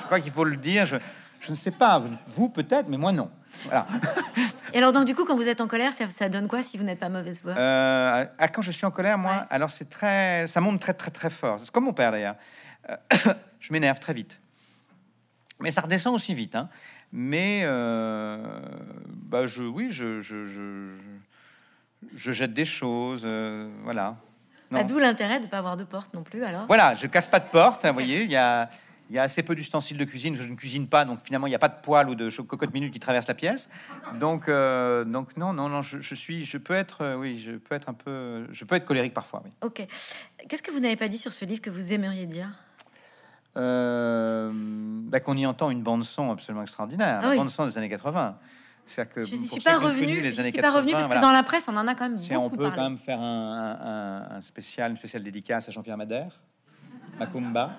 Je 0.00 0.04
crois 0.04 0.20
qu'il 0.20 0.32
faut 0.32 0.44
le 0.44 0.56
dire. 0.56 0.84
Je, 0.84 0.96
je 1.40 1.50
ne 1.52 1.56
sais 1.56 1.70
pas, 1.70 2.02
vous 2.34 2.50
peut-être, 2.50 2.88
mais 2.88 2.98
moi 2.98 3.12
non. 3.12 3.30
Voilà. 3.64 3.86
Et 4.74 4.78
alors 4.78 4.92
donc 4.92 5.04
du 5.06 5.14
coup, 5.14 5.24
quand 5.24 5.36
vous 5.36 5.48
êtes 5.48 5.60
en 5.60 5.66
colère, 5.68 5.92
ça, 5.92 6.08
ça 6.10 6.28
donne 6.28 6.48
quoi 6.48 6.62
si 6.62 6.76
vous 6.76 6.84
n'êtes 6.84 6.98
pas 6.98 7.08
mauvaise 7.08 7.40
foi 7.40 7.52
Euh, 7.56 8.26
ah, 8.38 8.48
quand 8.48 8.62
je 8.62 8.70
suis 8.70 8.84
en 8.86 8.90
colère, 8.90 9.16
moi, 9.18 9.32
Ouais. 9.32 9.46
alors 9.50 9.70
c'est 9.70 9.88
très, 9.88 10.46
ça 10.46 10.60
monte 10.60 10.80
très 10.80 10.94
très 10.94 11.10
très 11.10 11.30
fort. 11.30 11.58
C'est 11.60 11.70
comme 11.70 11.84
mon 11.84 11.92
père 11.92 12.10
d'ailleurs. 12.12 12.36
Euh, 12.90 12.96
je 13.60 13.72
m'énerve 13.72 13.98
très 14.00 14.12
vite, 14.14 14.40
mais 15.60 15.70
ça 15.70 15.80
redescend 15.80 16.14
aussi 16.14 16.34
vite. 16.34 16.54
hein. 16.54 16.68
Mais 17.12 17.62
euh, 17.64 18.38
bah 19.08 19.46
je, 19.46 19.62
oui, 19.62 19.88
je, 19.90 20.20
je, 20.20 20.44
je, 20.44 20.88
je 22.14 22.32
jette 22.32 22.52
des 22.52 22.64
choses, 22.64 23.22
euh, 23.24 23.68
voilà. 23.84 24.16
Bah, 24.70 24.82
D'où 24.82 24.98
l'intérêt 24.98 25.38
de 25.38 25.44
ne 25.46 25.50
pas 25.50 25.58
avoir 25.58 25.76
de 25.76 25.84
porte 25.84 26.12
non 26.12 26.22
plus. 26.24 26.42
Alors. 26.44 26.66
Voilà, 26.66 26.94
je 26.96 27.06
casse 27.06 27.28
pas 27.28 27.38
de 27.38 27.48
porte. 27.48 27.84
hein, 27.84 27.88
vous 27.90 27.94
voyez, 27.94 28.22
il 28.24 28.30
y 28.30 28.36
a, 28.36 28.68
il 29.08 29.14
y 29.16 29.18
a 29.18 29.22
assez 29.22 29.42
peu 29.42 29.54
d'ustensiles 29.54 29.98
de 29.98 30.04
cuisine. 30.04 30.34
Je 30.34 30.48
ne 30.48 30.54
cuisine 30.56 30.88
pas, 30.88 31.04
donc 31.04 31.20
finalement, 31.24 31.46
il 31.46 31.50
n'y 31.50 31.56
a 31.56 31.60
pas 31.60 31.68
de 31.68 31.80
poêle 31.80 32.08
ou 32.08 32.14
de 32.14 32.28
cocotte 32.42 32.72
minute 32.74 32.92
qui 32.92 32.98
traverse 33.00 33.28
la 33.28 33.34
pièce. 33.34 33.68
Donc, 34.18 34.48
euh, 34.48 35.04
donc 35.04 35.36
non, 35.36 35.52
non, 35.52 35.68
non, 35.68 35.82
je, 35.82 36.00
je 36.00 36.14
suis, 36.14 36.44
je 36.44 36.58
peux 36.58 36.74
être, 36.74 37.02
euh, 37.02 37.16
oui, 37.16 37.38
je 37.38 37.52
peux 37.52 37.74
être 37.74 37.88
un 37.88 37.94
peu, 37.94 38.46
je 38.52 38.64
peux 38.64 38.74
être 38.74 38.84
colérique 38.84 39.14
parfois. 39.14 39.42
Oui. 39.44 39.50
Ok. 39.62 39.86
Qu'est-ce 40.48 40.62
que 40.62 40.70
vous 40.72 40.80
n'avez 40.80 40.96
pas 40.96 41.08
dit 41.08 41.18
sur 41.18 41.32
ce 41.32 41.44
livre 41.44 41.60
que 41.60 41.70
vous 41.70 41.92
aimeriez 41.92 42.26
dire? 42.26 42.48
Euh, 43.56 44.50
bah, 44.54 45.20
qu'on 45.20 45.36
y 45.36 45.46
entend 45.46 45.70
une 45.70 45.82
bande 45.82 46.04
son 46.04 46.30
absolument 46.30 46.62
extraordinaire, 46.62 47.20
Ah 47.20 47.26
la 47.26 47.30
oui. 47.30 47.36
bande 47.36 47.50
son 47.50 47.64
des 47.64 47.78
années 47.78 47.88
80. 47.88 48.36
C'est-à-dire 48.86 49.14
que 49.14 49.22
Je 49.22 49.34
ne 49.34 49.44
suis 49.44 49.60
pas 49.60 49.78
revenu. 49.78 50.22
Je 50.24 50.30
suis 50.30 50.52
pas 50.60 50.70
revenu 50.70 50.92
80, 50.92 51.06
parce 51.08 51.08
que 51.16 51.22
dans 51.22 51.32
la 51.32 51.42
presse, 51.42 51.66
on 51.68 51.76
en 51.76 51.88
a 51.88 51.94
quand 51.94 52.08
même 52.08 52.18
Si 52.18 52.36
on 52.36 52.42
beaucoup 52.44 52.56
peut 52.56 52.62
parlé. 52.64 52.76
quand 52.76 52.84
même 52.90 52.98
faire 52.98 53.20
un, 53.20 53.78
un- 54.30 54.36
un 54.36 54.40
spécial, 54.40 54.90
une 54.92 54.96
spéciale 54.96 55.22
dédicace 55.22 55.68
à 55.68 55.72
Jean-Pierre 55.72 55.96
Madère, 55.96 56.38
Macumba, 57.18 57.70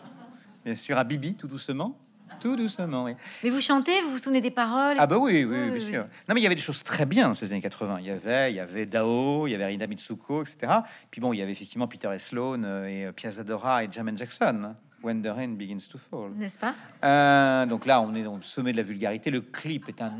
bien 0.67 0.73
sûr 0.75 0.97
à 0.97 1.05
Bibi, 1.05 1.33
tout 1.35 1.47
doucement, 1.47 1.97
tout 2.41 2.57
doucement. 2.57 3.05
Oui. 3.05 3.13
Mais 3.41 3.49
vous 3.49 3.61
chantez, 3.61 4.01
vous 4.01 4.11
vous 4.11 4.17
souvenez 4.17 4.41
des 4.41 4.51
paroles? 4.51 4.97
Ah 4.99 5.07
bah 5.07 5.17
oui, 5.17 5.45
oui, 5.45 5.57
Oui, 5.63 5.69
bien 5.71 5.79
sûr. 5.79 6.01
Non 6.27 6.35
mais 6.35 6.41
il 6.41 6.43
y 6.43 6.45
avait 6.45 6.55
des 6.55 6.61
choses 6.61 6.83
très 6.83 7.05
bien 7.05 7.29
dans 7.29 7.33
ces 7.33 7.49
années 7.53 7.61
80. 7.61 7.99
Il 8.01 8.05
y 8.07 8.09
avait, 8.11 8.51
il 8.51 8.55
y 8.55 8.59
avait 8.59 8.85
Dao, 8.85 9.47
il 9.47 9.51
y 9.51 9.55
avait 9.55 9.67
Rina 9.67 9.87
Mitsuko, 9.87 10.41
etc. 10.41 10.73
Puis 11.09 11.21
bon, 11.21 11.31
il 11.31 11.37
y 11.37 11.41
avait 11.41 11.53
effectivement 11.53 11.87
Peter 11.87 12.09
et 12.13 12.19
Sloan 12.19 12.63
euh, 12.65 12.85
et 12.85 13.05
euh, 13.05 13.13
Piazzadora 13.13 13.85
et 13.85 13.87
Jermaine 13.89 14.17
Jackson. 14.17 14.61
hein, 14.65 14.75
When 15.03 15.21
the 15.21 15.27
rain 15.27 15.49
begins 15.55 15.87
to 15.89 15.97
fall. 15.97 16.31
N'est-ce 16.35 16.59
pas? 16.59 16.75
Euh, 17.05 17.65
donc 17.65 17.85
là, 17.85 18.01
on 18.01 18.13
est 18.13 18.25
au 18.25 18.41
sommet 18.41 18.73
de 18.73 18.77
la 18.77 18.83
vulgarité. 18.83 19.31
Le 19.31 19.39
clip 19.39 19.87
est 19.87 20.01
un, 20.01 20.11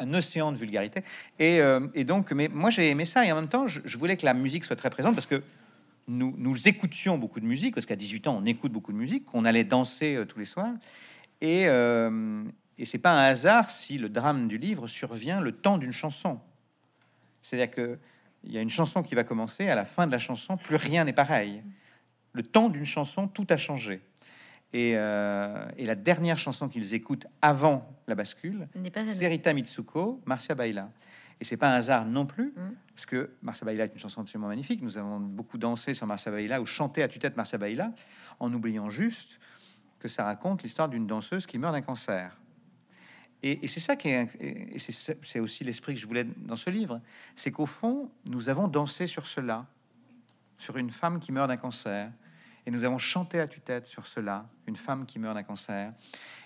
un 0.00 0.14
océan 0.14 0.50
de 0.50 0.56
vulgarité. 0.56 1.04
Et, 1.38 1.60
euh, 1.60 1.80
et 1.94 2.02
donc, 2.04 2.32
mais 2.32 2.48
moi 2.52 2.70
j'ai 2.70 2.88
aimé 2.90 3.04
ça 3.04 3.24
et 3.24 3.30
en 3.30 3.36
même 3.36 3.46
temps, 3.48 3.68
je, 3.68 3.80
je 3.84 3.96
voulais 3.98 4.16
que 4.16 4.24
la 4.24 4.34
musique 4.34 4.64
soit 4.64 4.74
très 4.74 4.90
présente 4.90 5.14
parce 5.14 5.26
que 5.26 5.42
nous, 6.08 6.34
nous 6.36 6.68
écoutions 6.68 7.18
beaucoup 7.18 7.40
de 7.40 7.46
musique 7.46 7.74
parce 7.74 7.86
qu'à 7.86 7.96
18 7.96 8.26
ans, 8.28 8.38
on 8.42 8.44
écoute 8.44 8.72
beaucoup 8.72 8.92
de 8.92 8.98
musique. 8.98 9.26
On 9.34 9.44
allait 9.44 9.64
danser 9.64 10.16
euh, 10.16 10.24
tous 10.24 10.38
les 10.38 10.44
soirs. 10.44 10.72
Et, 11.40 11.68
euh, 11.68 12.44
et 12.78 12.84
c'est 12.84 12.98
pas 12.98 13.12
un 13.12 13.24
hasard 13.24 13.70
si 13.70 13.98
le 13.98 14.08
drame 14.08 14.48
du 14.48 14.58
livre 14.58 14.86
survient 14.86 15.40
le 15.40 15.52
temps 15.52 15.78
d'une 15.78 15.92
chanson. 15.92 16.40
C'est-à-dire 17.40 17.70
que 17.70 17.98
il 18.44 18.52
y 18.52 18.58
a 18.58 18.60
une 18.60 18.70
chanson 18.70 19.02
qui 19.02 19.14
va 19.14 19.24
commencer, 19.24 19.68
à 19.68 19.74
la 19.74 19.84
fin 19.84 20.06
de 20.06 20.12
la 20.12 20.18
chanson, 20.18 20.56
plus 20.56 20.76
rien 20.76 21.04
n'est 21.04 21.12
pareil. 21.12 21.62
Le 22.32 22.42
temps 22.42 22.68
d'une 22.68 22.84
chanson, 22.84 23.28
tout 23.28 23.46
a 23.50 23.56
changé. 23.56 24.00
Et, 24.72 24.94
euh, 24.96 25.64
et 25.76 25.86
la 25.86 25.94
dernière 25.94 26.38
chanson 26.38 26.68
qu'ils 26.68 26.94
écoutent 26.94 27.26
avant 27.40 27.88
la 28.08 28.14
bascule, 28.14 28.68
c'est 29.14 29.28
Rita 29.28 29.52
Mitsuko, 29.52 30.20
Marcia 30.24 30.54
Baila. 30.54 30.90
Et 31.42 31.44
c'est 31.44 31.56
pas 31.56 31.68
un 31.68 31.74
hasard 31.74 32.06
non 32.06 32.24
plus, 32.24 32.52
Mm. 32.54 32.76
parce 32.94 33.04
que 33.04 33.30
Marcia 33.42 33.64
Baila 33.64 33.86
est 33.86 33.92
une 33.92 33.98
chanson 33.98 34.20
absolument 34.20 34.46
magnifique. 34.46 34.80
Nous 34.80 34.96
avons 34.96 35.18
beaucoup 35.18 35.58
dansé 35.58 35.92
sur 35.92 36.06
Marcia 36.06 36.30
Baila 36.30 36.60
ou 36.60 36.66
chanté 36.66 37.02
à 37.02 37.08
tue-tête 37.08 37.36
Marcia 37.36 37.58
Baila, 37.58 37.92
en 38.38 38.54
oubliant 38.54 38.88
juste 38.90 39.40
que 39.98 40.06
ça 40.06 40.22
raconte 40.22 40.62
l'histoire 40.62 40.88
d'une 40.88 41.04
danseuse 41.04 41.46
qui 41.46 41.58
meurt 41.58 41.74
d'un 41.74 41.82
cancer. 41.82 42.38
Et, 43.42 43.66
c'est 43.66 43.80
ça 43.80 43.96
qui 43.96 44.10
est, 44.10 44.28
et 44.40 44.78
c'est 44.78 45.40
aussi 45.40 45.64
l'esprit 45.64 45.94
que 45.94 46.00
je 46.00 46.06
voulais 46.06 46.22
dans 46.22 46.54
ce 46.54 46.70
livre, 46.70 47.00
c'est 47.34 47.50
qu'au 47.50 47.66
fond, 47.66 48.08
nous 48.24 48.48
avons 48.48 48.68
dansé 48.68 49.08
sur 49.08 49.26
cela, 49.26 49.66
sur 50.58 50.76
une 50.76 50.90
femme 50.90 51.18
qui 51.18 51.32
meurt 51.32 51.48
d'un 51.48 51.56
cancer, 51.56 52.12
et 52.66 52.70
nous 52.70 52.84
avons 52.84 52.98
chanté 52.98 53.40
à 53.40 53.48
tue-tête 53.48 53.88
sur 53.88 54.06
cela, 54.06 54.46
une 54.68 54.76
femme 54.76 55.06
qui 55.06 55.18
meurt 55.18 55.34
d'un 55.34 55.42
cancer, 55.42 55.92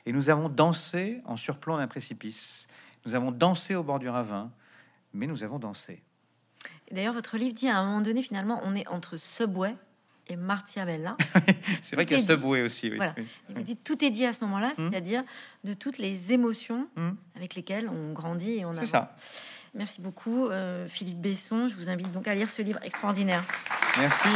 et 0.06 0.12
nous 0.14 0.30
avons 0.30 0.48
dansé 0.48 1.20
en 1.26 1.36
surplomb 1.36 1.76
d'un 1.76 1.86
précipice, 1.86 2.66
nous 3.04 3.14
avons 3.14 3.30
dansé 3.30 3.74
au 3.74 3.82
bord 3.82 3.98
du 3.98 4.08
ravin, 4.08 4.50
mais 5.16 5.26
nous 5.26 5.42
avons 5.42 5.58
dansé. 5.58 6.02
D'ailleurs, 6.90 7.14
votre 7.14 7.36
livre 7.36 7.54
dit 7.54 7.68
à 7.68 7.78
un 7.78 7.86
moment 7.86 8.00
donné, 8.00 8.22
finalement, 8.22 8.60
on 8.64 8.74
est 8.74 8.86
entre 8.88 9.16
Subway 9.16 9.74
et 10.28 10.36
Martia 10.36 10.84
Bella. 10.84 11.16
c'est 11.82 11.96
vrai 11.96 12.06
qu'il 12.06 12.18
y 12.18 12.20
a 12.20 12.22
Subway 12.22 12.62
aussi. 12.62 12.90
Oui. 12.90 12.96
Voilà. 12.96 13.14
Vous 13.48 13.62
dites 13.62 13.82
tout 13.84 14.04
est 14.04 14.10
dit 14.10 14.24
à 14.24 14.32
ce 14.32 14.44
moment-là, 14.44 14.68
mmh. 14.68 14.90
c'est-à-dire 14.90 15.24
de 15.64 15.72
toutes 15.72 15.98
les 15.98 16.32
émotions 16.32 16.88
mmh. 16.96 17.10
avec 17.36 17.54
lesquelles 17.54 17.88
on 17.88 18.12
grandit 18.12 18.58
et 18.58 18.64
on 18.64 18.70
avance. 18.70 18.86
Ça. 18.86 19.16
Merci 19.74 20.00
beaucoup, 20.00 20.46
euh, 20.46 20.88
Philippe 20.88 21.20
Besson. 21.20 21.68
Je 21.68 21.74
vous 21.74 21.90
invite 21.90 22.10
donc 22.12 22.26
à 22.28 22.34
lire 22.34 22.50
ce 22.50 22.62
livre 22.62 22.80
extraordinaire. 22.82 23.44
Merci. 23.98 24.28